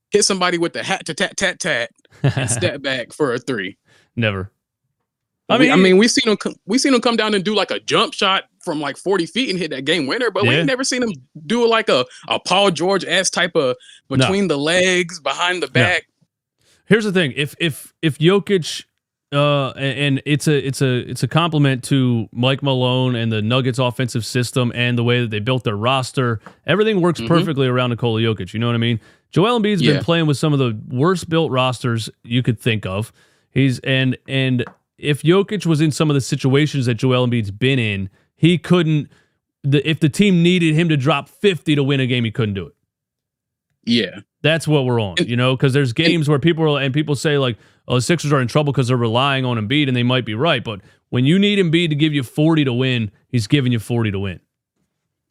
hit 0.10 0.24
somebody 0.24 0.58
with 0.58 0.74
the 0.74 0.84
hat 0.84 1.06
to 1.06 1.14
tat 1.14 1.38
tat 1.38 1.60
tat, 1.60 1.92
and 2.24 2.50
step 2.50 2.82
back 2.82 3.14
for 3.14 3.34
a 3.34 3.40
three? 3.40 3.78
Never. 4.16 4.52
I 5.50 5.58
mean, 5.58 5.68
we, 5.68 5.72
I 5.72 5.76
mean, 5.76 5.98
we 5.98 6.08
seen 6.08 6.32
him. 6.32 6.38
Come, 6.38 6.56
we 6.66 6.78
seen 6.78 6.94
him 6.94 7.02
come 7.02 7.18
down 7.18 7.34
and 7.34 7.44
do 7.44 7.54
like 7.54 7.72
a 7.72 7.80
jump 7.82 8.14
shot 8.14 8.46
from 8.64 8.80
like 8.80 8.96
40 8.96 9.26
feet 9.26 9.50
and 9.50 9.60
hit 9.60 9.72
that 9.72 9.84
game 9.84 10.08
winner, 10.08 10.32
but 10.32 10.44
yeah. 10.44 10.50
we 10.50 10.56
ain't 10.56 10.68
never 10.68 10.84
seen 10.84 11.04
him 11.04 11.12
do 11.46 11.68
like 11.68 11.90
a 11.90 12.06
a 12.30 12.40
Paul 12.40 12.72
George 12.72 13.04
ass 13.04 13.30
type 13.30 13.56
of 13.56 13.76
between 14.08 14.48
no. 14.48 14.56
the 14.56 14.58
legs, 14.58 15.20
behind 15.20 15.62
the 15.62 15.68
back. 15.68 16.06
No. 16.08 16.66
Here's 16.86 17.04
the 17.04 17.12
thing: 17.12 17.34
if 17.36 17.56
if 17.60 17.94
if 18.02 18.18
Jokic, 18.18 18.86
uh, 19.32 19.70
and 19.72 20.22
it's 20.26 20.48
a 20.48 20.66
it's 20.66 20.82
a 20.82 21.10
it's 21.10 21.24
a 21.24 21.28
compliment 21.28 21.84
to 21.86 22.28
Mike 22.34 22.62
Malone 22.62 23.16
and 23.16 23.32
the 23.32 23.42
Nuggets 23.42 23.80
offensive 23.80 24.26
system 24.26 24.72
and 24.76 24.98
the 24.98 25.04
way 25.04 25.22
that 25.22 25.30
they 25.30 25.40
built 25.40 25.64
their 25.64 25.78
roster. 25.78 26.42
Everything 26.68 27.02
works 27.02 27.20
mm-hmm. 27.20 27.28
perfectly 27.28 27.68
around 27.68 27.92
Nikola 27.92 28.20
Jokic. 28.20 28.54
You 28.54 28.60
know 28.60 28.68
what 28.68 28.76
I 28.76 28.80
mean? 28.80 29.00
Joel 29.30 29.60
Embiid's 29.60 29.82
yeah. 29.82 29.94
been 29.94 30.04
playing 30.04 30.26
with 30.26 30.38
some 30.38 30.52
of 30.52 30.60
the 30.60 30.78
worst 30.90 31.30
built 31.30 31.52
rosters 31.52 32.10
you 32.24 32.44
could 32.44 32.60
think 32.60 32.86
of. 32.86 33.14
He's 33.52 33.80
and 33.80 34.18
and 34.28 34.66
if 34.98 35.24
Jokic 35.24 35.66
was 35.66 35.80
in 35.80 35.92
some 35.92 36.10
of 36.10 36.14
the 36.14 36.22
situations 36.22 36.86
that 36.86 36.96
Joel 36.96 37.28
Embiid's 37.28 37.52
been 37.52 37.80
in, 37.80 38.10
he 38.36 38.58
couldn't. 38.58 39.10
The, 39.64 39.88
if 39.88 40.00
the 40.00 40.10
team 40.10 40.42
needed 40.42 40.74
him 40.74 40.90
to 40.90 40.98
drop 40.98 41.30
50 41.30 41.76
to 41.76 41.84
win 41.84 42.00
a 42.00 42.08
game, 42.08 42.24
he 42.24 42.32
couldn't 42.32 42.56
do 42.56 42.66
it. 42.66 42.74
Yeah. 43.86 44.22
That's 44.42 44.68
what 44.68 44.86
we're 44.86 45.00
on, 45.00 45.18
you 45.20 45.36
know, 45.36 45.56
because 45.56 45.74
there's 45.74 45.94
games 45.94 46.28
where 46.28 46.40
people 46.40 46.76
are, 46.76 46.82
and 46.82 46.94
people 46.94 47.16
say, 47.16 47.38
like, 47.38 47.58
oh, 47.88 47.96
the 47.96 48.02
Sixers 48.02 48.34
are 48.34 48.42
in 48.42 48.48
trouble 48.48 48.74
because 48.74 48.88
they're 48.88 48.98
relying 48.98 49.46
on 49.46 49.58
Embiid, 49.58 49.88
and 49.88 49.96
they 49.96 50.04
might 50.04 50.26
be 50.26 50.34
right. 50.34 50.64
But 50.64 50.82
when 51.10 51.26
you 51.26 51.38
need 51.38 51.60
Embiid 51.60 51.90
to 51.90 51.96
give 51.96 52.14
you 52.14 52.24
40 52.24 52.66
to 52.66 52.74
win, 52.74 53.12
he's 53.30 53.48
giving 53.48 53.72
you 53.72 53.80
40 53.80 54.12
to 54.12 54.20
win. 54.20 54.40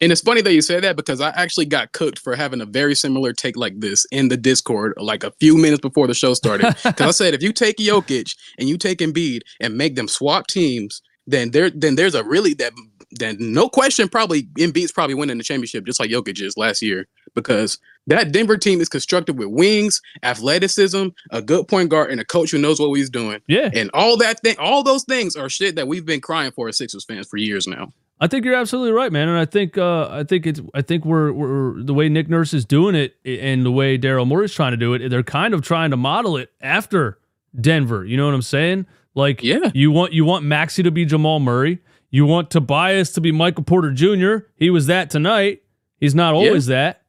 And 0.01 0.11
it's 0.11 0.21
funny 0.21 0.41
that 0.41 0.53
you 0.53 0.61
say 0.61 0.79
that 0.79 0.95
because 0.95 1.21
I 1.21 1.29
actually 1.29 1.67
got 1.67 1.91
cooked 1.91 2.17
for 2.17 2.35
having 2.35 2.59
a 2.59 2.65
very 2.65 2.95
similar 2.95 3.33
take 3.33 3.55
like 3.55 3.79
this 3.79 4.05
in 4.11 4.29
the 4.29 4.37
Discord, 4.37 4.93
like 4.97 5.23
a 5.23 5.31
few 5.39 5.55
minutes 5.57 5.81
before 5.81 6.07
the 6.07 6.15
show 6.15 6.33
started. 6.33 6.75
Because 6.83 7.07
I 7.07 7.11
said 7.11 7.33
if 7.35 7.43
you 7.43 7.53
take 7.53 7.77
Jokic 7.77 8.35
and 8.57 8.67
you 8.67 8.77
take 8.77 8.97
Embiid 8.97 9.41
and 9.59 9.77
make 9.77 9.95
them 9.95 10.07
swap 10.07 10.47
teams, 10.47 11.03
then 11.27 11.51
there 11.51 11.69
then 11.69 11.95
there's 11.95 12.15
a 12.15 12.23
really 12.23 12.55
that 12.55 12.73
then 13.11 13.37
no 13.39 13.69
question 13.69 14.09
probably 14.09 14.43
Embiid's 14.57 14.91
probably 14.91 15.13
winning 15.13 15.37
the 15.37 15.43
championship 15.43 15.85
just 15.85 15.99
like 15.99 16.09
Jokic 16.09 16.41
is 16.41 16.57
last 16.57 16.81
year 16.81 17.07
because 17.35 17.77
that 18.07 18.31
Denver 18.31 18.57
team 18.57 18.81
is 18.81 18.89
constructed 18.89 19.37
with 19.37 19.47
wings, 19.49 20.01
athleticism, 20.23 21.07
a 21.29 21.41
good 21.41 21.67
point 21.67 21.89
guard, 21.89 22.11
and 22.11 22.19
a 22.19 22.25
coach 22.25 22.51
who 22.51 22.57
knows 22.57 22.79
what 22.79 22.93
he's 22.93 23.09
doing. 23.09 23.41
Yeah, 23.47 23.69
and 23.73 23.89
all 23.93 24.17
that 24.17 24.39
thing, 24.41 24.55
all 24.59 24.83
those 24.83 25.03
things 25.03 25.35
are 25.35 25.49
shit 25.49 25.75
that 25.75 25.87
we've 25.87 26.05
been 26.05 26.21
crying 26.21 26.51
for 26.51 26.67
as 26.67 26.77
Sixers 26.77 27.05
fans 27.05 27.27
for 27.27 27.37
years 27.37 27.67
now. 27.67 27.91
I 28.19 28.27
think 28.27 28.45
you're 28.45 28.55
absolutely 28.55 28.91
right, 28.91 29.11
man, 29.11 29.29
and 29.29 29.37
I 29.37 29.45
think 29.45 29.79
uh, 29.79 30.07
I 30.11 30.23
think 30.23 30.45
it's 30.45 30.61
I 30.75 30.83
think 30.83 31.05
we're 31.05 31.31
we're 31.31 31.81
the 31.81 31.93
way 31.93 32.07
Nick 32.07 32.29
Nurse 32.29 32.53
is 32.53 32.65
doing 32.65 32.93
it 32.93 33.15
and 33.25 33.65
the 33.65 33.71
way 33.71 33.97
Daryl 33.97 34.27
Morey's 34.27 34.53
trying 34.53 34.71
to 34.71 34.77
do 34.77 34.93
it. 34.93 35.09
They're 35.09 35.23
kind 35.23 35.55
of 35.55 35.63
trying 35.63 35.89
to 35.89 35.97
model 35.97 36.37
it 36.37 36.51
after 36.61 37.17
Denver. 37.59 38.05
You 38.05 38.17
know 38.17 38.25
what 38.25 38.35
I'm 38.35 38.43
saying? 38.43 38.85
Like, 39.15 39.43
yeah, 39.43 39.71
you 39.73 39.91
want 39.91 40.13
you 40.13 40.23
want 40.23 40.45
Maxey 40.45 40.83
to 40.83 40.91
be 40.91 41.03
Jamal 41.03 41.39
Murray. 41.39 41.79
You 42.11 42.27
want 42.27 42.51
Tobias 42.51 43.11
to 43.13 43.21
be 43.21 43.31
Michael 43.31 43.63
Porter 43.63 43.91
Jr. 43.91 44.45
He 44.55 44.69
was 44.69 44.85
that 44.85 45.09
tonight. 45.09 45.63
He's 45.99 46.13
not 46.13 46.35
always 46.35 46.67
yeah. 46.69 46.75
that. 46.75 47.00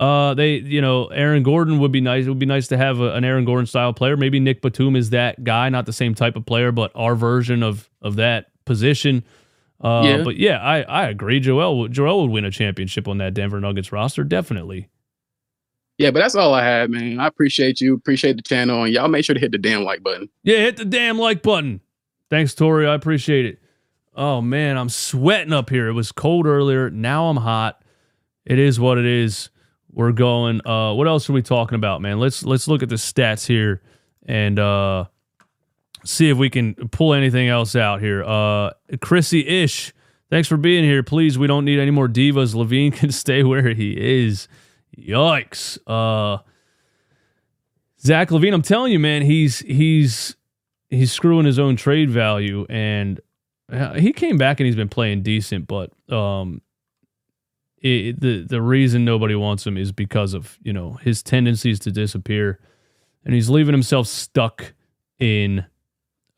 Uh, 0.00 0.32
they, 0.34 0.56
you 0.56 0.80
know, 0.80 1.06
Aaron 1.06 1.42
Gordon 1.42 1.80
would 1.80 1.90
be 1.90 2.00
nice. 2.00 2.26
It 2.26 2.28
would 2.28 2.38
be 2.38 2.46
nice 2.46 2.68
to 2.68 2.76
have 2.76 3.00
a, 3.00 3.14
an 3.14 3.24
Aaron 3.24 3.44
Gordon 3.44 3.66
style 3.66 3.92
player. 3.92 4.16
Maybe 4.16 4.38
Nic 4.38 4.62
Batum 4.62 4.94
is 4.94 5.10
that 5.10 5.42
guy, 5.42 5.68
not 5.68 5.86
the 5.86 5.92
same 5.92 6.14
type 6.14 6.36
of 6.36 6.46
player, 6.46 6.70
but 6.70 6.92
our 6.94 7.14
version 7.16 7.62
of 7.62 7.90
of 8.00 8.16
that 8.16 8.46
position. 8.64 9.24
Uh, 9.80 10.02
yeah. 10.04 10.22
But 10.22 10.36
yeah, 10.36 10.58
I, 10.58 10.82
I 10.82 11.08
agree. 11.08 11.40
Joel 11.40 11.88
Joel 11.88 12.22
would 12.22 12.30
win 12.30 12.44
a 12.44 12.50
championship 12.50 13.08
on 13.08 13.18
that 13.18 13.34
Denver 13.34 13.60
Nuggets 13.60 13.90
roster, 13.90 14.22
definitely. 14.22 14.88
Yeah, 15.98 16.12
but 16.12 16.20
that's 16.20 16.36
all 16.36 16.54
I 16.54 16.62
had, 16.64 16.90
man. 16.90 17.18
I 17.18 17.26
appreciate 17.26 17.80
you, 17.80 17.92
appreciate 17.92 18.36
the 18.36 18.42
channel, 18.42 18.84
and 18.84 18.92
y'all 18.92 19.08
make 19.08 19.24
sure 19.24 19.34
to 19.34 19.40
hit 19.40 19.50
the 19.50 19.58
damn 19.58 19.82
like 19.82 20.04
button. 20.04 20.28
Yeah, 20.44 20.58
hit 20.58 20.76
the 20.76 20.84
damn 20.84 21.18
like 21.18 21.42
button. 21.42 21.80
Thanks, 22.30 22.54
Tori. 22.54 22.86
I 22.86 22.94
appreciate 22.94 23.46
it. 23.46 23.58
Oh 24.14 24.40
man, 24.40 24.76
I'm 24.76 24.90
sweating 24.90 25.52
up 25.52 25.70
here. 25.70 25.88
It 25.88 25.94
was 25.94 26.12
cold 26.12 26.46
earlier. 26.46 26.88
Now 26.88 27.28
I'm 27.28 27.36
hot. 27.36 27.82
It 28.44 28.60
is 28.60 28.78
what 28.78 28.96
it 28.96 29.06
is. 29.06 29.50
We're 29.98 30.12
going. 30.12 30.64
Uh, 30.64 30.94
what 30.94 31.08
else 31.08 31.28
are 31.28 31.32
we 31.32 31.42
talking 31.42 31.74
about, 31.74 32.00
man? 32.00 32.20
Let's 32.20 32.44
let's 32.44 32.68
look 32.68 32.84
at 32.84 32.88
the 32.88 32.94
stats 32.94 33.44
here 33.44 33.82
and 34.24 34.56
uh 34.56 35.06
see 36.04 36.30
if 36.30 36.38
we 36.38 36.48
can 36.48 36.74
pull 36.74 37.14
anything 37.14 37.48
else 37.48 37.74
out 37.74 38.00
here. 38.00 38.22
Uh, 38.22 38.70
Chrissy 39.00 39.44
Ish, 39.44 39.92
thanks 40.30 40.46
for 40.46 40.56
being 40.56 40.84
here. 40.84 41.02
Please, 41.02 41.36
we 41.36 41.48
don't 41.48 41.64
need 41.64 41.80
any 41.80 41.90
more 41.90 42.06
divas. 42.06 42.54
LaVine 42.54 42.92
can 42.96 43.10
stay 43.10 43.42
where 43.42 43.74
he 43.74 44.22
is. 44.22 44.46
Yikes. 44.96 45.78
Uh, 45.84 46.44
Zach 48.00 48.28
LaVine, 48.28 48.54
I'm 48.54 48.62
telling 48.62 48.92
you, 48.92 49.00
man, 49.00 49.22
he's 49.22 49.58
he's 49.58 50.36
he's 50.90 51.10
screwing 51.10 51.44
his 51.44 51.58
own 51.58 51.74
trade 51.74 52.08
value, 52.08 52.66
and 52.70 53.20
uh, 53.72 53.94
he 53.94 54.12
came 54.12 54.38
back 54.38 54.60
and 54.60 54.66
he's 54.68 54.76
been 54.76 54.88
playing 54.88 55.24
decent, 55.24 55.66
but 55.66 55.90
um, 56.08 56.62
it, 57.80 58.20
the 58.20 58.42
the 58.42 58.62
reason 58.62 59.04
nobody 59.04 59.34
wants 59.34 59.66
him 59.66 59.76
is 59.76 59.92
because 59.92 60.34
of 60.34 60.58
you 60.62 60.72
know 60.72 60.94
his 60.94 61.22
tendencies 61.22 61.78
to 61.80 61.90
disappear, 61.90 62.58
and 63.24 63.34
he's 63.34 63.48
leaving 63.48 63.74
himself 63.74 64.06
stuck 64.06 64.74
in 65.18 65.64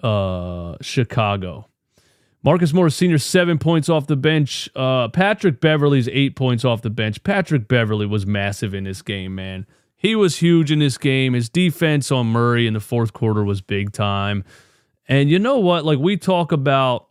uh, 0.02 0.76
Chicago. 0.80 1.66
Marcus 2.42 2.72
Morris 2.72 2.96
Sr., 2.96 3.18
seven 3.18 3.58
points 3.58 3.90
off 3.90 4.06
the 4.06 4.16
bench. 4.16 4.70
Uh, 4.74 5.08
Patrick 5.08 5.60
Beverley's 5.60 6.08
eight 6.08 6.36
points 6.36 6.64
off 6.64 6.80
the 6.80 6.88
bench. 6.88 7.22
Patrick 7.22 7.68
Beverley 7.68 8.06
was 8.06 8.26
massive 8.26 8.72
in 8.72 8.84
this 8.84 9.02
game, 9.02 9.34
man. 9.34 9.66
He 9.94 10.16
was 10.16 10.38
huge 10.38 10.72
in 10.72 10.78
this 10.78 10.96
game. 10.96 11.34
His 11.34 11.50
defense 11.50 12.10
on 12.10 12.28
Murray 12.28 12.66
in 12.66 12.72
the 12.72 12.80
fourth 12.80 13.12
quarter 13.12 13.44
was 13.44 13.60
big 13.60 13.92
time. 13.92 14.44
And 15.06 15.28
you 15.28 15.38
know 15.38 15.58
what? 15.58 15.84
Like 15.84 15.98
we 15.98 16.16
talk 16.16 16.52
about 16.52 17.08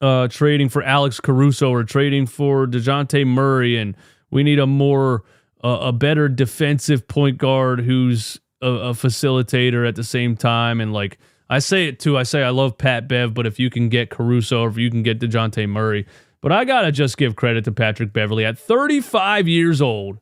uh, 0.00 0.28
trading 0.28 0.68
for 0.68 0.82
Alex 0.82 1.20
Caruso 1.20 1.70
or 1.70 1.84
trading 1.84 2.26
for 2.26 2.66
DeJounte 2.66 3.26
Murray, 3.26 3.76
and 3.76 3.96
we 4.30 4.42
need 4.42 4.58
a 4.58 4.66
more, 4.66 5.24
uh, 5.62 5.78
a 5.82 5.92
better 5.92 6.28
defensive 6.28 7.06
point 7.06 7.38
guard 7.38 7.80
who's 7.80 8.40
a, 8.62 8.68
a 8.68 8.92
facilitator 8.92 9.86
at 9.86 9.96
the 9.96 10.04
same 10.04 10.36
time. 10.36 10.80
And 10.80 10.92
like, 10.92 11.18
I 11.48 11.58
say 11.58 11.86
it 11.88 11.98
too. 11.98 12.16
I 12.16 12.22
say 12.22 12.42
I 12.42 12.50
love 12.50 12.78
Pat 12.78 13.08
Bev, 13.08 13.34
but 13.34 13.46
if 13.46 13.58
you 13.58 13.70
can 13.70 13.88
get 13.88 14.10
Caruso 14.10 14.62
or 14.62 14.68
if 14.68 14.78
you 14.78 14.90
can 14.90 15.02
get 15.02 15.18
DeJounte 15.18 15.68
Murray, 15.68 16.06
but 16.40 16.52
I 16.52 16.64
got 16.64 16.82
to 16.82 16.92
just 16.92 17.16
give 17.16 17.36
credit 17.36 17.64
to 17.64 17.72
Patrick 17.72 18.12
Beverley. 18.12 18.44
At 18.44 18.58
35 18.58 19.46
years 19.46 19.82
old, 19.82 20.18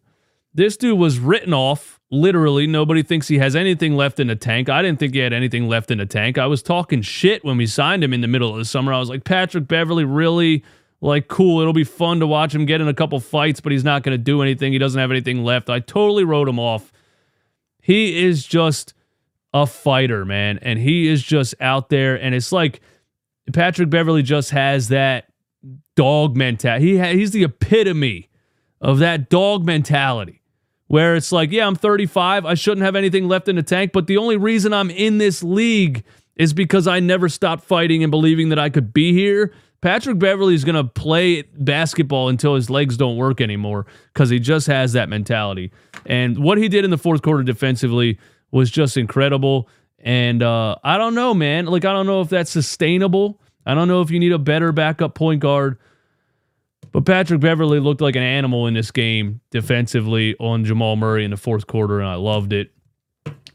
this 0.53 0.77
dude 0.77 0.99
was 0.99 1.19
written 1.19 1.55
off. 1.55 1.98
Literally, 2.11 2.67
nobody 2.67 3.03
thinks 3.03 3.29
he 3.29 3.39
has 3.39 3.55
anything 3.55 3.95
left 3.95 4.19
in 4.19 4.29
the 4.29 4.37
tank. 4.37 4.71
I 4.71 4.81
didn't 4.81 4.99
think 4.99 5.13
he 5.13 5.21
had 5.21 5.35
anything 5.35 5.69
left 5.69 5.91
in 5.91 5.99
the 5.99 6.07
tank. 6.07 6.39
I 6.39 6.47
was 6.47 6.63
talking 6.63 7.03
shit 7.03 7.45
when 7.45 7.59
we 7.59 7.67
signed 7.67 8.03
him 8.03 8.15
in 8.15 8.23
the 8.23 8.29
middle 8.29 8.51
of 8.51 8.57
the 8.57 8.65
summer. 8.65 8.95
I 8.95 8.99
was 8.99 9.11
like, 9.11 9.25
Patrick 9.25 9.69
Beverley 9.69 10.05
really? 10.05 10.65
Like, 11.03 11.29
cool. 11.29 11.61
It'll 11.61 11.75
be 11.75 11.85
fun 11.85 12.21
to 12.21 12.27
watch 12.27 12.55
him 12.55 12.65
get 12.65 12.81
in 12.81 12.89
a 12.89 12.95
couple 12.95 13.21
fights, 13.21 13.61
but 13.61 13.73
he's 13.73 13.85
not 13.85 14.03
going 14.03 14.15
to 14.15 14.23
do 14.23 14.41
anything. 14.41 14.73
He 14.73 14.79
doesn't 14.79 14.99
have 14.99 15.11
anything 15.11 15.45
left. 15.45 15.69
I 15.69 15.81
totally 15.81 16.25
wrote 16.25 16.49
him 16.49 16.59
off. 16.59 16.93
He 17.83 18.25
is 18.25 18.45
just 18.45 18.95
a 19.53 19.67
fighter, 19.67 20.25
man. 20.25 20.59
And 20.63 20.79
he 20.79 21.09
is 21.09 21.23
just 21.23 21.55
out 21.61 21.91
there. 21.91 22.17
And 22.17 22.35
it's 22.35 22.53
like 22.53 22.81
Patrick 23.53 23.91
Beverley 23.91 24.23
just 24.23 24.51
has 24.51 24.89
that 24.89 25.27
dog 25.95 26.37
mentality. 26.37 26.87
He 26.87 26.99
ha- 26.99 27.13
he's 27.13 27.33
the 27.33 27.45
epitome 27.45 28.29
of 28.81 28.99
that 28.99 29.29
dog 29.29 29.65
mentality 29.65 30.38
where 30.89 31.15
it's 31.15 31.33
like, 31.33 31.53
yeah, 31.53 31.67
I'm 31.67 31.77
35. 31.77 32.45
I 32.45 32.55
shouldn't 32.55 32.85
have 32.85 32.97
anything 32.97 33.29
left 33.29 33.49
in 33.49 33.57
the 33.57 33.63
tank. 33.63 33.93
But 33.93 34.07
the 34.07 34.17
only 34.17 34.37
reason 34.37 34.73
I'm 34.73 34.91
in 34.91 35.19
this 35.19 35.43
league 35.43 36.05
is 36.37 36.53
because 36.53 36.87
I 36.87 37.01
never 37.01 37.29
stopped 37.29 37.65
fighting 37.65 38.03
and 38.03 38.11
believing 38.11 38.49
that 38.49 38.59
I 38.59 38.71
could 38.71 38.93
be 38.93 39.13
here. 39.13 39.53
Patrick 39.81 40.19
Beverley 40.19 40.55
is 40.55 40.65
going 40.65 40.75
to 40.75 40.85
play 40.85 41.43
basketball 41.43 42.29
until 42.29 42.57
his 42.57 42.69
legs 42.69 42.97
don't 42.97 43.17
work 43.17 43.41
anymore 43.41 43.87
because 44.13 44.29
he 44.29 44.41
just 44.41 44.67
has 44.67 44.95
that 44.95 45.09
mentality. 45.09 45.71
And 46.05 46.39
what 46.39 46.59
he 46.59 46.69
did 46.69 46.85
in 46.85 46.91
the 46.91 46.99
fourth 46.99 47.23
quarter 47.23 47.45
defensively 47.45 48.19
was 48.51 48.71
just 48.71 48.97
incredible. 48.97 49.69
And 50.01 50.43
uh, 50.43 50.77
I 50.83 50.97
don't 50.97 51.15
know, 51.15 51.33
man. 51.33 51.67
Like, 51.67 51.85
I 51.85 51.93
don't 51.93 52.07
know 52.07 52.23
if 52.23 52.29
that's 52.29 52.51
sustainable. 52.51 53.41
I 53.67 53.75
don't 53.75 53.89
know 53.89 54.01
if 54.01 54.11
you 54.11 54.19
need 54.19 54.33
a 54.33 54.39
better 54.39 54.73
backup 54.73 55.15
point 55.15 55.41
guard. 55.41 55.79
But 56.93 57.05
Patrick 57.05 57.41
Beverley 57.41 57.81
looked 57.81 58.01
like 58.01 58.17
an 58.17 58.23
animal 58.23 58.67
in 58.67 58.75
this 58.75 58.91
game 58.91 59.41
defensively 59.51 60.35
on 60.39 60.65
Jamal 60.65 60.97
Murray 60.97 61.25
in 61.25 61.31
the 61.31 61.37
fourth 61.37 61.67
quarter, 61.67 62.01
and 62.01 62.09
I 62.09 62.15
loved 62.15 62.53
it. 62.53 62.73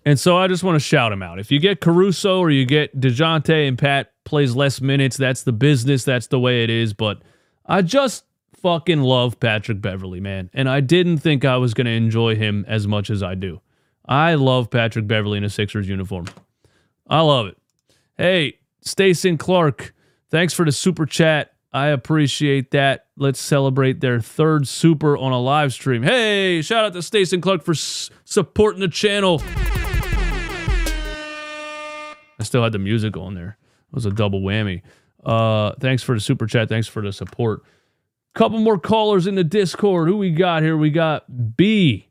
And 0.05 0.19
so 0.19 0.38
I 0.38 0.47
just 0.47 0.63
want 0.63 0.76
to 0.76 0.80
shout 0.80 1.11
him 1.11 1.24
out. 1.24 1.39
If 1.39 1.51
you 1.51 1.59
get 1.59 1.82
Caruso 1.82 2.39
or 2.39 2.51
you 2.51 2.65
get 2.65 2.99
DeJounte 2.99 3.67
and 3.67 3.78
Pat 3.78 4.11
plays 4.26 4.55
less 4.55 4.82
minutes, 4.82 5.17
that's 5.17 5.43
the 5.43 5.53
business. 5.53 6.03
That's 6.03 6.28
the 6.28 6.39
way 6.39 6.63
it 6.63 6.69
is. 6.69 6.93
But 6.93 7.21
I 7.65 7.82
just 7.82 8.26
fucking 8.61 9.01
love 9.01 9.39
Patrick 9.39 9.82
Beverley, 9.82 10.19
man. 10.19 10.49
And 10.53 10.69
I 10.69 10.82
didn't 10.82 11.19
think 11.19 11.45
I 11.45 11.57
was 11.57 11.74
going 11.74 11.86
to 11.86 11.91
enjoy 11.91 12.36
him 12.36 12.65
as 12.67 12.88
much 12.88 13.09
as 13.09 13.24
I 13.24 13.36
do. 13.36 13.61
I 14.05 14.36
love 14.36 14.69
Patrick 14.69 15.07
Beverley 15.07 15.38
in 15.38 15.45
a 15.45 15.49
Sixers 15.49 15.88
uniform. 15.88 16.26
I 17.07 17.21
love 17.21 17.47
it. 17.47 17.57
Hey, 18.17 18.59
Stacey 18.82 19.36
Clark, 19.38 19.93
thanks 20.30 20.53
for 20.53 20.65
the 20.65 20.71
super 20.71 21.05
chat. 21.05 21.53
I 21.74 21.88
appreciate 21.88 22.71
that. 22.71 23.07
Let's 23.17 23.39
celebrate 23.39 23.99
their 23.99 24.19
third 24.19 24.67
super 24.67 25.17
on 25.17 25.32
a 25.32 25.39
live 25.39 25.74
stream. 25.74 26.03
Hey, 26.03 26.61
shout 26.61 26.86
out 26.86 26.93
to 26.93 27.01
Stacey 27.01 27.39
Clark 27.39 27.63
for 27.63 27.71
s- 27.71 28.11
supporting 28.26 28.80
the 28.80 28.88
channel. 28.88 29.41
I 32.39 32.43
still 32.43 32.63
had 32.63 32.74
the 32.74 32.80
music 32.80 33.17
on 33.17 33.34
there. 33.34 33.57
It 33.91 33.95
was 33.95 34.05
a 34.05 34.11
double 34.11 34.41
whammy. 34.41 34.82
Uh, 35.26 35.74
thanks 35.80 36.03
for 36.03 36.13
the 36.15 36.21
super 36.21 36.45
chat. 36.45 36.69
Thanks 36.69 36.88
for 36.88 37.01
the 37.01 37.11
support. 37.13 37.63
Couple 38.36 38.59
more 38.59 38.80
callers 38.80 39.28
in 39.28 39.36
the 39.36 39.43
Discord. 39.43 40.07
Who 40.07 40.17
we 40.17 40.32
got 40.32 40.63
here? 40.63 40.76
We 40.76 40.89
got 40.89 41.55
B. 41.55 42.09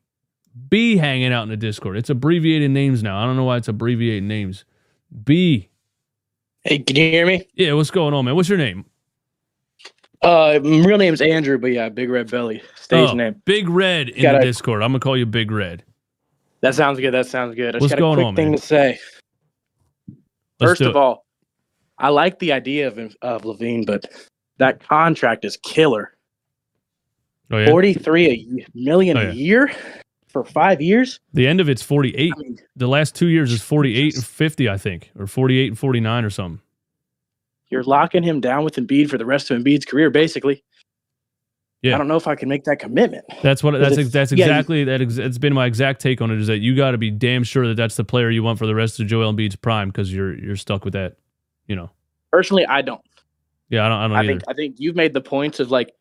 B 0.68 0.96
hanging 0.96 1.32
out 1.32 1.42
in 1.44 1.48
the 1.48 1.56
Discord. 1.56 1.96
It's 1.96 2.10
abbreviated 2.10 2.70
names 2.70 3.02
now. 3.02 3.20
I 3.22 3.26
don't 3.26 3.36
know 3.36 3.44
why 3.44 3.56
it's 3.56 3.68
abbreviated 3.68 4.24
names. 4.24 4.64
B. 5.24 5.68
Hey, 6.62 6.78
can 6.78 6.96
you 6.96 7.10
hear 7.10 7.26
me? 7.26 7.46
Yeah, 7.54 7.72
what's 7.72 7.90
going 7.90 8.14
on, 8.14 8.24
man? 8.24 8.36
What's 8.36 8.48
your 8.48 8.58
name? 8.58 8.84
Uh, 10.23 10.61
my 10.62 10.85
real 10.87 10.99
name's 10.99 11.20
Andrew, 11.20 11.59
but 11.59 11.68
yeah, 11.73 11.89
Big 11.89 12.09
Red 12.09 12.31
Belly, 12.31 12.62
stage 12.77 13.11
Oh, 13.11 13.14
name. 13.14 13.43
Big 13.45 13.68
Red 13.68 14.11
in 14.11 14.23
Got 14.23 14.33
the 14.33 14.39
a- 14.39 14.43
Discord. 14.45 14.83
I'm 14.83 14.91
gonna 14.93 15.01
call 15.01 15.16
you 15.16 15.27
Big 15.27 15.51
Red. 15.51 15.85
That 16.61 16.75
sounds 16.77 17.01
good. 17.01 17.12
That 17.12 17.27
sounds 17.27 17.57
good. 17.57 17.75
I 17.75 17.79
What's 17.79 17.91
just 17.91 17.99
got 17.99 18.01
going 18.01 18.12
a 18.18 18.23
quick 18.23 18.27
on, 18.29 18.37
thing 18.37 18.51
man? 18.51 18.59
to 18.61 18.64
say. 18.66 18.99
Let's 20.61 20.70
First 20.70 20.81
of 20.83 20.89
it. 20.91 20.97
all, 20.97 21.25
I 21.99 22.11
like 22.11 22.39
the 22.39 22.53
idea 22.53 22.87
of 22.89 22.99
of 23.23 23.43
LaVine, 23.43 23.85
but 23.85 24.05
that 24.59 24.87
contract 24.87 25.45
is 25.45 25.57
killer. 25.57 26.12
oh, 27.51 27.59
yeah? 27.59 27.66
Forty 27.68 27.93
three 27.95 28.64
million 28.75 29.16
Oh, 29.16 29.23
yeah. 29.23 29.31
a 29.31 29.35
year 29.35 29.73
for 30.29 30.45
five 30.45 30.81
years. 30.81 31.18
the 31.35 31.47
end 31.49 31.61
of 31.61 31.68
it's 31.68 31.83
48. 31.83 32.33
I 32.35 32.41
mean, 32.41 32.59
The 32.77 32.87
last 32.87 33.14
two 33.16 33.27
years 33.27 33.53
is 33.53 33.61
48 33.61 34.14
and 34.14 34.25
50, 34.25 34.66
I 34.68 34.79
think, 34.79 35.11
or 35.18 35.27
48 35.27 35.66
and 35.68 35.79
49 35.79 36.25
or 36.25 36.31
something. 36.31 36.62
You're 37.73 37.83
locking 37.83 38.23
him 38.23 38.41
down 38.41 38.64
with 38.64 38.77
Embiid 38.77 39.09
for 39.09 39.18
the 39.18 39.27
rest 39.27 39.51
of 39.51 39.61
Embiid's 39.61 39.85
career, 39.85 40.11
basically. 40.11 40.62
Yeah. 41.83 41.97
I 41.97 41.99
don't 41.99 42.07
know 42.07 42.16
if 42.16 42.29
I 42.29 42.37
can 42.37 42.49
make 42.49 42.62
that 42.64 42.79
commitment. 42.79 43.25
That's 43.43 43.64
what. 43.64 43.73
That's 43.73 43.97
that's 44.11 44.31
yeah, 44.31 44.45
exactly 44.45 44.85
that. 44.85 45.03
Ex- 45.03 45.16
it's 45.16 45.39
been 45.39 45.53
my 45.53 45.66
exact 45.66 46.01
take 46.01 46.20
on 46.20 46.31
it. 46.31 46.41
Is 46.41 46.47
that 46.47 46.59
you 46.59 46.77
got 46.77 46.93
to 46.93 46.99
be 46.99 47.11
damn 47.11 47.43
sure 47.43 47.66
that 47.66 47.75
that's 47.75 47.97
the 47.97 48.05
player 48.05 48.31
you 48.31 48.45
want 48.45 48.61
for 48.61 48.66
the 48.66 48.75
rest 48.75 49.01
of 49.01 49.09
Joel 49.09 49.33
Embiid's 49.33 49.57
prime 49.57 49.89
because 49.89 50.14
you're 50.14 50.39
you're 50.39 50.57
stuck 50.57 50.85
with 50.85 50.93
that. 50.93 51.16
You 51.66 51.75
know. 51.75 51.91
Personally, 52.31 52.64
I 52.66 52.83
don't. 52.83 53.03
Yeah, 53.68 53.85
I 53.85 53.89
don't. 53.89 53.99
I 53.99 54.09
don't 54.09 54.16
I 54.16 54.27
think 54.27 54.43
I 54.47 54.53
think 54.55 54.77
you've 54.79 54.95
made 54.95 55.12
the 55.12 55.20
points 55.20 55.59
of 55.59 55.73
like 55.73 55.93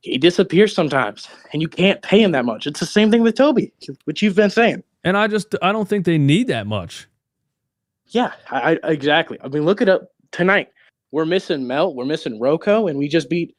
he 0.00 0.18
disappears 0.18 0.74
sometimes, 0.74 1.28
and 1.52 1.62
you 1.62 1.68
can't 1.68 2.02
pay 2.02 2.20
him 2.20 2.32
that 2.32 2.44
much. 2.44 2.66
It's 2.66 2.80
the 2.80 2.86
same 2.86 3.10
thing 3.10 3.22
with 3.22 3.36
Toby, 3.36 3.72
which 4.06 4.22
you've 4.22 4.34
been 4.34 4.50
saying. 4.50 4.82
and 5.04 5.16
I 5.16 5.28
just 5.28 5.54
I 5.62 5.70
don't 5.70 5.88
think 5.88 6.04
they 6.04 6.18
need 6.18 6.48
that 6.48 6.66
much. 6.66 7.06
Yeah, 8.08 8.32
I, 8.50 8.78
I 8.82 8.90
exactly. 8.90 9.38
I 9.42 9.48
mean, 9.48 9.64
look 9.64 9.80
it 9.82 9.88
up 9.88 10.10
tonight. 10.32 10.70
We're 11.10 11.26
missing 11.26 11.66
Melt, 11.66 11.94
we're 11.94 12.04
missing 12.04 12.38
Rocco, 12.40 12.86
and 12.86 12.98
we 12.98 13.08
just 13.08 13.30
beat 13.30 13.54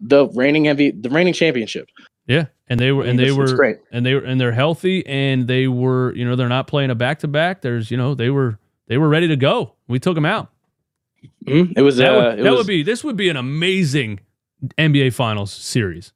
the 0.00 0.28
reigning 0.28 0.64
MV, 0.64 1.02
the 1.02 1.10
reigning 1.10 1.32
championship. 1.32 1.88
Yeah, 2.26 2.46
and 2.68 2.80
they 2.80 2.92
were 2.92 3.04
and 3.04 3.18
mean, 3.18 3.26
they 3.26 3.32
were 3.32 3.54
great. 3.54 3.76
and 3.90 4.04
they 4.04 4.14
were 4.14 4.20
and 4.20 4.40
they're 4.40 4.52
healthy 4.52 5.06
and 5.06 5.46
they 5.46 5.68
were 5.68 6.14
you 6.14 6.24
know 6.24 6.36
they're 6.36 6.48
not 6.48 6.66
playing 6.66 6.90
a 6.90 6.94
back 6.94 7.18
to 7.20 7.28
back. 7.28 7.62
There's 7.62 7.90
you 7.90 7.96
know 7.96 8.14
they 8.14 8.30
were 8.30 8.58
they 8.86 8.98
were 8.98 9.08
ready 9.08 9.28
to 9.28 9.36
go. 9.36 9.74
We 9.88 9.98
took 9.98 10.14
them 10.14 10.24
out. 10.26 10.50
Mhm. 11.46 11.72
It 11.76 11.82
was. 11.82 11.96
That, 11.98 12.12
uh, 12.12 12.16
would, 12.16 12.38
it 12.38 12.42
that 12.42 12.50
was, 12.50 12.58
would 12.58 12.66
be 12.66 12.82
this 12.82 13.04
would 13.04 13.16
be 13.16 13.28
an 13.28 13.36
amazing 13.36 14.20
NBA 14.78 15.12
Finals 15.12 15.52
series. 15.52 16.12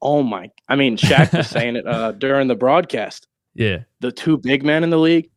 Oh 0.00 0.22
my! 0.22 0.50
I 0.68 0.76
mean, 0.76 0.96
Shaq 0.96 1.36
was 1.36 1.46
saying 1.50 1.76
it 1.76 1.86
uh, 1.86 2.12
during 2.12 2.48
the 2.48 2.54
broadcast. 2.54 3.28
Yeah, 3.54 3.80
The 4.00 4.10
two 4.10 4.38
big 4.38 4.64
men 4.64 4.82
in 4.82 4.88
the 4.88 4.98
league, 4.98 5.28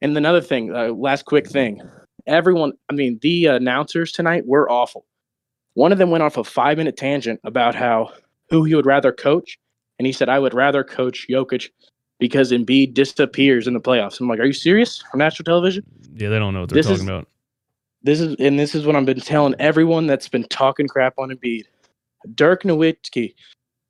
and 0.00 0.16
another 0.16 0.40
thing. 0.40 0.74
Uh, 0.74 0.88
last 0.88 1.24
quick 1.24 1.48
thing. 1.48 1.82
Everyone. 2.26 2.72
I 2.90 2.94
mean, 2.94 3.18
the 3.22 3.46
announcers 3.46 4.12
tonight 4.12 4.46
were 4.46 4.70
awful. 4.70 5.04
One 5.74 5.92
of 5.92 5.98
them 5.98 6.10
went 6.10 6.22
off 6.22 6.36
a 6.36 6.44
five 6.44 6.78
minute 6.78 6.96
tangent 6.96 7.40
about 7.44 7.74
how 7.74 8.12
who 8.50 8.64
he 8.64 8.74
would 8.74 8.86
rather 8.86 9.12
coach, 9.12 9.58
and 9.98 10.06
he 10.06 10.12
said, 10.12 10.28
"I 10.28 10.38
would 10.38 10.54
rather 10.54 10.84
coach 10.84 11.26
Jokic." 11.28 11.70
Because 12.20 12.52
Embiid 12.52 12.94
disappears 12.94 13.66
in 13.66 13.74
the 13.74 13.80
playoffs. 13.80 14.20
I'm 14.20 14.28
like, 14.28 14.38
are 14.38 14.44
you 14.44 14.52
serious? 14.52 15.02
On 15.12 15.18
national 15.18 15.44
television? 15.44 15.84
yeah, 16.14 16.28
they 16.28 16.38
don't 16.38 16.54
know 16.54 16.60
what 16.60 16.68
they're 16.68 16.76
This 16.76 16.86
talking 16.86 17.02
is- 17.02 17.08
about. 17.08 17.28
this 18.04 18.20
is 18.20 18.36
and 18.38 18.56
this 18.58 18.74
is 18.76 18.86
what 18.86 18.94
I've 18.94 19.04
been 19.04 19.18
telling 19.20 19.54
everyone 19.58 20.06
that's 20.06 20.28
been 20.28 20.44
talking 20.44 20.86
crap 20.86 21.14
on 21.18 21.30
Embiid. 21.30 21.64
Dirk 22.36 22.62
Nowitzki 22.62 23.34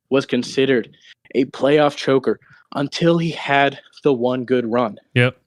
was 0.09 0.25
considered 0.25 0.89
a 1.35 1.45
playoff 1.45 1.95
choker 1.95 2.39
until 2.73 3.19
he 3.19 3.29
had 3.29 3.79
the 4.03 4.11
one 4.11 4.43
good 4.43 4.65
run. 4.69 4.97
Yep. 5.13 5.37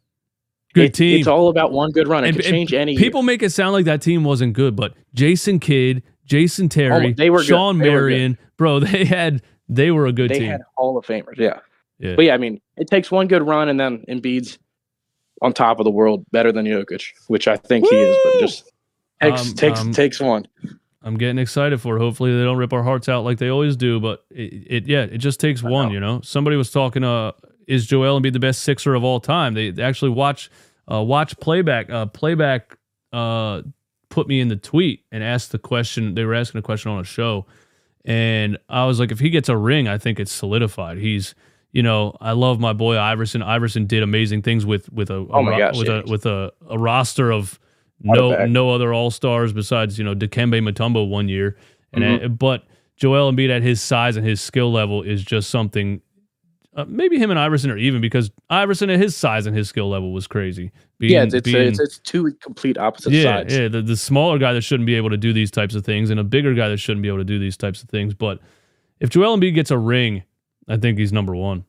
Good 0.78 0.86
It- 0.86 0.94
team. 0.94 1.18
It's 1.18 1.28
all 1.28 1.48
about 1.48 1.72
one 1.72 1.90
good 1.90 2.08
run. 2.08 2.24
It 2.24 2.28
And- 2.28 2.36
could 2.36 2.46
and 2.46 2.52
change 2.54 2.72
any. 2.74 2.96
People 2.96 3.22
make 3.22 3.42
it 3.42 3.50
sound 3.50 3.72
like 3.72 3.84
that 3.86 4.00
team 4.02 4.24
wasn't 4.24 4.52
good, 4.54 4.74
but 4.76 4.94
Jason 5.14 5.58
Kidd, 5.58 6.02
Jason 6.24 6.68
Terry, 6.68 7.08
Oh, 7.08 7.12
they 7.16 7.30
were 7.30 7.38
good. 7.38 7.46
Sean 7.46 7.78
They 7.78 7.88
were 7.90 7.94
good. 8.00 8.10
Marion, 8.10 8.38
bro, 8.56 8.80
they 8.80 9.04
had 9.04 9.42
they 9.68 9.90
were 9.90 10.06
a 10.06 10.12
good 10.12 10.30
they 10.30 10.38
team. 10.40 10.50
had 10.50 10.60
Hall 10.76 10.96
of 10.96 11.04
Famers. 11.04 11.36
Yeah. 11.36 11.58
Yeah. 11.98 12.14
But 12.16 12.24
yeah, 12.26 12.34
I 12.34 12.38
mean, 12.38 12.60
it 12.76 12.88
takes 12.88 13.10
one 13.10 13.26
good 13.26 13.42
run, 13.42 13.68
and 13.68 13.78
then 13.78 14.04
Embiid's 14.08 14.58
on 15.42 15.52
top 15.52 15.78
of 15.80 15.84
the 15.84 15.90
world, 15.90 16.24
better 16.32 16.50
than 16.52 16.64
Jokic, 16.66 17.02
which 17.28 17.46
I 17.48 17.56
think 17.56 17.86
he 17.88 17.94
is. 17.96 18.16
But 18.24 18.40
just 18.40 18.72
takes 19.20 19.48
Um, 19.48 19.54
takes 19.54 19.80
um, 19.80 19.92
takes 19.92 20.20
one. 20.20 20.46
I'm 21.02 21.16
getting 21.16 21.38
excited 21.38 21.80
for 21.80 21.96
it. 21.96 22.00
Hopefully 22.00 22.36
they 22.36 22.42
don't 22.44 22.56
rip 22.56 22.72
our 22.72 22.82
hearts 22.82 23.08
out 23.08 23.24
like 23.24 23.38
they 23.38 23.48
always 23.48 23.76
do, 23.76 24.00
but 24.00 24.24
it, 24.30 24.64
it 24.68 24.86
yeah, 24.86 25.02
it 25.04 25.18
just 25.18 25.38
takes 25.40 25.62
one, 25.62 25.90
you 25.90 26.00
know. 26.00 26.20
Somebody 26.22 26.56
was 26.56 26.70
talking 26.70 27.04
uh 27.04 27.32
is 27.66 27.86
Joel 27.86 28.20
Embiid 28.20 28.32
the 28.32 28.40
best 28.40 28.62
sixer 28.62 28.94
of 28.94 29.04
all 29.04 29.20
time? 29.20 29.54
They, 29.54 29.70
they 29.70 29.82
actually 29.82 30.10
watch 30.10 30.50
uh 30.90 31.02
watch 31.02 31.38
playback 31.40 31.90
uh 31.90 32.06
playback 32.06 32.76
uh 33.12 33.62
put 34.10 34.26
me 34.26 34.40
in 34.40 34.48
the 34.48 34.56
tweet 34.56 35.04
and 35.12 35.22
asked 35.22 35.52
the 35.52 35.58
question. 35.58 36.14
They 36.14 36.24
were 36.24 36.34
asking 36.34 36.58
a 36.60 36.62
question 36.62 36.90
on 36.90 37.00
a 37.00 37.04
show 37.04 37.46
and 38.04 38.56
I 38.68 38.86
was 38.86 38.98
like 38.98 39.10
if 39.12 39.18
he 39.20 39.28
gets 39.30 39.48
a 39.48 39.56
ring, 39.56 39.86
I 39.86 39.98
think 39.98 40.18
it's 40.18 40.32
solidified. 40.32 40.98
He's 40.98 41.34
you 41.72 41.82
know, 41.82 42.16
I 42.20 42.32
love 42.32 42.58
my 42.58 42.72
boy 42.72 42.96
Iverson. 42.98 43.42
Iverson 43.42 43.84
did 43.86 44.02
amazing 44.02 44.40
things 44.42 44.64
with 44.64 44.90
with 44.92 45.10
a, 45.10 45.16
a 45.18 45.26
Oh 45.30 45.44
gosh, 45.44 45.76
with 45.76 45.88
yeah. 45.88 46.00
a 46.06 46.10
with 46.10 46.24
a, 46.26 46.50
a 46.70 46.78
roster 46.78 47.30
of 47.30 47.58
no 48.00 48.46
no 48.46 48.70
other 48.70 48.94
all 48.94 49.10
stars 49.10 49.52
besides 49.52 49.98
you 49.98 50.04
know 50.04 50.14
Dikembe 50.14 50.62
Mutombo 50.66 51.06
one 51.08 51.28
year, 51.28 51.56
and 51.92 52.02
Mm-hmm. 52.02 52.24
uh, 52.24 52.28
but 52.28 52.64
Joel 52.96 53.30
Embiid 53.30 53.50
at 53.50 53.62
his 53.62 53.82
size 53.82 54.16
and 54.16 54.26
his 54.26 54.40
skill 54.40 54.72
level 54.72 55.02
is 55.02 55.22
just 55.22 55.50
something. 55.50 56.00
Uh, 56.78 56.84
maybe 56.86 57.18
him 57.18 57.28
and 57.28 57.40
Iverson 57.40 57.72
are 57.72 57.76
even 57.76 58.00
because 58.00 58.30
Iverson 58.50 58.88
at 58.88 59.00
his 59.00 59.16
size 59.16 59.46
and 59.46 59.56
his 59.56 59.68
skill 59.68 59.88
level 59.88 60.12
was 60.12 60.28
crazy. 60.28 60.70
Being, 61.00 61.12
yeah, 61.12 61.24
it's 61.24 61.34
it's, 61.34 61.44
being- 61.44 61.66
it's 61.66 61.80
it's 61.80 61.98
two 61.98 62.32
complete 62.40 62.78
opposite 62.78 63.12
yeah, 63.12 63.38
sides. 63.38 63.58
yeah. 63.58 63.66
The, 63.66 63.82
the 63.82 63.96
smaller 63.96 64.38
guy 64.38 64.52
that 64.52 64.60
shouldn't 64.60 64.86
be 64.86 64.94
able 64.94 65.10
to 65.10 65.16
do 65.16 65.32
these 65.32 65.50
types 65.50 65.74
of 65.74 65.84
things, 65.84 66.08
and 66.08 66.20
a 66.20 66.24
bigger 66.24 66.54
guy 66.54 66.68
that 66.68 66.76
shouldn't 66.76 67.02
be 67.02 67.08
able 67.08 67.18
to 67.18 67.24
do 67.24 67.36
these 67.40 67.56
types 67.56 67.82
of 67.82 67.88
things. 67.88 68.14
But 68.14 68.38
if 69.00 69.10
Joel 69.10 69.36
Embiid 69.36 69.56
gets 69.56 69.72
a 69.72 69.76
ring, 69.76 70.22
I 70.68 70.76
think 70.76 70.98
he's 70.98 71.12
number 71.12 71.34
one. 71.34 71.64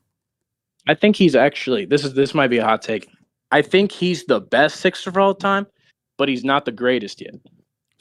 I 0.88 0.94
think 0.94 1.16
he's 1.16 1.36
actually 1.36 1.86
this 1.86 2.06
is 2.06 2.14
this 2.14 2.36
might 2.36 2.50
be 2.50 2.60
a 2.60 2.64
hot 2.64 2.84
take. 2.84 3.10
I 3.50 3.64
think 3.64 3.92
he's 3.92 4.26
the 4.26 4.40
best 4.40 4.80
sixer 4.80 5.10
of 5.10 5.18
all 5.18 5.34
time, 5.34 5.66
but 6.20 6.30
he's 6.30 6.44
not 6.44 6.66
the 6.66 6.72
greatest 6.72 7.20
yet. 7.20 7.34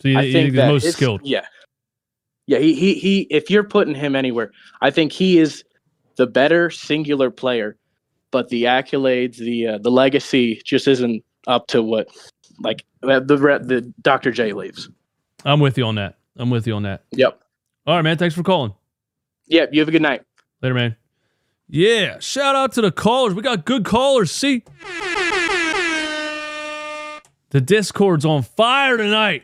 So 0.02 0.08
you, 0.08 0.18
I 0.18 0.22
you 0.24 0.32
think 0.34 0.46
think 0.48 0.56
the 0.56 0.66
most 0.66 0.92
skilled. 0.92 1.22
Yeah, 1.24 1.46
yeah. 2.46 2.58
He, 2.58 2.74
he 2.74 2.94
he. 2.94 3.20
If 3.30 3.50
you're 3.50 3.64
putting 3.64 3.94
him 3.94 4.14
anywhere, 4.14 4.50
I 4.82 4.90
think 4.90 5.10
he 5.10 5.38
is 5.38 5.64
the 6.18 6.26
better 6.26 6.68
singular 6.68 7.30
player. 7.30 7.78
But 8.30 8.50
the 8.50 8.64
accolades, 8.64 9.38
the 9.38 9.66
uh, 9.66 9.78
the 9.78 9.90
legacy, 9.90 10.60
just 10.62 10.86
isn't 10.86 11.24
up 11.46 11.66
to 11.68 11.82
what 11.82 12.08
like 12.60 12.84
uh, 13.02 13.20
the 13.20 13.36
the 13.64 13.92
Dr. 14.02 14.30
J 14.30 14.52
leaves. 14.52 14.90
I'm 15.46 15.60
with 15.60 15.78
you 15.78 15.84
on 15.84 15.94
that. 15.94 16.18
I'm 16.36 16.50
with 16.50 16.66
you 16.66 16.74
on 16.74 16.82
that. 16.82 17.04
Yep. 17.12 17.40
All 17.86 17.96
right, 17.96 18.02
man. 18.02 18.18
Thanks 18.18 18.34
for 18.34 18.42
calling. 18.42 18.74
Yeah. 19.46 19.64
You 19.72 19.80
have 19.80 19.88
a 19.88 19.92
good 19.92 20.02
night. 20.02 20.22
Later, 20.60 20.74
man. 20.74 20.96
Yeah, 21.70 22.18
shout 22.18 22.54
out 22.56 22.72
to 22.72 22.80
the 22.80 22.90
callers. 22.90 23.34
We 23.34 23.42
got 23.42 23.66
good 23.66 23.84
callers. 23.84 24.30
See, 24.30 24.64
the 27.50 27.60
Discord's 27.60 28.24
on 28.24 28.42
fire 28.42 28.96
tonight. 28.96 29.42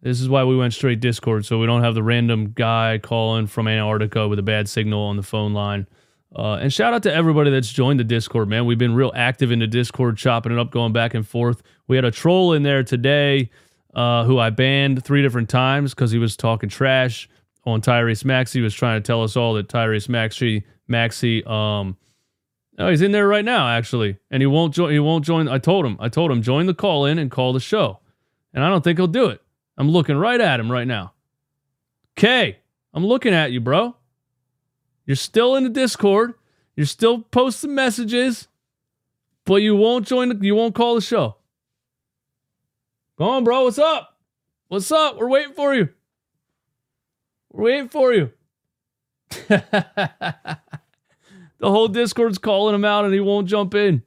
This 0.00 0.20
is 0.20 0.28
why 0.28 0.44
we 0.44 0.56
went 0.56 0.74
straight 0.74 1.00
Discord, 1.00 1.44
so 1.44 1.58
we 1.58 1.66
don't 1.66 1.82
have 1.82 1.94
the 1.94 2.02
random 2.02 2.52
guy 2.54 2.98
calling 3.02 3.46
from 3.46 3.66
Antarctica 3.66 4.28
with 4.28 4.38
a 4.38 4.42
bad 4.42 4.68
signal 4.68 5.02
on 5.02 5.16
the 5.16 5.22
phone 5.22 5.54
line. 5.54 5.86
Uh, 6.36 6.54
and 6.54 6.72
shout 6.72 6.94
out 6.94 7.02
to 7.02 7.12
everybody 7.12 7.50
that's 7.50 7.72
joined 7.72 7.98
the 7.98 8.04
Discord, 8.04 8.48
man. 8.48 8.66
We've 8.66 8.78
been 8.78 8.94
real 8.94 9.12
active 9.14 9.50
in 9.50 9.58
the 9.58 9.66
Discord, 9.66 10.16
chopping 10.16 10.52
it 10.52 10.58
up, 10.58 10.70
going 10.70 10.92
back 10.92 11.14
and 11.14 11.26
forth. 11.26 11.62
We 11.88 11.96
had 11.96 12.04
a 12.04 12.10
troll 12.10 12.52
in 12.52 12.62
there 12.62 12.84
today 12.84 13.50
uh, 13.94 14.24
who 14.24 14.38
I 14.38 14.50
banned 14.50 15.04
three 15.04 15.22
different 15.22 15.48
times 15.48 15.94
because 15.94 16.10
he 16.12 16.18
was 16.18 16.36
talking 16.36 16.68
trash 16.68 17.28
on 17.64 17.80
Tyrese 17.80 18.24
Maxey. 18.24 18.60
He 18.60 18.62
was 18.62 18.74
trying 18.74 19.02
to 19.02 19.06
tell 19.06 19.22
us 19.22 19.36
all 19.36 19.54
that 19.54 19.68
Tyrese 19.68 20.08
Maxey, 20.08 20.64
Maxey, 20.86 21.42
um, 21.44 21.96
oh, 22.78 22.88
he's 22.88 23.02
in 23.02 23.10
there 23.10 23.26
right 23.26 23.44
now 23.44 23.68
actually, 23.68 24.18
and 24.30 24.42
he 24.42 24.46
won't 24.46 24.74
join. 24.74 24.92
He 24.92 24.98
won't 25.00 25.24
join. 25.24 25.48
I 25.48 25.58
told 25.58 25.84
him. 25.84 25.96
I 25.98 26.08
told 26.08 26.30
him 26.30 26.42
join 26.42 26.66
the 26.66 26.74
call 26.74 27.06
in 27.06 27.18
and 27.18 27.30
call 27.30 27.52
the 27.52 27.60
show, 27.60 28.00
and 28.54 28.62
I 28.62 28.68
don't 28.68 28.84
think 28.84 28.98
he'll 28.98 29.06
do 29.06 29.26
it. 29.26 29.42
I'm 29.78 29.90
looking 29.90 30.16
right 30.16 30.40
at 30.40 30.58
him 30.58 30.70
right 30.70 30.86
now. 30.86 31.14
Kay, 32.16 32.58
I'm 32.92 33.06
looking 33.06 33.32
at 33.32 33.52
you, 33.52 33.60
bro. 33.60 33.94
You're 35.06 35.16
still 35.16 35.54
in 35.54 35.62
the 35.62 35.70
Discord. 35.70 36.34
You're 36.74 36.84
still 36.84 37.20
posting 37.22 37.74
messages, 37.74 38.48
but 39.44 39.62
you 39.62 39.76
won't 39.76 40.06
join. 40.06 40.28
The, 40.28 40.44
you 40.44 40.56
won't 40.56 40.74
call 40.74 40.96
the 40.96 41.00
show. 41.00 41.36
Go 43.16 43.24
on, 43.24 43.44
bro. 43.44 43.64
What's 43.64 43.78
up? 43.78 44.18
What's 44.66 44.90
up? 44.90 45.16
We're 45.16 45.28
waiting 45.28 45.54
for 45.54 45.74
you. 45.74 45.88
We're 47.50 47.64
waiting 47.64 47.88
for 47.88 48.12
you. 48.12 48.32
the 49.48 50.58
whole 51.62 51.88
Discord's 51.88 52.38
calling 52.38 52.74
him 52.74 52.84
out 52.84 53.04
and 53.04 53.14
he 53.14 53.20
won't 53.20 53.48
jump 53.48 53.74
in. 53.74 54.02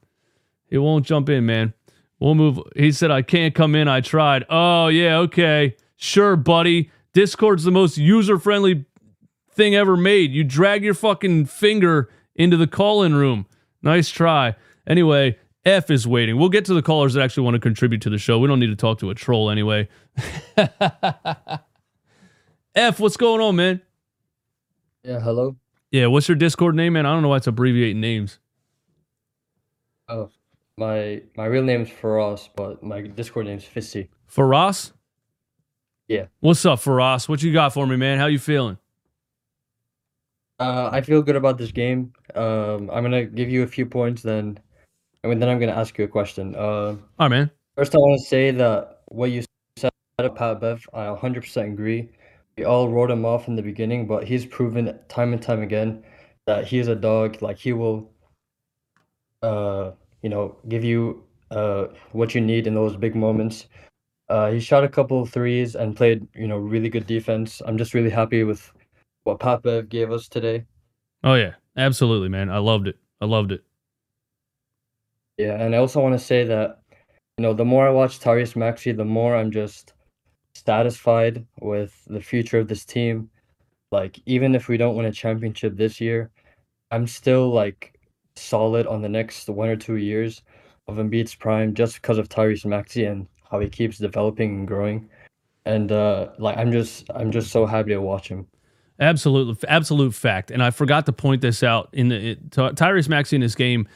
He 0.70 0.78
won't 0.78 1.06
jump 1.06 1.30
in, 1.30 1.46
man. 1.46 1.74
We'll 2.22 2.36
move. 2.36 2.60
He 2.76 2.92
said, 2.92 3.10
I 3.10 3.24
can't 3.24 3.56
come 3.56 3.74
in. 3.74 3.88
I 3.88 4.00
tried. 4.00 4.46
Oh, 4.48 4.88
yeah, 4.90 5.18
okay. 5.18 5.76
Sure, 5.98 6.36
buddy. 6.36 6.92
Discord's 7.14 7.64
the 7.64 7.72
most 7.72 7.98
user 7.98 8.38
friendly 8.38 8.86
thing 9.54 9.74
ever 9.74 9.98
made. 9.98 10.32
You 10.32 10.44
drag 10.44 10.84
your 10.84 10.94
fucking 10.94 11.48
finger 11.48 12.12
into 12.36 12.58
the 12.58 12.68
call 12.68 13.02
in 13.02 13.16
room. 13.16 13.48
Nice 13.82 14.10
try. 14.10 14.56
Anyway, 14.86 15.40
F 15.66 15.90
is 15.90 16.08
waiting. 16.08 16.38
We'll 16.38 16.50
get 16.50 16.64
to 16.66 16.76
the 16.76 16.84
callers 16.84 17.16
that 17.16 17.24
actually 17.24 17.44
want 17.44 17.56
to 17.56 17.60
contribute 17.60 18.04
to 18.04 18.12
the 18.12 18.20
show. 18.20 18.38
We 18.38 18.48
don't 18.48 18.60
need 18.60 18.68
to 18.68 18.76
talk 18.76 19.00
to 19.00 19.10
a 19.10 19.16
troll 19.16 19.50
anyway. 19.50 19.90
F, 22.76 23.00
what's 23.00 23.18
going 23.18 23.42
on, 23.42 23.56
man? 23.56 23.82
Yeah, 25.04 25.20
hello. 25.20 25.56
Yeah, 25.90 26.06
what's 26.06 26.30
your 26.30 26.36
Discord 26.36 26.76
name, 26.76 26.94
man? 26.94 27.08
I 27.08 27.14
don't 27.14 27.24
know 27.24 27.30
why 27.30 27.38
it's 27.38 27.48
abbreviating 27.48 28.00
names. 28.00 28.38
Oh, 30.08 30.30
my 30.78 31.22
my 31.36 31.46
real 31.46 31.64
name's 31.64 31.90
Faraz, 31.90 32.50
but 32.56 32.84
my 32.84 33.02
Discord 33.02 33.46
name's 33.48 33.66
Fissy. 33.66 34.08
Faraz? 34.30 34.92
Yeah. 36.08 36.26
What's 36.40 36.66
up, 36.66 36.80
Faraz? 36.80 37.30
What 37.30 37.42
you 37.42 37.54
got 37.54 37.74
for 37.74 37.86
me, 37.88 37.96
man? 37.98 38.18
How 38.20 38.26
you 38.28 38.40
feeling? 38.40 38.78
Uh, 40.60 40.90
I 40.92 41.02
feel 41.02 41.22
good 41.22 41.36
about 41.36 41.58
this 41.58 41.72
game. 41.72 42.14
Um, 42.36 42.90
I'm 42.92 43.04
gonna 43.04 43.26
give 43.26 43.50
you 43.50 43.64
a 43.64 43.68
few 43.68 43.86
points, 43.86 44.22
then, 44.22 44.60
and 45.24 45.42
then 45.42 45.50
I'm 45.50 45.60
gonna 45.60 45.72
ask 45.72 45.98
you 45.98 46.06
a 46.06 46.08
question. 46.08 46.56
Uh, 46.56 46.60
All 46.60 46.98
right, 47.20 47.28
man. 47.30 47.52
first 47.76 47.96
I 47.96 47.98
want 47.98 48.20
to 48.22 48.28
say 48.28 48.52
that 48.52 49.02
what 49.08 49.32
you 49.32 49.44
said 49.78 49.92
about 50.20 50.36
Pat 50.36 50.62
Bev, 50.62 50.86
I 50.94 51.06
100% 51.06 51.74
agree. 51.74 52.10
We 52.58 52.66
all 52.66 52.90
wrote 52.90 53.10
him 53.10 53.26
off 53.26 53.48
in 53.48 53.56
the 53.56 53.62
beginning, 53.64 54.06
but 54.06 54.24
he's 54.28 54.46
proven 54.46 55.00
time 55.08 55.34
and 55.34 55.42
time 55.42 55.62
again 55.64 56.04
that 56.46 56.66
he 56.66 56.78
is 56.80 56.88
a 56.90 56.96
dog. 56.96 57.42
Like 57.42 57.58
he 57.58 57.74
will, 57.74 58.12
uh, 59.42 59.92
you 60.22 60.30
know, 60.30 60.56
give 60.68 60.84
you 60.84 61.24
uh 61.52 61.88
what 62.12 62.34
you 62.34 62.42
need 62.42 62.68
in 62.68 62.76
those 62.76 62.96
big 62.96 63.16
moments. 63.16 63.68
Uh, 64.30 64.50
he 64.52 64.62
shot 64.62 64.84
a 64.86 64.90
couple 64.90 65.22
of 65.22 65.30
threes 65.30 65.76
and 65.76 65.96
played, 65.96 66.26
you 66.34 66.48
know, 66.48 66.58
really 66.58 66.88
good 66.88 67.06
defense. 67.06 67.62
I'm 67.66 67.78
just 67.78 67.94
really 67.94 68.10
happy 68.10 68.46
with 68.46 68.72
what 69.24 69.40
Bev 69.40 69.90
gave 69.90 70.10
us 70.12 70.30
today. 70.30 70.66
Oh 71.24 71.36
yeah, 71.36 71.56
absolutely, 71.76 72.30
man. 72.30 72.50
I 72.50 72.60
loved 72.60 72.88
it. 72.88 72.98
I 73.20 73.26
loved 73.26 73.52
it. 73.52 73.64
Yeah, 75.38 75.62
and 75.62 75.76
I 75.76 75.80
also 75.80 76.02
want 76.02 76.14
to 76.14 76.26
say 76.26 76.44
that, 76.46 76.80
you 77.38 77.44
know, 77.44 77.54
the 77.54 77.66
more 77.66 77.88
I 77.88 77.92
watch 77.92 78.20
Tyrese 78.20 78.56
Maxey, 78.56 78.92
the 78.92 79.06
more 79.06 79.36
I'm 79.36 79.52
just 79.52 79.94
satisfied 80.56 81.46
with 81.60 81.94
the 82.08 82.22
future 82.22 82.60
of 82.60 82.68
this 82.68 82.86
team. 82.86 83.30
Like, 83.92 84.20
even 84.26 84.56
if 84.56 84.68
we 84.68 84.78
don't 84.78 84.96
win 84.96 85.08
a 85.08 85.12
championship 85.12 85.76
this 85.76 86.00
year, 86.00 86.32
I'm 86.92 87.08
still 87.08 87.50
like 87.50 87.91
solid 88.36 88.88
on 88.88 89.02
the 89.02 89.10
next 89.10 89.50
one 89.50 89.70
or 89.70 89.76
two 89.76 89.96
years 89.96 90.42
of 90.88 90.98
Embiid's 90.98 91.36
prime 91.36 91.74
just 91.74 92.02
because 92.02 92.18
of 92.18 92.30
Tyrese 92.30 92.66
Maxey 92.66 93.06
and 93.06 93.28
how 93.50 93.60
he 93.60 93.70
keeps 93.70 93.98
developing 93.98 94.52
and 94.52 94.68
growing. 94.68 95.10
And 95.66 95.92
uh 95.92 96.30
like 96.40 96.58
I'm 96.58 96.72
just 96.72 97.10
I'm 97.14 97.32
just 97.32 97.52
so 97.52 97.66
happy 97.66 97.92
to 97.92 98.02
watch 98.02 98.28
him. 98.28 98.48
Absolutely, 99.00 99.68
absolute 99.68 100.14
fact. 100.14 100.52
And 100.52 100.62
I 100.62 100.70
forgot 100.70 101.06
to 101.08 101.14
point 101.14 101.42
this 101.42 101.64
out 101.64 101.90
in 101.92 102.10
the 102.10 102.32
it, 102.32 102.50
Tyrese 102.52 103.10
Maxey 103.10 103.36
in 103.36 103.42
this 103.42 103.56
game. 103.56 103.88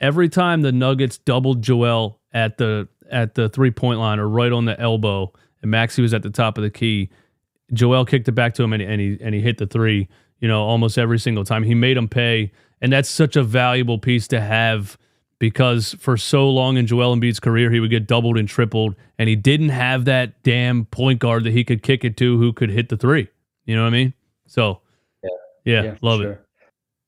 Every 0.00 0.28
time 0.28 0.62
the 0.62 0.72
Nuggets 0.72 1.18
doubled 1.18 1.62
Joel 1.62 2.20
at 2.32 2.58
the 2.58 2.88
at 3.10 3.34
the 3.34 3.48
three 3.48 3.70
point 3.70 4.00
line 4.00 4.18
or 4.18 4.28
right 4.28 4.52
on 4.52 4.64
the 4.64 4.78
elbow, 4.80 5.32
and 5.62 5.70
Maxey 5.70 6.02
was 6.02 6.12
at 6.12 6.22
the 6.22 6.30
top 6.30 6.58
of 6.58 6.62
the 6.62 6.70
key, 6.70 7.10
Joel 7.72 8.04
kicked 8.04 8.28
it 8.28 8.32
back 8.32 8.54
to 8.54 8.62
him 8.62 8.72
and, 8.72 8.82
and 8.82 9.00
he 9.00 9.18
and 9.20 9.34
he 9.34 9.40
hit 9.40 9.58
the 9.58 9.66
three. 9.66 10.08
You 10.40 10.46
know, 10.46 10.62
almost 10.62 10.98
every 10.98 11.18
single 11.18 11.44
time 11.44 11.64
he 11.64 11.74
made 11.74 11.96
him 11.96 12.08
pay, 12.08 12.52
and 12.80 12.92
that's 12.92 13.08
such 13.08 13.36
a 13.36 13.42
valuable 13.42 13.98
piece 13.98 14.28
to 14.28 14.40
have 14.40 14.96
because 15.38 15.94
for 16.00 16.16
so 16.16 16.48
long 16.50 16.76
in 16.76 16.86
Joel 16.86 17.14
Embiid's 17.16 17.38
career, 17.40 17.70
he 17.70 17.78
would 17.80 17.90
get 17.90 18.06
doubled 18.06 18.36
and 18.36 18.48
tripled, 18.48 18.96
and 19.18 19.28
he 19.28 19.36
didn't 19.36 19.68
have 19.68 20.04
that 20.06 20.42
damn 20.42 20.84
point 20.86 21.20
guard 21.20 21.44
that 21.44 21.52
he 21.52 21.62
could 21.64 21.82
kick 21.82 22.04
it 22.04 22.16
to 22.16 22.38
who 22.38 22.52
could 22.52 22.70
hit 22.70 22.88
the 22.88 22.96
three. 22.96 23.28
You 23.64 23.76
know 23.76 23.82
what 23.82 23.88
I 23.88 23.90
mean? 23.90 24.14
So, 24.46 24.80
Yeah. 25.22 25.30
yeah, 25.64 25.82
Yeah, 25.82 25.94
love 26.02 26.20
it. 26.22 26.40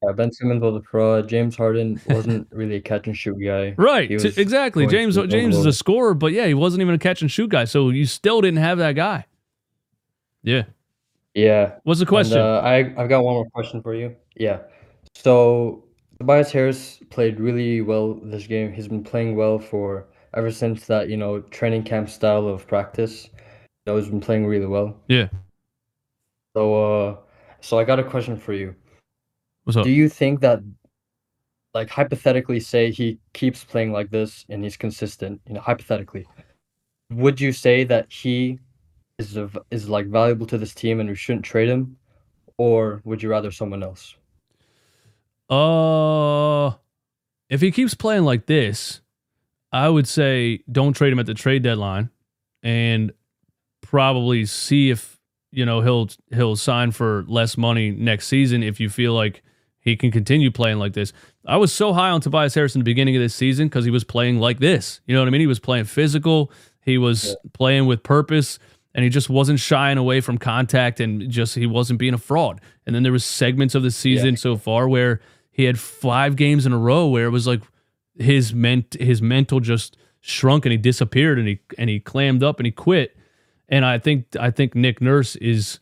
Yeah, 0.02 0.12
Ben 0.12 0.32
Simmons 0.32 0.62
was 0.62 0.76
a 0.76 0.82
fraud. 0.82 1.28
James 1.28 1.56
Harden 1.56 2.00
wasn't 2.08 2.46
really 2.52 2.76
a 2.76 2.80
catch 2.80 3.06
and 3.06 3.16
shoot 3.16 3.36
guy. 3.44 3.74
Right. 3.76 4.10
Exactly. 4.10 4.86
James 4.86 5.16
James 5.28 5.56
is 5.56 5.66
a 5.66 5.72
scorer, 5.72 6.14
but 6.14 6.32
yeah, 6.32 6.46
he 6.46 6.54
wasn't 6.54 6.80
even 6.82 6.94
a 6.94 6.98
catch 6.98 7.20
and 7.22 7.30
shoot 7.30 7.50
guy. 7.50 7.64
So 7.64 7.90
you 7.90 8.06
still 8.06 8.40
didn't 8.40 8.60
have 8.60 8.78
that 8.78 8.92
guy. 8.92 9.26
Yeah. 10.42 10.62
Yeah. 11.34 11.72
What's 11.82 12.00
the 12.00 12.04
And, 12.04 12.08
question? 12.08 12.38
uh, 12.38 12.60
I 12.60 12.76
I've 12.96 13.08
got 13.08 13.24
one 13.24 13.34
more 13.34 13.50
question 13.50 13.82
for 13.82 13.94
you. 13.94 14.16
Yeah. 14.36 14.60
So 15.14 15.84
Tobias 16.18 16.52
Harris 16.52 17.00
played 17.10 17.40
really 17.40 17.80
well 17.80 18.14
this 18.22 18.46
game. 18.46 18.72
He's 18.72 18.88
been 18.88 19.04
playing 19.04 19.36
well 19.36 19.58
for 19.58 20.06
ever 20.34 20.50
since 20.50 20.86
that, 20.86 21.08
you 21.08 21.16
know, 21.16 21.40
training 21.40 21.82
camp 21.84 22.08
style 22.08 22.46
of 22.46 22.66
practice. 22.66 23.28
You 23.86 23.92
know, 23.92 23.96
he's 23.96 24.08
been 24.08 24.20
playing 24.20 24.46
really 24.46 24.66
well. 24.66 24.96
yeah. 25.08 25.28
So 26.56 26.74
uh 26.74 27.16
so 27.60 27.78
I 27.78 27.84
got 27.84 27.98
a 27.98 28.04
question 28.04 28.36
for 28.36 28.52
you. 28.52 28.74
What's 29.64 29.76
up? 29.76 29.84
Do 29.84 29.90
you 29.90 30.08
think 30.08 30.40
that 30.40 30.60
like 31.74 31.88
hypothetically 31.88 32.60
say 32.60 32.90
he 32.90 33.18
keeps 33.32 33.64
playing 33.64 33.92
like 33.92 34.10
this 34.10 34.44
and 34.48 34.62
he's 34.64 34.76
consistent, 34.76 35.40
you 35.46 35.54
know, 35.54 35.60
hypothetically, 35.60 36.26
would 37.10 37.40
you 37.40 37.52
say 37.52 37.84
that 37.84 38.10
he 38.10 38.58
is 39.18 39.36
a, 39.36 39.50
is 39.70 39.88
like 39.88 40.06
valuable 40.06 40.46
to 40.46 40.58
this 40.58 40.74
team 40.74 41.00
and 41.00 41.08
we 41.08 41.14
shouldn't 41.14 41.44
trade 41.44 41.68
him 41.68 41.96
or 42.58 43.00
would 43.04 43.22
you 43.22 43.30
rather 43.30 43.50
someone 43.50 43.82
else? 43.82 44.16
Uh, 45.50 46.76
if 47.48 47.60
he 47.60 47.70
keeps 47.70 47.94
playing 47.94 48.24
like 48.24 48.46
this, 48.46 49.00
I 49.72 49.88
would 49.88 50.06
say 50.06 50.62
don't 50.70 50.92
trade 50.92 51.12
him 51.12 51.18
at 51.18 51.26
the 51.26 51.34
trade 51.34 51.62
deadline, 51.62 52.10
and 52.62 53.12
probably 53.82 54.46
see 54.46 54.90
if 54.90 55.18
you 55.50 55.66
know 55.66 55.80
he'll 55.80 56.08
he'll 56.32 56.56
sign 56.56 56.92
for 56.92 57.24
less 57.26 57.56
money 57.56 57.90
next 57.90 58.28
season 58.28 58.62
if 58.62 58.78
you 58.78 58.88
feel 58.88 59.12
like 59.12 59.42
he 59.80 59.96
can 59.96 60.10
continue 60.10 60.50
playing 60.50 60.78
like 60.78 60.92
this. 60.92 61.12
I 61.46 61.56
was 61.56 61.72
so 61.72 61.92
high 61.92 62.10
on 62.10 62.20
Tobias 62.20 62.54
Harris 62.54 62.74
in 62.74 62.80
the 62.80 62.84
beginning 62.84 63.16
of 63.16 63.22
this 63.22 63.34
season 63.34 63.68
because 63.68 63.84
he 63.84 63.90
was 63.90 64.04
playing 64.04 64.38
like 64.38 64.60
this. 64.60 65.00
You 65.06 65.14
know 65.14 65.22
what 65.22 65.28
I 65.28 65.30
mean? 65.30 65.40
He 65.40 65.46
was 65.46 65.58
playing 65.58 65.86
physical. 65.86 66.52
He 66.82 66.98
was 66.98 67.34
playing 67.54 67.86
with 67.86 68.02
purpose 68.02 68.58
and 68.94 69.04
he 69.04 69.08
just 69.08 69.30
wasn't 69.30 69.58
shying 69.60 69.98
away 69.98 70.20
from 70.20 70.38
contact 70.38 71.00
and 71.00 71.30
just 71.30 71.54
he 71.54 71.66
wasn't 71.66 71.98
being 71.98 72.14
a 72.14 72.18
fraud. 72.18 72.60
And 72.86 72.94
then 72.94 73.02
there 73.02 73.12
was 73.12 73.24
segments 73.24 73.74
of 73.74 73.82
the 73.82 73.90
season 73.90 74.36
so 74.36 74.56
far 74.56 74.88
where 74.88 75.20
he 75.60 75.66
had 75.66 75.78
five 75.78 76.36
games 76.36 76.66
in 76.66 76.72
a 76.72 76.78
row 76.78 77.06
where 77.06 77.26
it 77.26 77.30
was 77.30 77.46
like 77.46 77.62
his 78.18 78.52
ment 78.52 78.96
his 78.98 79.22
mental 79.22 79.60
just 79.60 79.96
shrunk 80.20 80.64
and 80.66 80.72
he 80.72 80.76
disappeared 80.76 81.38
and 81.38 81.46
he 81.48 81.60
and 81.78 81.88
he 81.88 82.00
clammed 82.00 82.42
up 82.42 82.58
and 82.58 82.66
he 82.66 82.72
quit. 82.72 83.16
And 83.68 83.84
I 83.84 83.98
think 83.98 84.34
I 84.38 84.50
think 84.50 84.74
Nick 84.74 85.00
Nurse 85.00 85.36
is 85.36 85.78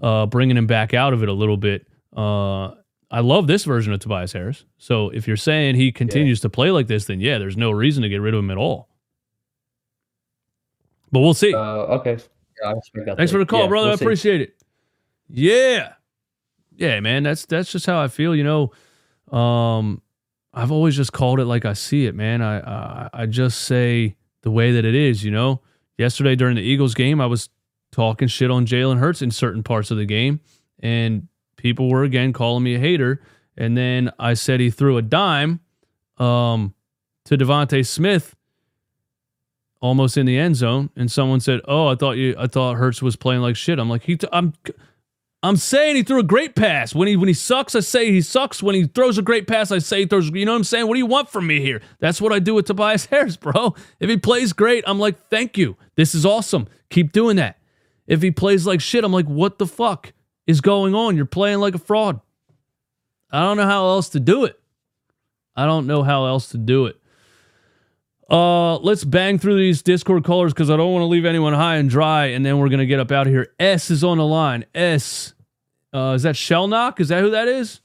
uh, 0.00 0.26
bringing 0.26 0.56
him 0.56 0.66
back 0.66 0.94
out 0.94 1.12
of 1.12 1.22
it 1.22 1.28
a 1.28 1.32
little 1.32 1.56
bit. 1.56 1.86
Uh, 2.16 2.74
I 3.10 3.20
love 3.20 3.46
this 3.46 3.64
version 3.64 3.92
of 3.92 4.00
Tobias 4.00 4.32
Harris. 4.32 4.64
So 4.78 5.10
if 5.10 5.26
you're 5.28 5.36
saying 5.36 5.74
he 5.74 5.92
continues 5.92 6.40
to 6.40 6.48
play 6.48 6.70
like 6.70 6.86
this, 6.86 7.04
then 7.06 7.20
yeah, 7.20 7.38
there's 7.38 7.56
no 7.56 7.70
reason 7.70 8.02
to 8.04 8.08
get 8.08 8.20
rid 8.22 8.32
of 8.34 8.38
him 8.38 8.50
at 8.50 8.56
all. 8.56 8.88
But 11.10 11.20
we'll 11.20 11.34
see. 11.34 11.52
Uh 11.54 11.58
okay. 11.98 12.18
Yeah, 12.62 12.68
I 12.68 12.72
respect 12.72 13.06
that 13.06 13.16
Thanks 13.16 13.32
for 13.32 13.38
the 13.38 13.46
call, 13.46 13.62
Yeah, 13.62 13.68
brother. 13.68 13.86
we'll 13.88 13.92
I 13.94 13.96
see. 13.96 14.04
appreciate 14.04 14.40
it. 14.40 14.56
Yeah. 15.28 15.92
Yeah, 16.76 17.00
man. 17.00 17.22
That's 17.22 17.44
that's 17.44 17.70
just 17.70 17.86
how 17.86 18.00
I 18.00 18.08
feel, 18.08 18.34
you 18.34 18.44
know. 18.44 18.72
Um 19.32 20.02
I've 20.54 20.70
always 20.70 20.96
just 20.96 21.12
called 21.12 21.40
it 21.40 21.46
like 21.46 21.64
I 21.64 21.72
see 21.72 22.06
it, 22.06 22.14
man. 22.14 22.42
I 22.42 22.60
I, 22.60 23.10
I 23.12 23.26
just 23.26 23.62
say 23.62 24.16
the 24.42 24.50
way 24.50 24.72
that 24.72 24.84
it 24.84 24.94
is, 24.94 25.24
you 25.24 25.30
know. 25.30 25.60
Yesterday 25.98 26.36
during 26.36 26.56
the 26.56 26.62
Eagles 26.62 26.94
game, 26.94 27.20
I 27.20 27.26
was 27.26 27.48
talking 27.90 28.28
shit 28.28 28.50
on 28.50 28.66
Jalen 28.66 28.98
Hurts 28.98 29.22
in 29.22 29.30
certain 29.30 29.62
parts 29.62 29.90
of 29.90 29.96
the 29.96 30.04
game, 30.04 30.40
and 30.80 31.28
people 31.56 31.88
were 31.88 32.02
again 32.02 32.32
calling 32.32 32.64
me 32.64 32.74
a 32.74 32.78
hater. 32.78 33.22
And 33.56 33.76
then 33.76 34.10
I 34.18 34.34
said 34.34 34.60
he 34.60 34.70
threw 34.70 34.96
a 34.96 35.02
dime 35.02 35.60
um, 36.18 36.74
to 37.26 37.36
DeVonta 37.36 37.86
Smith 37.86 38.34
almost 39.80 40.16
in 40.16 40.26
the 40.26 40.38
end 40.38 40.56
zone, 40.56 40.90
and 40.96 41.10
someone 41.10 41.40
said, 41.40 41.60
"Oh, 41.66 41.88
I 41.88 41.94
thought 41.94 42.12
you, 42.12 42.34
I 42.38 42.46
thought 42.46 42.76
Hurts 42.76 43.02
was 43.02 43.16
playing 43.16 43.42
like 43.42 43.56
shit." 43.56 43.78
I'm 43.78 43.90
like, 43.90 44.04
he, 44.04 44.16
t- 44.16 44.28
I'm, 44.32 44.54
I'm 45.44 45.56
saying 45.56 45.96
he 45.96 46.02
threw 46.04 46.20
a 46.20 46.24
great 46.24 46.54
pass. 46.54 46.94
When 46.94 47.08
he 47.08 47.16
when 47.16 47.26
he 47.26 47.34
sucks, 47.34 47.74
I 47.74 47.80
say 47.80 48.12
he 48.12 48.20
sucks. 48.20 48.62
When 48.62 48.76
he 48.76 48.84
throws 48.86 49.18
a 49.18 49.22
great 49.22 49.48
pass, 49.48 49.72
I 49.72 49.78
say 49.78 50.00
he 50.00 50.06
throws. 50.06 50.30
You 50.30 50.44
know 50.44 50.52
what 50.52 50.58
I'm 50.58 50.64
saying? 50.64 50.86
What 50.86 50.94
do 50.94 50.98
you 50.98 51.06
want 51.06 51.28
from 51.30 51.48
me 51.48 51.60
here? 51.60 51.82
That's 51.98 52.20
what 52.20 52.32
I 52.32 52.38
do 52.38 52.54
with 52.54 52.66
Tobias 52.66 53.06
Harris, 53.10 53.36
bro. 53.36 53.74
If 53.98 54.08
he 54.08 54.16
plays 54.16 54.52
great, 54.52 54.84
I'm 54.86 55.00
like, 55.00 55.28
thank 55.28 55.58
you. 55.58 55.76
This 55.96 56.14
is 56.14 56.24
awesome. 56.24 56.68
Keep 56.90 57.12
doing 57.12 57.36
that. 57.36 57.58
If 58.06 58.22
he 58.22 58.30
plays 58.30 58.66
like 58.66 58.80
shit, 58.80 59.04
I'm 59.04 59.12
like, 59.12 59.26
what 59.26 59.58
the 59.58 59.66
fuck 59.66 60.12
is 60.46 60.60
going 60.60 60.94
on? 60.94 61.16
You're 61.16 61.26
playing 61.26 61.58
like 61.58 61.74
a 61.74 61.78
fraud. 61.78 62.20
I 63.30 63.40
don't 63.40 63.56
know 63.56 63.66
how 63.66 63.86
else 63.86 64.10
to 64.10 64.20
do 64.20 64.44
it. 64.44 64.60
I 65.56 65.66
don't 65.66 65.86
know 65.86 66.02
how 66.02 66.26
else 66.26 66.50
to 66.50 66.58
do 66.58 66.86
it. 66.86 66.96
Uh, 68.32 68.78
let's 68.78 69.04
bang 69.04 69.38
through 69.38 69.58
these 69.58 69.82
Discord 69.82 70.24
callers 70.24 70.54
because 70.54 70.70
I 70.70 70.76
don't 70.78 70.90
want 70.90 71.02
to 71.02 71.06
leave 71.06 71.26
anyone 71.26 71.52
high 71.52 71.76
and 71.76 71.90
dry, 71.90 72.26
and 72.26 72.46
then 72.46 72.58
we're 72.58 72.70
gonna 72.70 72.86
get 72.86 72.98
up 72.98 73.12
out 73.12 73.26
of 73.26 73.32
here. 73.32 73.52
S 73.60 73.90
is 73.90 74.02
on 74.02 74.16
the 74.16 74.24
line. 74.24 74.64
S, 74.74 75.34
uh, 75.92 76.14
is 76.16 76.22
that 76.22 76.34
Shell 76.34 76.68
Knock? 76.68 76.98
Is 76.98 77.08
that 77.08 77.20
who 77.20 77.30
that 77.30 77.46
is? 77.46 77.80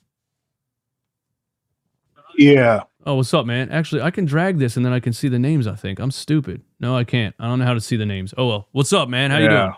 Yeah. 2.37 2.83
Oh, 3.05 3.15
what's 3.15 3.33
up, 3.33 3.45
man? 3.45 3.69
Actually, 3.71 4.01
I 4.01 4.11
can 4.11 4.25
drag 4.25 4.57
this 4.57 4.77
and 4.77 4.85
then 4.85 4.93
I 4.93 4.99
can 4.99 5.11
see 5.11 5.27
the 5.27 5.39
names. 5.39 5.67
I 5.67 5.75
think 5.75 5.99
I'm 5.99 6.11
stupid. 6.11 6.61
No, 6.79 6.95
I 6.95 7.03
can't. 7.03 7.35
I 7.39 7.47
don't 7.47 7.59
know 7.59 7.65
how 7.65 7.73
to 7.73 7.81
see 7.81 7.97
the 7.97 8.05
names. 8.05 8.33
Oh 8.37 8.47
well. 8.47 8.67
What's 8.71 8.93
up, 8.93 9.09
man? 9.09 9.31
How 9.31 9.39
you 9.39 9.49
doing? 9.49 9.73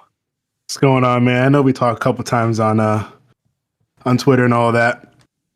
What's 0.66 0.78
going 0.78 1.04
on, 1.04 1.24
man? 1.24 1.46
I 1.46 1.50
know 1.50 1.64
we 1.64 1.74
talked 1.74 2.00
a 2.00 2.04
couple 2.04 2.24
times 2.24 2.60
on 2.60 2.80
uh 2.80 3.10
on 4.06 4.18
Twitter 4.18 4.46
and 4.46 4.54
all 4.54 4.72
that. 4.72 5.09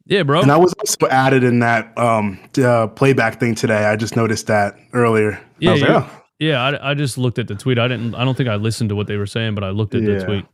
Yeah, 0.05 0.23
bro. 0.23 0.41
And 0.41 0.51
I 0.51 0.57
was 0.57 0.73
also 0.73 1.07
added 1.09 1.43
in 1.43 1.59
that 1.59 1.97
um 1.97 2.39
uh, 2.61 2.87
playback 2.87 3.39
thing 3.39 3.55
today. 3.55 3.85
I 3.85 3.95
just 3.95 4.15
noticed 4.15 4.47
that 4.47 4.75
earlier. 4.93 5.39
Yeah, 5.59 5.73
you- 5.75 5.81
like, 5.81 6.03
oh. 6.03 6.19
Yeah, 6.39 6.61
I, 6.61 6.91
I 6.91 6.93
just 6.93 7.17
looked 7.17 7.39
at 7.39 7.47
the 7.47 7.55
tweet. 7.55 7.79
I 7.79 7.87
didn't. 7.87 8.15
I 8.15 8.25
don't 8.25 8.35
think 8.35 8.49
I 8.49 8.55
listened 8.55 8.89
to 8.89 8.95
what 8.95 9.07
they 9.07 9.15
were 9.15 9.27
saying, 9.27 9.55
but 9.55 9.63
I 9.63 9.69
looked 9.69 9.95
at 9.95 10.03
the 10.03 10.11
Yeah. 10.13 10.25
tweet. 10.25 10.45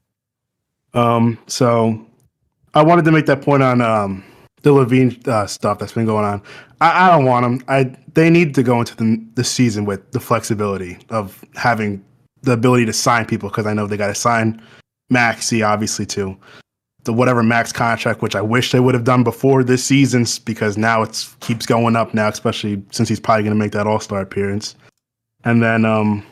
Um, 0.93 1.39
so 1.47 2.06
I 2.76 2.84
wanted 2.84 3.06
to 3.06 3.12
make 3.12 3.26
that 3.26 3.41
point 3.41 3.64
on 3.64 3.82
um 3.82 4.24
the 4.62 4.72
LaVine 4.72 5.26
uh, 5.28 5.47
stuff 5.47 5.80
that's 5.80 5.93
been 5.93 6.06
going 6.06 6.26
on. 6.26 6.43
I, 6.82 7.08
I 7.08 7.12
don't 7.12 7.26
want 7.26 7.43
them. 7.43 7.64
I 7.68 7.95
they 8.14 8.30
need 8.30 8.54
to 8.56 8.64
go 8.64 8.80
into 8.80 8.95
the 8.95 9.26
the 9.36 9.43
season 9.43 9.86
with 9.86 10.12
the 10.12 10.20
flexibility 10.20 11.00
of 11.10 11.43
having 11.56 12.04
the 12.43 12.52
ability 12.52 12.86
to 12.86 12.93
sign 12.93 13.26
people 13.26 13.50
because 13.50 13.66
I 13.66 13.74
know 13.74 13.88
they 13.88 13.97
got 13.97 14.08
to 14.08 14.16
sign 14.16 14.62
Maxey 15.10 15.64
obviously 15.64 16.06
too. 16.06 16.38
The 17.06 17.14
whatever 17.14 17.41
max 17.41 17.72
contract, 17.72 18.22
which 18.22 18.36
I 18.36 18.41
wish 18.41 18.72
they 18.72 18.80
would 18.80 18.93
have 18.93 19.06
done 19.06 19.24
before 19.24 19.64
this 19.64 19.84
season 19.84 20.26
because 20.45 20.78
now 20.78 21.02
it's 21.02 21.34
keeps 21.39 21.66
going 21.66 21.95
up 21.95 22.14
now, 22.14 22.28
especially 22.28 22.82
since 22.91 23.08
he's 23.08 23.20
probably 23.20 23.43
going 23.43 23.56
to 23.56 23.60
make 23.60 23.72
that 23.72 23.88
All 23.88 24.00
Star 24.02 24.22
appearance. 24.22 24.76
And 25.45 25.64
then 25.64 25.86
um, 25.86 26.26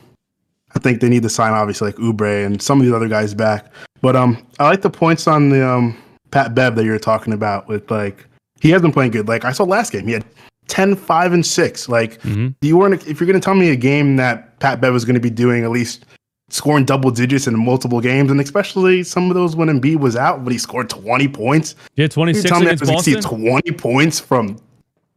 I 0.76 0.80
think 0.80 1.00
they 1.00 1.08
need 1.10 1.24
to 1.24 1.30
sign 1.30 1.54
obviously 1.54 1.88
like 1.88 1.96
Oubre 1.96 2.46
and 2.46 2.62
some 2.62 2.80
of 2.80 2.86
these 2.86 2.94
other 2.94 3.08
guys 3.08 3.34
back. 3.34 3.72
But 4.02 4.16
um, 4.18 4.46
I 4.60 4.66
like 4.66 4.82
the 4.82 4.90
points 4.90 5.26
on 5.28 5.50
the 5.50 5.68
um 5.68 5.98
Pat 6.32 6.54
Bev 6.54 6.76
that 6.76 6.84
you 6.84 6.92
were 6.92 7.00
talking 7.00 7.32
about 7.34 7.68
with 7.70 7.90
like 7.90 8.26
he 8.60 8.70
has 8.72 8.82
been 8.82 8.92
playing 8.92 9.12
good. 9.12 9.28
Like 9.30 9.46
I 9.46 9.54
saw 9.54 9.64
last 9.64 9.94
game, 9.94 10.06
he 10.06 10.12
had 10.14 10.26
10, 10.68 10.96
5, 10.98 11.32
and 11.34 11.46
6. 11.46 11.88
Like 11.90 12.22
Mhm. 12.24 12.54
you 12.62 12.78
weren't 12.78 13.08
if 13.08 13.22
you're 13.22 13.28
gonna 13.28 13.40
tell 13.40 13.56
me 13.56 13.70
a 13.70 13.76
game 13.78 14.18
that 14.18 14.60
Pat 14.60 14.82
Bev 14.82 14.92
was 14.92 15.06
gonna 15.06 15.22
be 15.22 15.30
doing 15.30 15.64
at 15.64 15.70
least 15.72 16.06
scoring 16.50 16.86
double 16.86 17.12
digits 17.12 17.48
in 17.48 17.58
multiple 17.58 18.00
games, 18.00 18.32
and 18.32 18.40
especially 18.40 19.04
some 19.04 19.30
of 19.30 19.36
those 19.36 19.56
when 19.56 19.68
Embiid 19.68 19.98
was 19.98 20.16
out, 20.16 20.44
but 20.44 20.54
he 20.54 20.60
scored 20.60 20.90
20 20.90 21.28
points. 21.28 21.76
Yeah, 21.96 22.04
You 22.04 22.10
26 22.10 22.50
tell 22.50 22.60
me 22.60 22.68
against 22.68 22.86
Boston. 22.86 23.18
exceed 23.18 23.30
20 23.30 23.72
points 23.74 24.20
from 24.20 24.58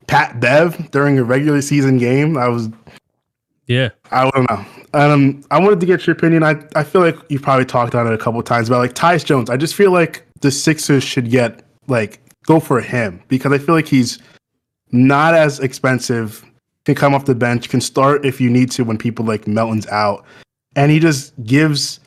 Pat 0.07 0.41
Bev 0.41 0.91
during 0.91 1.19
a 1.19 1.25
regular 1.25 1.63
season 1.63 1.99
game. 1.99 2.37
I 2.37 2.49
was 2.49 2.69
Yeah, 3.67 3.91
I 4.11 4.29
don't 4.29 4.51
know. 4.51 4.65
Um, 4.93 5.45
I 5.53 5.61
wanted 5.61 5.79
to 5.81 5.87
get 5.87 6.05
your 6.07 6.17
opinion. 6.17 6.43
I, 6.43 6.57
I 6.75 6.83
feel 6.83 7.01
like 7.01 7.17
you've 7.29 7.43
probably 7.43 7.65
talked 7.65 7.95
on 7.95 8.09
it 8.09 8.13
a 8.13 8.19
couple 8.19 8.41
of 8.41 8.47
times 8.47 8.69
about 8.69 8.79
like 8.79 8.95
Tyus 8.95 9.25
Jones. 9.25 9.49
I 9.51 9.57
just 9.57 9.77
feel 9.77 9.93
like 9.93 10.27
the 10.41 10.51
Sixers 10.51 11.05
should 11.05 11.31
get 11.31 11.63
like 11.87 12.21
go 12.45 12.59
for 12.59 12.81
him 12.81 13.23
because 13.29 13.53
I 13.53 13.59
feel 13.59 13.77
like 13.77 13.87
he's 13.87 14.19
not 14.91 15.35
as 15.35 15.61
expensive. 15.61 16.45
Can 16.87 16.95
come 16.97 17.15
off 17.15 17.27
the 17.27 17.35
bench, 17.35 17.69
can 17.69 17.81
start 17.81 18.25
if 18.25 18.41
you 18.41 18.51
need 18.51 18.71
to 18.73 18.83
when 18.85 18.99
people 18.99 19.25
like 19.25 19.47
Melton's 19.47 19.87
out, 19.89 20.25
and 20.77 20.91
he 20.91 20.99
just 20.99 21.33
gives 21.45 22.01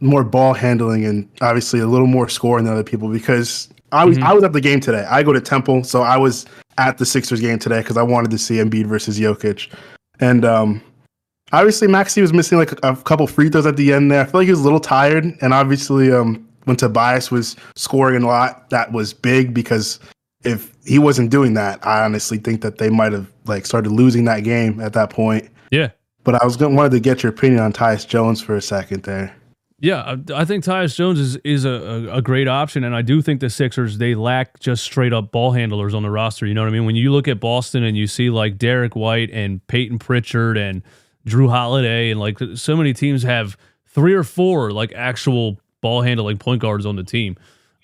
more 0.00 0.24
ball 0.24 0.54
handling 0.54 1.04
and 1.04 1.28
obviously 1.42 1.80
a 1.80 1.86
little 1.86 2.06
more 2.06 2.28
scoring 2.28 2.64
than 2.64 2.72
other 2.72 2.84
people 2.84 3.08
because 3.08 3.68
I 3.92 4.04
was 4.04 4.16
Mhm. 4.18 4.22
I 4.22 4.32
was 4.32 4.44
at 4.44 4.52
the 4.52 4.60
game 4.60 4.80
today. 4.80 5.04
I 5.10 5.22
go 5.22 5.32
to 5.32 5.40
Temple, 5.40 5.84
so 5.84 6.02
I 6.02 6.16
was 6.16 6.46
at 6.78 6.96
the 6.98 7.04
Sixers 7.04 7.40
game 7.40 7.58
today 7.58 7.80
because 7.80 7.96
I 7.96 8.02
wanted 8.02 8.30
to 8.30 8.38
see 8.38 8.54
Embiid 8.56 8.86
versus 8.86 9.18
Jokic, 9.18 9.68
and 10.20 10.44
um, 10.44 10.80
obviously 11.52 11.88
Maxey 11.88 12.22
was 12.22 12.32
missing 12.32 12.56
like 12.56 12.72
a, 12.72 12.92
a 12.92 12.96
couple 12.96 13.26
free 13.26 13.50
throws 13.50 13.66
at 13.66 13.76
the 13.76 13.92
end 13.92 14.10
there. 14.10 14.22
I 14.22 14.24
feel 14.24 14.40
like 14.40 14.46
he 14.46 14.52
was 14.52 14.60
a 14.60 14.64
little 14.64 14.80
tired, 14.80 15.24
and 15.42 15.52
obviously 15.52 16.12
um, 16.12 16.46
when 16.64 16.76
Tobias 16.76 17.30
was 17.30 17.56
scoring 17.76 18.22
a 18.22 18.26
lot, 18.26 18.70
that 18.70 18.92
was 18.92 19.12
big 19.12 19.52
because 19.52 19.98
if 20.44 20.72
he 20.86 20.98
wasn't 20.98 21.30
doing 21.30 21.52
that, 21.54 21.84
I 21.86 22.02
honestly 22.04 22.38
think 22.38 22.62
that 22.62 22.78
they 22.78 22.88
might 22.88 23.12
have 23.12 23.26
like 23.44 23.66
started 23.66 23.90
losing 23.90 24.24
that 24.26 24.40
game 24.44 24.80
at 24.80 24.92
that 24.94 25.10
point. 25.10 25.48
yeah. 25.70 25.88
But 26.24 26.40
I 26.40 26.44
was 26.44 26.56
going 26.56 26.76
wanted 26.76 26.92
to 26.92 27.00
get 27.00 27.22
your 27.22 27.30
opinion 27.30 27.60
on 27.60 27.72
Tyus 27.72 28.06
Jones 28.06 28.42
for 28.42 28.56
a 28.56 28.62
second 28.62 29.04
there. 29.04 29.34
Yeah, 29.82 30.16
I, 30.34 30.44
think 30.44 30.62
Tyus 30.62 30.94
Jones 30.94 31.18
is 31.18 31.36
is 31.36 31.64
a, 31.64 31.70
a, 31.70 32.16
a 32.16 32.22
great 32.22 32.46
option, 32.46 32.84
and 32.84 32.94
I 32.94 33.00
do 33.00 33.22
think 33.22 33.40
the 33.40 33.48
Sixers 33.48 33.96
they 33.96 34.14
lack 34.14 34.60
just 34.60 34.84
straight 34.84 35.14
up 35.14 35.32
ball 35.32 35.52
handlers 35.52 35.94
on 35.94 36.02
the 36.02 36.10
roster. 36.10 36.44
You 36.44 36.52
know 36.52 36.60
what 36.60 36.68
I 36.68 36.72
mean? 36.72 36.84
When 36.84 36.96
you 36.96 37.10
look 37.12 37.26
at 37.28 37.40
Boston 37.40 37.82
and 37.82 37.96
you 37.96 38.06
see 38.06 38.28
like 38.28 38.58
Derrick 38.58 38.94
White 38.94 39.30
and 39.30 39.66
Peyton 39.68 39.98
Pritchard 39.98 40.58
and 40.58 40.82
Jrue 41.26 41.48
Holiday 41.48 42.10
and 42.10 42.20
like 42.20 42.38
so 42.56 42.76
many 42.76 42.92
teams 42.92 43.22
have 43.22 43.56
three 43.86 44.12
or 44.12 44.22
four 44.22 44.70
like 44.70 44.92
actual 44.94 45.58
ball 45.80 46.02
handling 46.02 46.36
point 46.36 46.60
guards 46.60 46.84
on 46.84 46.96
the 46.96 47.04
team. 47.04 47.36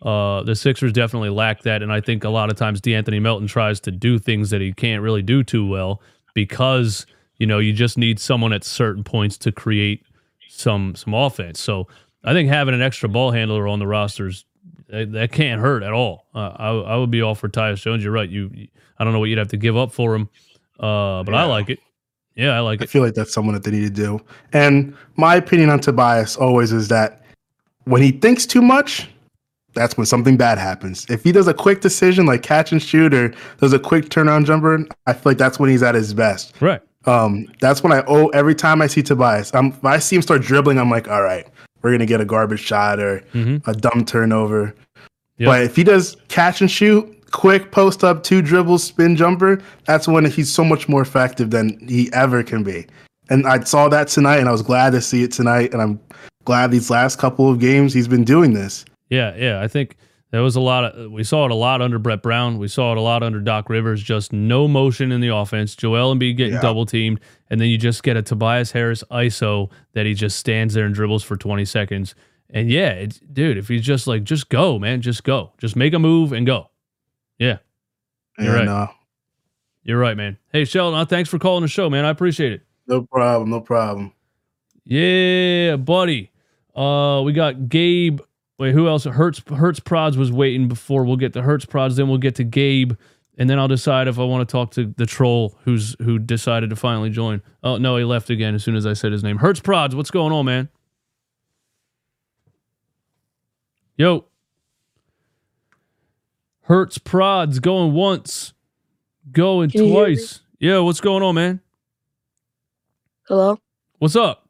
Uh, 0.02 0.42
the 0.42 0.54
Sixers 0.54 0.92
definitely 0.92 1.30
lack 1.30 1.62
that, 1.62 1.82
and 1.82 1.90
I 1.90 2.02
think 2.02 2.24
a 2.24 2.28
lot 2.28 2.50
of 2.50 2.58
times 2.58 2.82
D'Anthony 2.82 3.20
Melton 3.20 3.46
tries 3.46 3.80
to 3.80 3.90
do 3.90 4.18
things 4.18 4.50
that 4.50 4.60
he 4.60 4.74
can't 4.74 5.00
really 5.00 5.22
do 5.22 5.42
too 5.42 5.66
well 5.66 6.02
because 6.34 7.06
you 7.38 7.46
know 7.46 7.58
you 7.58 7.72
just 7.72 7.98
need 7.98 8.18
someone 8.18 8.52
at 8.52 8.64
certain 8.64 9.04
points 9.04 9.36
to 9.38 9.52
create 9.52 10.04
some 10.48 10.94
some 10.94 11.14
offense. 11.14 11.60
So 11.60 11.88
I 12.24 12.32
think 12.32 12.48
having 12.48 12.74
an 12.74 12.82
extra 12.82 13.08
ball 13.08 13.30
handler 13.30 13.68
on 13.68 13.78
the 13.78 13.86
rosters 13.86 14.44
that, 14.88 15.12
that 15.12 15.32
can't 15.32 15.60
hurt 15.60 15.82
at 15.82 15.92
all. 15.92 16.26
Uh, 16.34 16.52
I 16.56 16.68
I 16.68 16.96
would 16.96 17.10
be 17.10 17.22
all 17.22 17.34
for 17.34 17.48
Tyus 17.48 17.82
Jones. 17.82 18.02
You're 18.02 18.12
right. 18.12 18.28
You 18.28 18.50
I 18.98 19.04
don't 19.04 19.12
know 19.12 19.18
what 19.18 19.26
you'd 19.26 19.38
have 19.38 19.48
to 19.48 19.56
give 19.56 19.76
up 19.76 19.92
for 19.92 20.14
him, 20.14 20.28
uh, 20.80 21.22
but 21.22 21.32
yeah. 21.32 21.42
I 21.42 21.44
like 21.44 21.70
it. 21.70 21.78
Yeah, 22.34 22.50
I 22.50 22.60
like 22.60 22.80
it. 22.80 22.84
I 22.84 22.86
feel 22.86 23.02
like 23.02 23.14
that's 23.14 23.32
someone 23.32 23.54
that 23.54 23.64
they 23.64 23.70
need 23.70 23.84
to 23.84 23.90
do. 23.90 24.20
And 24.52 24.94
my 25.16 25.36
opinion 25.36 25.70
on 25.70 25.80
Tobias 25.80 26.36
always 26.36 26.70
is 26.70 26.88
that 26.88 27.22
when 27.84 28.02
he 28.02 28.12
thinks 28.12 28.44
too 28.44 28.60
much, 28.60 29.08
that's 29.72 29.96
when 29.96 30.06
something 30.06 30.36
bad 30.36 30.58
happens. 30.58 31.06
If 31.08 31.24
he 31.24 31.32
does 31.32 31.48
a 31.48 31.54
quick 31.54 31.80
decision 31.80 32.26
like 32.26 32.42
catch 32.42 32.72
and 32.72 32.82
shoot 32.82 33.14
or 33.14 33.34
does 33.58 33.72
a 33.72 33.78
quick 33.78 34.06
turnaround 34.06 34.46
jumper, 34.46 34.86
I 35.06 35.12
feel 35.12 35.22
like 35.24 35.38
that's 35.38 35.58
when 35.58 35.70
he's 35.70 35.82
at 35.82 35.94
his 35.94 36.12
best. 36.12 36.54
Right. 36.60 36.82
Um, 37.06 37.46
that's 37.60 37.82
when 37.82 37.92
I 37.92 38.02
oh 38.06 38.28
every 38.28 38.54
time 38.54 38.82
I 38.82 38.86
see 38.86 39.02
Tobias, 39.02 39.54
I'm 39.54 39.68
if 39.68 39.84
I 39.84 39.98
see 39.98 40.16
him 40.16 40.22
start 40.22 40.42
dribbling, 40.42 40.78
I'm 40.78 40.90
like, 40.90 41.08
all 41.08 41.22
right, 41.22 41.46
we're 41.82 41.92
gonna 41.92 42.06
get 42.06 42.20
a 42.20 42.24
garbage 42.24 42.60
shot 42.60 42.98
or 42.98 43.20
mm-hmm. 43.32 43.68
a 43.68 43.74
dumb 43.74 44.04
turnover. 44.04 44.74
Yep. 45.38 45.46
But 45.46 45.62
if 45.62 45.76
he 45.76 45.84
does 45.84 46.16
catch 46.28 46.60
and 46.60 46.70
shoot, 46.70 47.30
quick 47.30 47.70
post 47.70 48.02
up, 48.02 48.22
two 48.22 48.42
dribbles, 48.42 48.82
spin 48.82 49.16
jumper, 49.16 49.62
that's 49.84 50.08
when 50.08 50.24
he's 50.24 50.52
so 50.52 50.64
much 50.64 50.88
more 50.88 51.02
effective 51.02 51.50
than 51.50 51.78
he 51.86 52.10
ever 52.12 52.42
can 52.42 52.62
be. 52.62 52.86
And 53.28 53.46
I 53.46 53.60
saw 53.60 53.88
that 53.88 54.08
tonight, 54.08 54.38
and 54.38 54.48
I 54.48 54.52
was 54.52 54.62
glad 54.62 54.90
to 54.90 55.00
see 55.00 55.22
it 55.22 55.32
tonight. 55.32 55.72
And 55.72 55.82
I'm 55.82 56.00
glad 56.44 56.70
these 56.70 56.90
last 56.90 57.18
couple 57.18 57.50
of 57.50 57.58
games 57.58 57.92
he's 57.92 58.08
been 58.08 58.24
doing 58.24 58.54
this. 58.54 58.84
Yeah, 59.10 59.34
yeah. 59.36 59.60
I 59.60 59.68
think 59.68 59.96
there 60.36 60.42
was 60.42 60.54
a 60.54 60.60
lot 60.60 60.84
of 60.84 61.10
we 61.10 61.24
saw 61.24 61.46
it 61.46 61.50
a 61.50 61.54
lot 61.54 61.80
under 61.80 61.98
Brett 61.98 62.22
Brown. 62.22 62.58
We 62.58 62.68
saw 62.68 62.92
it 62.92 62.98
a 62.98 63.00
lot 63.00 63.22
under 63.22 63.40
Doc 63.40 63.70
Rivers. 63.70 64.02
Just 64.02 64.34
no 64.34 64.68
motion 64.68 65.10
in 65.10 65.22
the 65.22 65.34
offense. 65.34 65.74
Joel 65.74 66.14
Embiid 66.14 66.36
getting 66.36 66.52
yeah. 66.52 66.60
double 66.60 66.84
teamed, 66.84 67.20
and 67.48 67.58
then 67.58 67.70
you 67.70 67.78
just 67.78 68.02
get 68.02 68.18
a 68.18 68.22
Tobias 68.22 68.70
Harris 68.70 69.02
ISO 69.10 69.70
that 69.94 70.04
he 70.04 70.12
just 70.12 70.38
stands 70.38 70.74
there 70.74 70.84
and 70.84 70.94
dribbles 70.94 71.24
for 71.24 71.38
20 71.38 71.64
seconds. 71.64 72.14
And 72.50 72.70
yeah, 72.70 73.06
dude, 73.32 73.56
if 73.56 73.68
he's 73.68 73.80
just 73.80 74.06
like, 74.06 74.24
just 74.24 74.50
go, 74.50 74.78
man, 74.78 75.00
just 75.00 75.24
go, 75.24 75.54
just 75.56 75.74
make 75.74 75.94
a 75.94 75.98
move 75.98 76.32
and 76.32 76.46
go. 76.46 76.68
Yeah, 77.38 77.56
you're 78.38 78.56
and, 78.56 78.68
right. 78.68 78.82
Uh, 78.82 78.88
you're 79.84 79.98
right, 79.98 80.18
man. 80.18 80.36
Hey, 80.52 80.66
Sheldon, 80.66 81.06
thanks 81.06 81.30
for 81.30 81.38
calling 81.38 81.62
the 81.62 81.68
show, 81.68 81.88
man. 81.88 82.04
I 82.04 82.10
appreciate 82.10 82.52
it. 82.52 82.60
No 82.86 83.04
problem. 83.10 83.48
No 83.48 83.62
problem. 83.62 84.12
Yeah, 84.84 85.76
buddy. 85.76 86.30
Uh, 86.74 87.22
we 87.24 87.32
got 87.32 87.70
Gabe 87.70 88.20
Wait, 88.58 88.72
who 88.72 88.88
else? 88.88 89.04
Hertz 89.04 89.42
Hertz 89.48 89.80
Prods 89.80 90.16
was 90.16 90.32
waiting 90.32 90.68
before 90.68 91.04
we'll 91.04 91.16
get 91.16 91.34
to 91.34 91.42
Hertz 91.42 91.66
Prods. 91.66 91.96
Then 91.96 92.08
we'll 92.08 92.18
get 92.18 92.36
to 92.36 92.44
Gabe, 92.44 92.92
and 93.36 93.50
then 93.50 93.58
I'll 93.58 93.68
decide 93.68 94.08
if 94.08 94.18
I 94.18 94.24
want 94.24 94.48
to 94.48 94.50
talk 94.50 94.70
to 94.72 94.94
the 94.96 95.04
troll 95.04 95.58
who's 95.64 95.94
who 96.00 96.18
decided 96.18 96.70
to 96.70 96.76
finally 96.76 97.10
join. 97.10 97.42
Oh 97.62 97.76
no, 97.76 97.96
he 97.96 98.04
left 98.04 98.30
again 98.30 98.54
as 98.54 98.64
soon 98.64 98.76
as 98.76 98.86
I 98.86 98.94
said 98.94 99.12
his 99.12 99.22
name. 99.22 99.36
Hertz 99.38 99.60
Prods, 99.60 99.94
what's 99.94 100.10
going 100.10 100.32
on, 100.32 100.46
man? 100.46 100.68
Yo, 103.98 104.26
Hertz 106.62 106.98
Prods 106.98 107.60
going 107.60 107.92
once, 107.92 108.54
going 109.32 109.70
twice. 109.70 110.40
Yeah, 110.58 110.78
what's 110.78 111.00
going 111.00 111.22
on, 111.22 111.34
man? 111.34 111.60
Hello. 113.28 113.58
What's 113.98 114.16
up? 114.16 114.45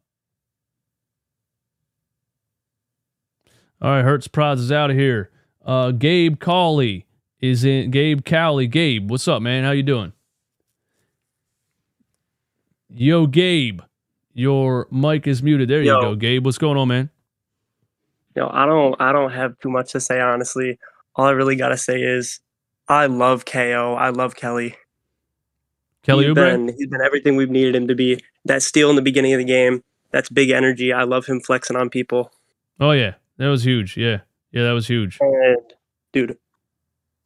All 3.83 3.91
right, 3.91 4.03
Hertz 4.03 4.27
Prods 4.27 4.61
is 4.61 4.73
out 4.73 4.91
of 4.91 4.97
here. 4.97 5.31
Uh, 5.65 5.91
Gabe 5.91 6.41
Cawley 6.41 7.07
is 7.41 7.65
in. 7.65 7.91
Gabe 7.91 8.25
Cowley. 8.25 8.67
Gabe, 8.67 9.11
what's 9.11 9.29
up, 9.29 9.43
man? 9.43 9.65
How 9.65 9.73
you 9.73 9.83
doing? 9.83 10.13
Yo, 12.89 13.27
Gabe, 13.27 13.83
your 14.33 14.89
mic 14.91 15.27
is 15.27 15.43
muted. 15.43 15.69
There 15.69 15.83
Yo. 15.83 15.97
you 15.97 16.03
go, 16.03 16.15
Gabe. 16.15 16.45
What's 16.45 16.59
going 16.59 16.79
on, 16.79 16.89
man? 16.89 17.11
Yo, 18.35 18.49
I 18.53 18.65
don't, 18.65 18.95
I 19.01 19.13
don't 19.13 19.33
have 19.33 19.59
too 19.59 19.71
much 19.71 19.93
to 19.93 20.01
say, 20.01 20.21
honestly. 20.21 20.79
All 21.15 21.27
I 21.27 21.31
really 21.31 21.57
gotta 21.57 21.77
say 21.77 22.01
is, 22.01 22.41
I 22.89 23.07
love 23.07 23.45
KO. 23.45 23.97
I 23.99 24.11
love 24.11 24.37
Kelly. 24.37 24.77
Kelly 26.03 26.27
he's 26.27 26.35
been, 26.35 26.69
he's 26.69 26.87
been 26.87 27.01
everything 27.01 27.37
we've 27.37 27.51
needed 27.51 27.75
him 27.75 27.89
to 27.89 27.95
be. 27.95 28.23
That 28.45 28.63
steal 28.63 28.91
in 28.91 28.97
the 28.97 29.03
beginning 29.03 29.33
of 29.33 29.39
the 29.39 29.45
game. 29.45 29.83
That's 30.13 30.29
big 30.29 30.51
energy. 30.51 30.93
I 30.93 31.03
love 31.03 31.27
him 31.27 31.41
flexing 31.41 31.77
on 31.77 31.91
people. 31.91 32.31
Oh 32.79 32.93
yeah, 32.93 33.15
that 33.39 33.49
was 33.49 33.65
huge. 33.65 33.97
Yeah. 33.97 34.21
Yeah, 34.53 34.65
that 34.65 34.73
was 34.73 34.87
huge. 34.87 35.19
And 35.21 35.59
dude, 36.13 36.39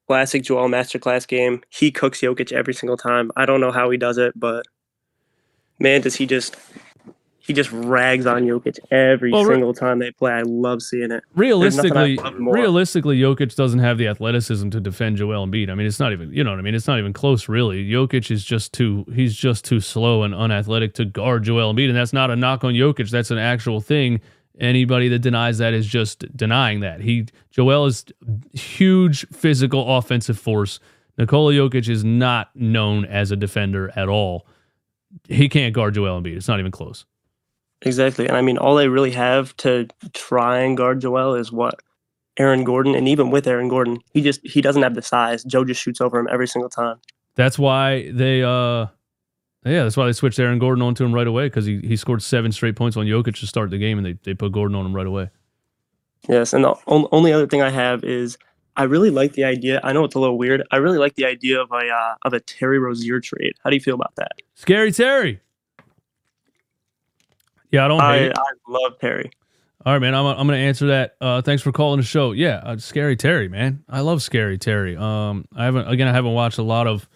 classic 0.07 0.43
Joel 0.43 0.69
masterclass 0.69 1.29
game. 1.29 1.63
He 1.69 1.91
cooks 1.91 2.21
Jokic 2.21 2.53
every 2.53 2.75
single 2.75 2.97
time. 2.97 3.31
I 3.37 3.47
don't 3.47 3.61
know 3.61 3.71
how 3.71 3.91
he 3.91 3.97
does 3.97 4.19
it, 4.19 4.33
but 4.39 4.67
man, 5.79 6.01
does 6.01 6.17
he 6.17 6.27
just 6.27 6.57
he 7.39 7.53
just 7.53 7.73
rags 7.73 8.27
on 8.27 8.43
Jokic 8.45 8.79
every 8.91 9.33
well, 9.33 9.45
single 9.45 9.75
time 9.75 9.99
they 9.99 10.11
play. 10.13 10.33
I 10.33 10.43
love 10.43 10.83
seeing 10.83 11.11
it. 11.11 11.25
Realistically, 11.35 12.19
realistically, 12.39 13.19
Jokic 13.19 13.57
doesn't 13.57 13.81
have 13.81 13.99
the 13.99 14.09
athleticism 14.09 14.69
to 14.71 14.81
defend 14.81 15.17
Joel 15.17 15.47
Embiid. 15.47 15.71
I 15.71 15.75
mean, 15.75 15.87
it's 15.87 15.99
not 15.99 16.13
even 16.13 16.33
you 16.33 16.45
know 16.45 16.51
what 16.51 16.59
I 16.59 16.63
mean. 16.63 16.75
It's 16.75 16.87
not 16.87 16.99
even 16.99 17.13
close, 17.13 17.49
really. 17.49 17.89
Jokic 17.89 18.31
is 18.31 18.45
just 18.45 18.73
too 18.73 19.07
he's 19.15 19.35
just 19.35 19.65
too 19.65 19.81
slow 19.81 20.23
and 20.23 20.35
unathletic 20.35 20.95
to 20.95 21.05
guard 21.05 21.45
Joel 21.45 21.73
Embiid, 21.75 21.89
and 21.89 21.97
that's 21.97 22.13
not 22.13 22.31
a 22.31 22.37
knock 22.37 22.63
on 22.63 22.75
Jokic. 22.75 23.11
That's 23.11 23.31
an 23.31 23.39
actual 23.39 23.81
thing. 23.81 24.21
Anybody 24.61 25.09
that 25.09 25.21
denies 25.21 25.59
that 25.59 25.73
is 25.73 25.87
just 25.87 26.25
denying 26.37 26.81
that. 26.81 27.01
He 27.01 27.27
Joel 27.51 27.87
is 27.87 28.05
huge 28.53 29.27
physical 29.29 29.97
offensive 29.97 30.39
force. 30.39 30.81
Nikola 31.17 31.53
Jokic 31.53 31.89
is 31.89 32.05
not 32.05 32.55
known 32.55 33.05
as 33.05 33.31
a 33.31 33.37
defender 33.37 33.91
at 33.97 34.09
all. 34.09 34.47
He 35.29 35.49
can't 35.49 35.75
guard 35.75 35.95
Joel 35.95 36.21
Embiid. 36.21 36.37
It's 36.37 36.49
not 36.49 36.61
even 36.61 36.73
close. 36.73 37.05
Exactly. 37.83 38.27
And 38.29 38.37
I 38.37 38.43
mean, 38.43 38.59
all 38.59 38.75
they 38.75 38.89
really 38.89 39.13
have 39.13 39.57
to 39.59 39.89
try 40.13 40.59
and 40.59 40.77
guard 40.77 41.01
Joel 41.01 41.35
is 41.35 41.51
what? 41.51 41.81
Aaron 42.39 42.65
Gordon. 42.65 42.95
And 42.95 43.09
even 43.09 43.31
with 43.31 43.47
Aaron 43.47 43.69
Gordon, 43.69 43.99
he 44.13 44.21
just 44.21 44.41
he 44.47 44.61
doesn't 44.61 44.83
have 44.83 44.95
the 44.95 45.03
size. 45.03 45.43
Joe 45.45 45.65
just 45.65 45.81
shoots 45.81 46.01
over 46.01 46.19
him 46.19 46.29
every 46.31 46.47
single 46.47 46.69
time. 46.69 47.01
That's 47.35 47.59
why 47.59 48.11
they 48.13 48.43
uh 48.43 48.87
yeah, 49.65 49.83
that's 49.83 49.97
why 49.97 50.07
they 50.07 50.13
switched 50.13 50.39
Aaron 50.39 50.59
Gordon 50.59 50.83
onto 50.83 51.05
him 51.05 51.13
right 51.13 51.27
away 51.27 51.47
because 51.47 51.67
he, 51.67 51.79
he 51.81 51.97
scored 51.97 52.23
seven 52.23 52.51
straight 52.51 52.77
points 52.77 52.97
on 52.97 53.07
Jokic 53.07 53.39
to 53.41 53.47
start 53.47 53.71
the 53.71 53.79
game, 53.79 53.99
and 53.99 54.07
they, 54.07 54.13
they 54.23 54.35
put 54.35 54.53
Gordon 54.53 54.75
on 54.75 54.87
him 54.87 54.95
right 54.95 55.07
away. 55.07 55.31
Yes, 56.29 56.53
and 56.53 56.65
the 56.65 56.75
only 56.87 57.33
other 57.33 57.47
thing 57.47 57.63
I 57.63 57.71
have 57.71 58.05
is 58.05 58.39
I 58.77 58.85
really 58.85 59.11
like 59.11 59.33
the 59.35 59.45
idea. 59.45 59.81
I 59.83 59.93
know 59.93 60.05
it's 60.05 60.15
a 60.15 60.21
little 60.21 60.39
weird. 60.39 60.63
I 60.71 60.77
really 60.77 60.99
like 60.99 61.15
the 61.15 61.27
idea 61.27 61.61
of 61.61 61.71
a 61.73 61.89
uh, 61.89 62.15
of 62.23 62.33
a 62.33 62.41
Terry 62.41 62.79
Rozier 62.79 63.21
trade. 63.21 63.55
How 63.63 63.71
do 63.71 63.77
you 63.77 63.81
feel 63.81 63.95
about 63.95 64.15
that? 64.17 64.33
Scary 64.55 64.93
Terry. 64.93 65.41
Yeah, 67.71 67.85
I 67.85 67.89
don't 67.89 68.01
I, 68.01 68.19
hate 68.19 68.33
I 68.37 68.43
love 68.69 68.99
Terry. 69.01 69.31
All 69.87 69.93
right, 69.95 69.99
man. 69.99 70.15
I'm, 70.15 70.27
I'm 70.27 70.47
going 70.47 70.59
to 70.59 70.67
answer 70.67 70.89
that. 70.89 71.17
Uh, 71.21 71.41
thanks 71.41 71.63
for 71.63 71.73
calling 71.73 71.99
the 71.99 72.07
show. 72.07 72.33
Yeah, 72.33 72.61
uh, 72.65 72.77
Scary 72.77 73.17
Terry, 73.17 73.49
man. 73.49 73.83
I 73.89 74.01
love 74.01 74.23
Scary 74.23 74.59
Terry. 74.59 74.97
Um, 74.97 75.47
I 75.55 75.65
haven't 75.65 75.89
again. 75.89 76.09
I 76.09 76.13
haven't 76.13 76.33
watched 76.33 76.59
a 76.59 76.63
lot 76.63 76.87
of 76.87 77.09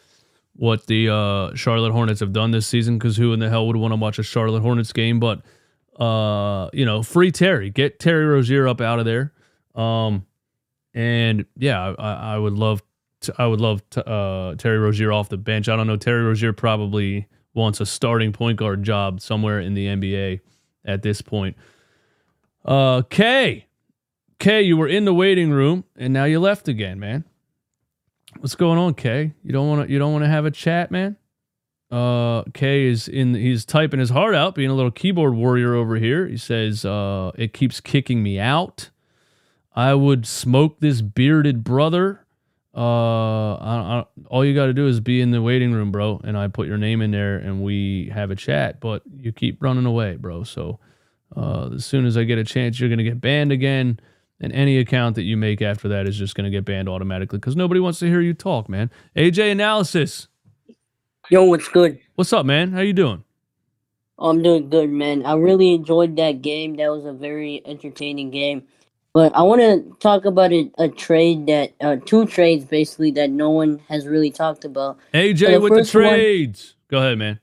what 0.57 0.87
the 0.87 1.09
uh, 1.09 1.55
Charlotte 1.55 1.93
Hornets 1.93 2.21
have 2.21 2.33
done 2.33 2.51
this 2.51 2.67
season 2.67 2.99
because 2.99 3.17
who 3.17 3.33
in 3.33 3.41
the 3.41 3.49
hell 3.49 3.67
would 3.67 3.77
want 3.77 3.93
to 3.93 3.97
watch 3.97 4.19
a 4.19 4.23
Charlotte 4.23 4.63
Hornets 4.63 4.93
game? 4.93 5.21
But 5.21 5.43
uh, 6.01 6.71
you 6.73 6.85
know, 6.85 7.03
free 7.03 7.31
Terry, 7.31 7.71
get 7.71 7.99
Terry 7.99 8.25
Rozier 8.25 8.67
up 8.67 8.81
out 8.81 8.99
of 8.99 9.05
there. 9.05 9.33
Um, 9.75 10.27
and 10.93 11.45
yeah, 11.57 11.95
I, 11.99 12.35
I 12.35 12.39
would 12.39 12.55
love 12.55 12.83
to, 13.23 13.35
I 13.39 13.47
would 13.47 13.61
love 13.61 13.89
to, 13.91 14.09
uh, 14.09 14.55
Terry 14.57 14.79
Rozier 14.79 15.13
off 15.13 15.29
the 15.29 15.37
bench. 15.37 15.69
I 15.69 15.77
don't 15.77 15.87
know. 15.87 15.97
Terry 15.97 16.23
Rozier 16.23 16.53
probably 16.53 17.27
wants 17.53 17.81
a 17.81 17.87
starting 17.87 18.33
point 18.33 18.59
guard 18.59 18.83
job 18.83 19.21
somewhere 19.21 19.61
in 19.61 19.75
the 19.75 19.87
NBA 19.87 20.41
at 20.85 21.03
this 21.03 21.21
point. 21.21 21.57
Uh, 22.65 23.03
Kay, 23.03 23.67
Kay, 24.39 24.63
you 24.63 24.77
were 24.77 24.89
in 24.89 25.05
the 25.05 25.15
waiting 25.15 25.51
room 25.51 25.85
and 25.97 26.13
now 26.13 26.25
you 26.25 26.41
left 26.41 26.69
again, 26.69 26.99
man. 26.99 27.25
What's 28.41 28.55
going 28.55 28.79
on, 28.79 28.95
Kay? 28.95 29.33
You 29.43 29.53
don't 29.53 29.69
want 29.69 29.87
to 29.87 29.93
you 29.93 29.99
don't 29.99 30.13
want 30.13 30.25
to 30.25 30.31
have 30.31 30.45
a 30.45 30.51
chat, 30.51 30.91
man? 30.91 31.17
Uh, 31.91 32.43
Kay 32.53 32.87
is 32.87 33.09
in 33.09 33.35
he's 33.35 33.65
typing 33.65 34.01
his 34.01 34.11
heart 34.11 34.35
out, 34.35 34.55
being 34.55 34.71
a 34.71 34.75
little 34.75 34.91
keyboard 34.91 35.35
warrior 35.35 35.75
over 35.75 35.97
here. 35.97 36.27
He 36.27 36.37
says, 36.37 36.85
uh, 36.85 37.33
it 37.37 37.53
keeps 37.53 37.81
kicking 37.81 38.23
me 38.23 38.39
out. 38.41 38.91
I 39.75 39.95
would 39.95 40.27
smoke 40.27 40.81
this 40.81 41.03
bearded 41.03 41.65
brother. 41.65 42.27
Uh, 42.77 43.55
I, 43.55 44.01
I, 44.01 44.05
all 44.27 44.45
you 44.45 44.55
got 44.55 44.67
to 44.67 44.75
do 44.75 44.87
is 44.89 45.01
be 45.01 45.21
in 45.21 45.31
the 45.31 45.41
waiting 45.41 45.73
room, 45.73 45.93
bro, 45.93 46.21
and 46.25 46.37
I 46.37 46.49
put 46.49 46.67
your 46.67 46.79
name 46.79 47.03
in 47.03 47.13
there 47.13 47.37
and 47.37 47.63
we 47.63 48.11
have 48.13 48.31
a 48.31 48.37
chat. 48.37 48.81
But 48.81 49.03
you 49.17 49.33
keep 49.33 49.63
running 49.63 49.87
away, 49.87 50.17
bro. 50.17 50.45
So, 50.45 50.81
Uh, 51.37 51.71
as 51.75 51.85
soon 51.85 52.07
as 52.07 52.17
I 52.17 52.25
get 52.25 52.39
a 52.39 52.45
chance, 52.45 52.79
you're 52.79 52.89
to 52.95 53.03
get 53.03 53.21
banned 53.21 53.53
again. 53.53 53.99
And 54.41 54.53
any 54.53 54.79
account 54.79 55.15
that 55.17 55.23
you 55.23 55.37
make 55.37 55.63
after 55.63 55.89
that 55.89 56.07
is 56.09 56.17
just 56.19 56.35
going 56.35 56.45
to 56.45 56.51
get 56.51 56.65
banned 56.65 56.89
automatically 56.89 57.39
because 57.39 57.57
nobody 57.57 57.81
wants 57.81 57.99
to 58.01 58.07
hear 58.07 58.21
you 58.21 58.35
talk, 58.35 58.69
man. 58.69 58.91
AJ 59.17 59.53
Analysis. 59.53 60.29
Yo, 61.31 61.45
what's 61.45 61.69
good? 61.69 61.99
What's 62.17 62.33
up, 62.33 62.45
man? 62.45 62.73
How 62.73 62.81
you 62.81 62.93
doing? 62.93 63.25
I'm 64.19 64.43
doing 64.43 64.69
good, 64.69 64.91
man. 64.91 65.25
I 65.25 65.35
really 65.35 65.75
enjoyed 65.75 66.17
that 66.17 66.43
game. 66.43 66.77
That 66.77 66.89
was 66.89 67.05
a 67.05 67.13
very 67.13 67.63
entertaining 67.65 68.31
game. 68.31 68.65
But 69.13 69.35
I 69.37 69.43
want 69.43 69.61
to 69.61 69.97
talk 70.01 70.25
about 70.25 70.53
a, 70.53 70.71
a 70.79 70.89
trade 70.89 71.47
that, 71.47 71.73
uh, 71.81 71.97
two 72.05 72.27
trades 72.27 72.65
basically 72.65 73.13
that 73.13 73.31
no 73.31 73.51
one 73.51 73.81
has 73.89 74.07
really 74.07 74.31
talked 74.31 74.65
about. 74.65 74.99
AJ 75.15 75.39
So 75.39 75.51
the 75.53 75.61
with 75.61 75.73
the 75.73 75.79
first 75.79 75.95
one- 75.95 76.03
trades. 76.03 76.75
Go 76.89 76.99
ahead, 76.99 77.19
man. 77.19 77.41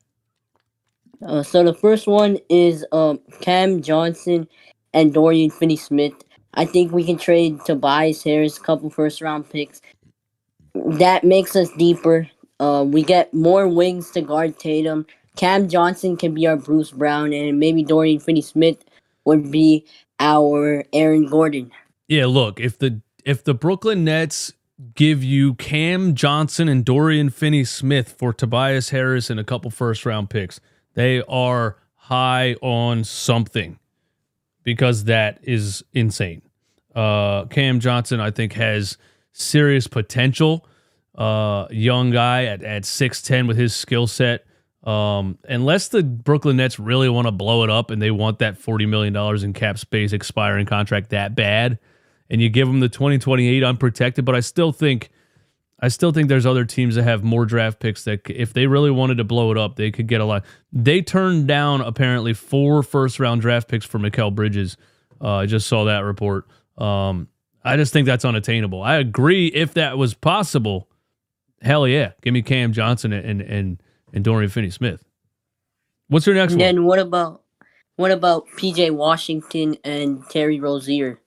Uh, 1.25 1.43
so 1.43 1.63
the 1.63 1.73
first 1.73 2.07
one 2.07 2.37
is 2.49 2.85
um, 2.91 3.19
Cam 3.41 3.81
Johnson 3.81 4.47
and 4.93 5.13
Dorian 5.13 5.49
Finney-Smith. 5.49 6.13
I 6.53 6.65
think 6.65 6.91
we 6.91 7.03
can 7.03 7.17
trade 7.17 7.59
Tobias 7.65 8.23
Harris, 8.23 8.57
a 8.57 8.61
couple 8.61 8.89
first 8.89 9.21
round 9.21 9.49
picks. 9.49 9.81
That 10.75 11.23
makes 11.23 11.55
us 11.55 11.69
deeper. 11.77 12.29
Uh, 12.59 12.85
we 12.87 13.03
get 13.03 13.33
more 13.33 13.67
wings 13.67 14.11
to 14.11 14.21
guard 14.21 14.59
Tatum. 14.59 15.05
Cam 15.35 15.69
Johnson 15.69 16.17
can 16.17 16.33
be 16.33 16.45
our 16.47 16.57
Bruce 16.57 16.91
Brown, 16.91 17.33
and 17.33 17.59
maybe 17.59 17.83
Dorian 17.83 18.19
Finney-Smith 18.19 18.83
would 19.25 19.51
be 19.51 19.85
our 20.19 20.83
Aaron 20.93 21.27
Gordon. 21.27 21.71
Yeah, 22.07 22.25
look, 22.25 22.59
if 22.59 22.77
the 22.77 23.01
if 23.23 23.43
the 23.43 23.53
Brooklyn 23.53 24.03
Nets 24.03 24.53
give 24.95 25.23
you 25.23 25.53
Cam 25.55 26.15
Johnson 26.15 26.67
and 26.67 26.83
Dorian 26.83 27.29
Finney 27.29 27.63
Smith 27.63 28.15
for 28.17 28.33
Tobias 28.33 28.89
Harris 28.89 29.29
and 29.29 29.39
a 29.39 29.43
couple 29.43 29.71
first 29.71 30.05
round 30.05 30.29
picks, 30.29 30.59
they 30.95 31.21
are 31.23 31.77
high 31.95 32.55
on 32.61 33.03
something 33.03 33.79
because 34.63 35.05
that 35.05 35.39
is 35.43 35.83
insane. 35.93 36.41
Uh, 36.95 37.45
Cam 37.45 37.79
Johnson, 37.79 38.19
I 38.19 38.31
think, 38.31 38.53
has 38.53 38.97
serious 39.33 39.87
potential. 39.87 40.67
Uh, 41.15 41.67
young 41.71 42.11
guy 42.11 42.45
at, 42.45 42.63
at 42.63 42.83
6'10 42.83 43.47
with 43.47 43.57
his 43.57 43.75
skill 43.75 44.07
set. 44.07 44.45
Um, 44.83 45.37
unless 45.47 45.89
the 45.89 46.01
Brooklyn 46.01 46.57
Nets 46.57 46.79
really 46.79 47.07
want 47.07 47.27
to 47.27 47.31
blow 47.31 47.63
it 47.63 47.69
up 47.69 47.91
and 47.91 48.01
they 48.01 48.11
want 48.11 48.39
that 48.39 48.59
$40 48.59 48.87
million 48.87 49.15
in 49.43 49.53
cap 49.53 49.77
space 49.77 50.11
expiring 50.11 50.65
contract 50.65 51.11
that 51.11 51.35
bad, 51.35 51.77
and 52.29 52.41
you 52.41 52.49
give 52.49 52.67
them 52.67 52.79
the 52.79 52.89
2028 52.89 53.63
unprotected, 53.63 54.25
but 54.25 54.35
I 54.35 54.39
still 54.39 54.71
think. 54.71 55.11
I 55.81 55.87
still 55.87 56.11
think 56.11 56.29
there's 56.29 56.45
other 56.45 56.63
teams 56.63 56.95
that 56.95 57.03
have 57.03 57.23
more 57.23 57.45
draft 57.45 57.79
picks 57.79 58.03
that, 58.03 58.21
if 58.29 58.53
they 58.53 58.67
really 58.67 58.91
wanted 58.91 59.15
to 59.17 59.23
blow 59.23 59.51
it 59.51 59.57
up, 59.57 59.77
they 59.77 59.89
could 59.91 60.07
get 60.07 60.21
a 60.21 60.25
lot. 60.25 60.45
They 60.71 61.01
turned 61.01 61.47
down 61.47 61.81
apparently 61.81 62.33
four 62.33 62.83
first 62.83 63.19
round 63.19 63.41
draft 63.41 63.67
picks 63.67 63.85
for 63.85 63.97
Mikal 63.97 64.33
Bridges. 64.33 64.77
Uh, 65.19 65.37
I 65.37 65.45
just 65.47 65.67
saw 65.67 65.85
that 65.85 65.99
report. 65.99 66.47
Um, 66.77 67.27
I 67.63 67.77
just 67.77 67.93
think 67.93 68.05
that's 68.05 68.25
unattainable. 68.25 68.81
I 68.81 68.95
agree 68.95 69.47
if 69.47 69.73
that 69.73 69.97
was 69.97 70.13
possible. 70.13 70.87
Hell 71.61 71.87
yeah, 71.87 72.11
give 72.21 72.33
me 72.33 72.41
Cam 72.41 72.73
Johnson 72.73 73.13
and 73.13 73.41
and 73.41 73.81
and 74.13 74.23
Dorian 74.23 74.49
Finney 74.49 74.71
Smith. 74.71 75.03
What's 76.07 76.25
your 76.25 76.35
next 76.35 76.53
and 76.53 76.61
one? 76.61 76.75
then 76.75 76.83
what 76.85 76.99
about 76.99 77.43
what 77.97 78.11
about 78.11 78.47
PJ 78.57 78.91
Washington 78.91 79.77
and 79.83 80.23
Terry 80.29 80.59
Rozier? 80.59 81.19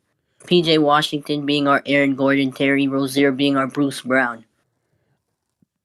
PJ 0.44 0.78
Washington 0.80 1.46
being 1.46 1.66
our 1.66 1.82
Aaron 1.86 2.14
Gordon, 2.14 2.52
Terry 2.52 2.86
Rozier 2.88 3.32
being 3.32 3.56
our 3.56 3.66
Bruce 3.66 4.00
Brown. 4.02 4.44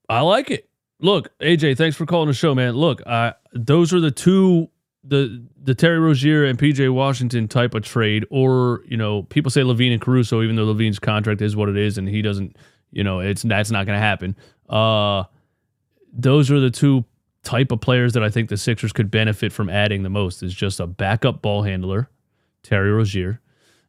I 0.07 0.21
like 0.21 0.51
it. 0.51 0.69
Look, 0.99 1.37
AJ, 1.39 1.77
thanks 1.77 1.95
for 1.95 2.05
calling 2.05 2.27
the 2.27 2.33
show, 2.33 2.53
man. 2.53 2.73
Look, 2.75 3.01
uh, 3.05 3.33
those 3.53 3.93
are 3.93 3.99
the 3.99 4.11
two 4.11 4.69
the 5.03 5.43
the 5.61 5.73
Terry 5.73 5.99
Rozier 5.99 6.45
and 6.45 6.57
PJ 6.57 6.93
Washington 6.93 7.47
type 7.47 7.73
of 7.73 7.83
trade, 7.83 8.25
or 8.29 8.81
you 8.87 8.97
know, 8.97 9.23
people 9.23 9.49
say 9.49 9.61
LaVine 9.61 9.93
and 9.93 10.01
Caruso, 10.01 10.41
even 10.41 10.55
though 10.55 10.65
LaVine's 10.65 10.99
contract 10.99 11.41
is 11.41 11.55
what 11.55 11.69
it 11.69 11.77
is, 11.77 11.97
and 11.97 12.07
he 12.07 12.21
doesn't, 12.21 12.57
you 12.91 13.03
know, 13.03 13.19
it's 13.19 13.43
that's 13.43 13.71
not 13.71 13.85
going 13.85 13.95
to 13.95 14.01
happen. 14.01 14.35
Uh, 14.67 15.23
those 16.11 16.51
are 16.51 16.59
the 16.59 16.69
two 16.71 17.05
type 17.43 17.71
of 17.71 17.79
players 17.79 18.13
that 18.13 18.23
I 18.23 18.29
think 18.29 18.49
the 18.49 18.57
Sixers 18.57 18.91
could 18.91 19.09
benefit 19.09 19.53
from 19.53 19.69
adding 19.69 20.03
the 20.03 20.09
most. 20.09 20.43
Is 20.43 20.53
just 20.53 20.79
a 20.79 20.87
backup 20.87 21.41
ball 21.41 21.63
handler, 21.63 22.09
Terry 22.63 22.91
Rozier, 22.91 23.39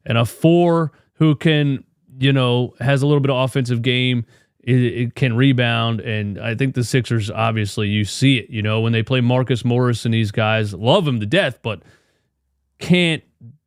and 0.07 0.19
a 0.19 0.25
four 0.25 0.93
who 1.15 1.35
can, 1.35 1.85
you 2.19 2.33
know, 2.33 2.75
has 2.81 3.03
a 3.03 3.07
little 3.07 3.21
bit 3.21 3.31
of 3.31 3.37
offensive 3.37 3.83
game. 3.83 4.25
It, 4.63 4.81
it 4.81 5.15
can 5.15 5.37
rebound, 5.37 6.01
and 6.01 6.39
I 6.39 6.55
think 6.55 6.75
the 6.75 6.85
Sixers 6.85 7.31
obviously 7.31 7.89
you 7.89 8.05
see 8.05 8.37
it. 8.39 8.51
You 8.51 8.61
know 8.61 8.81
when 8.81 8.93
they 8.93 9.03
play 9.03 9.21
Marcus 9.21 9.65
Morris 9.65 10.05
and 10.05 10.13
these 10.13 10.31
guys 10.31 10.75
love 10.75 11.09
him 11.09 11.21
to 11.21 11.27
death, 11.27 11.61
but 11.63 11.83
can't 12.79 13.23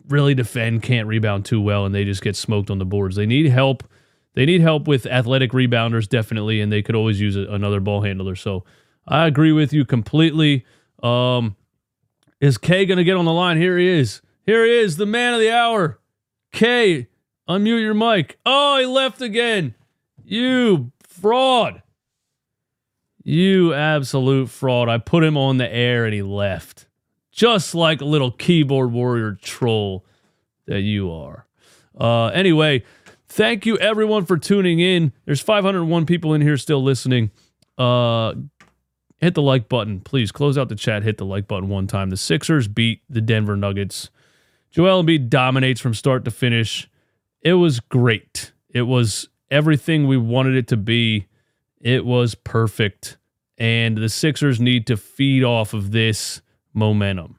really 0.08 0.36
defend, 0.36 0.84
can't 0.84 1.08
rebound 1.08 1.46
too 1.46 1.62
well, 1.62 1.86
and 1.86 1.96
they 1.96 2.04
just 2.06 2.22
get 2.22 2.36
smoked 2.36 2.70
on 2.70 2.78
the 2.78 2.86
boards. 2.86 3.16
They 3.16 3.26
need 3.26 3.48
help. 3.48 3.84
They 4.36 4.46
need 4.46 4.62
help 4.62 4.88
with 4.88 5.06
athletic 5.06 5.52
rebounders 5.52 6.08
definitely, 6.08 6.62
and 6.62 6.72
they 6.72 6.82
could 6.82 6.96
always 6.96 7.20
use 7.20 7.36
a, 7.36 7.42
another 7.52 7.80
ball 7.80 8.02
handler. 8.02 8.36
So 8.36 8.64
I 9.08 9.26
agree 9.26 9.52
with 9.52 9.74
you 9.74 9.86
completely. 9.86 10.66
Um, 11.02 11.56
is 12.40 12.58
Kay 12.58 12.86
going 12.86 12.98
to 12.98 13.04
get 13.04 13.16
on 13.16 13.26
the 13.26 13.34
line? 13.34 13.58
Here 13.58 13.78
he 13.78 13.88
is. 13.88 14.22
Here 14.46 14.66
he 14.66 14.80
is, 14.80 14.98
the 14.98 15.06
man 15.06 15.34
of 15.34 15.40
the 15.40 15.52
hour. 15.52 16.00
Kay, 16.54 17.08
unmute 17.50 17.82
your 17.82 17.96
mic. 17.96 18.40
Oh, 18.46 18.80
he 18.80 18.86
left 18.86 19.22
again. 19.22 19.76
You 20.24 20.92
fraud. 21.02 21.82
You 23.24 23.74
absolute 23.74 24.50
fraud. 24.50 24.88
I 24.88 25.00
put 25.00 25.24
him 25.24 25.36
on 25.36 25.58
the 25.58 25.70
air 25.70 26.06
and 26.06 26.14
he 26.14 26.22
left. 26.22 26.88
Just 27.32 27.74
like 27.74 28.00
a 28.02 28.06
little 28.06 28.32
keyboard 28.32 28.92
warrior 28.92 29.38
troll 29.42 30.06
that 30.68 30.82
you 30.82 31.12
are. 31.12 31.48
Uh, 32.00 32.28
anyway, 32.28 32.84
thank 33.28 33.66
you 33.66 33.78
everyone 33.80 34.26
for 34.26 34.38
tuning 34.38 34.80
in. 34.80 35.12
There's 35.26 35.42
501 35.42 36.06
people 36.06 36.34
in 36.36 36.42
here 36.42 36.58
still 36.58 36.84
listening. 36.84 37.32
Uh, 37.78 38.36
hit 39.18 39.34
the 39.34 39.42
like 39.42 39.68
button. 39.68 40.02
Please 40.02 40.32
close 40.32 40.58
out 40.58 40.70
the 40.70 40.76
chat. 40.76 41.02
Hit 41.02 41.18
the 41.18 41.26
like 41.26 41.48
button 41.48 41.70
one 41.70 41.88
time. 41.88 42.12
The 42.12 42.18
Sixers 42.18 42.68
beat 42.68 43.02
the 43.10 43.22
Denver 43.22 43.56
Nuggets. 43.56 44.12
Joel 44.74 45.04
Embiid 45.04 45.30
dominates 45.30 45.80
from 45.80 45.94
start 45.94 46.26
to 46.26 46.32
finish. 46.32 46.90
It 47.42 47.54
was 47.54 47.80
great. 47.80 48.54
It 48.70 48.82
was 48.82 49.30
everything 49.52 50.08
we 50.08 50.18
wanted 50.18 50.56
it 50.56 50.68
to 50.70 50.78
be. 50.78 51.28
It 51.80 52.06
was 52.06 52.34
perfect. 52.34 53.18
And 53.60 53.96
the 53.96 54.10
Sixers 54.10 54.60
need 54.60 54.88
to 54.88 54.98
feed 54.98 55.44
off 55.44 55.76
of 55.76 55.92
this 55.92 56.42
momentum. 56.74 57.38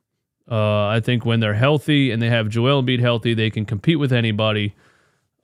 Uh, 0.49 0.87
I 0.87 1.01
think 1.01 1.27
when 1.27 1.41
they're 1.41 1.55
healthy 1.55 2.13
and 2.13 2.23
they 2.23 2.31
have 2.31 2.49
Joel 2.49 2.85
Embiid 2.85 3.01
healthy, 3.01 3.35
they 3.35 3.51
can 3.51 3.65
compete 3.65 3.99
with 3.99 4.13
anybody. 4.13 4.77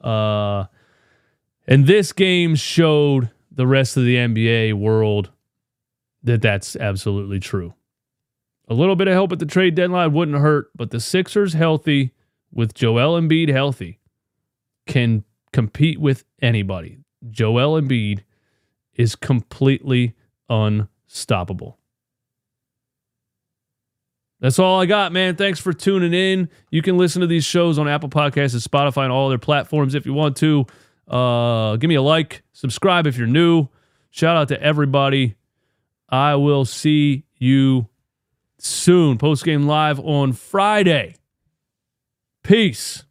Uh, 0.01 0.67
and 1.67 1.89
this 1.89 2.13
game 2.13 2.55
showed 2.55 3.31
the 3.51 3.67
rest 3.67 3.97
of 3.97 4.05
the 4.05 4.15
NBA 4.15 4.75
world 4.75 5.31
that 6.23 6.41
that's 6.41 6.77
absolutely 6.77 7.41
true. 7.41 7.75
A 8.71 8.75
little 8.75 8.95
bit 8.95 9.09
of 9.09 9.15
help 9.15 9.33
at 9.33 9.41
the 9.41 9.47
trade 9.47 9.75
deadline 9.75 10.13
wouldn't 10.13 10.39
hurt, 10.39 10.71
but 10.77 10.93
the 10.93 11.01
Sixers 11.01 11.55
healthy 11.55 12.13
with 12.53 12.73
Joel 12.73 13.21
Embiid 13.21 13.49
healthy 13.49 13.99
can 14.87 15.25
compete 15.53 15.99
with 16.01 16.25
anybody. 16.41 16.99
Joel 17.31 17.81
Embiid 17.81 18.21
is 18.95 19.17
completely 19.17 20.15
unstoppable. 20.49 21.79
That's 24.39 24.59
all 24.59 24.81
I 24.81 24.87
got, 24.87 25.13
man. 25.13 25.35
Thanks 25.35 25.59
for 25.59 25.73
tuning 25.73 26.15
in. 26.15 26.49
You 26.71 26.81
can 26.81 26.97
listen 26.97 27.21
to 27.21 27.27
these 27.27 27.45
shows 27.45 27.79
on 27.79 27.89
Apple 27.89 28.09
Podcasts 28.09 28.55
and 28.55 28.63
Spotify 28.63 29.03
and 29.03 29.13
all 29.13 29.27
other 29.27 29.37
platforms 29.37 29.95
if 29.97 30.07
you 30.07 30.15
want 30.15 30.37
to. 30.39 30.65
Uh, 31.09 31.77
give 31.77 31.89
me 31.89 31.97
a 31.97 32.03
like, 32.03 32.43
subscribe 32.53 33.09
if 33.09 33.19
you're 33.19 33.27
new. 33.27 33.69
Shout 34.11 34.37
out 34.37 34.49
to 34.49 34.63
everybody. 34.63 35.35
I 36.09 36.37
will 36.37 36.65
see 36.65 37.25
you 37.37 37.90
soon. 38.63 39.19
Post 39.19 39.45
game 39.45 39.67
live 39.67 39.99
on 40.01 40.33
Friday. 40.33 41.17
Peace. 42.43 43.05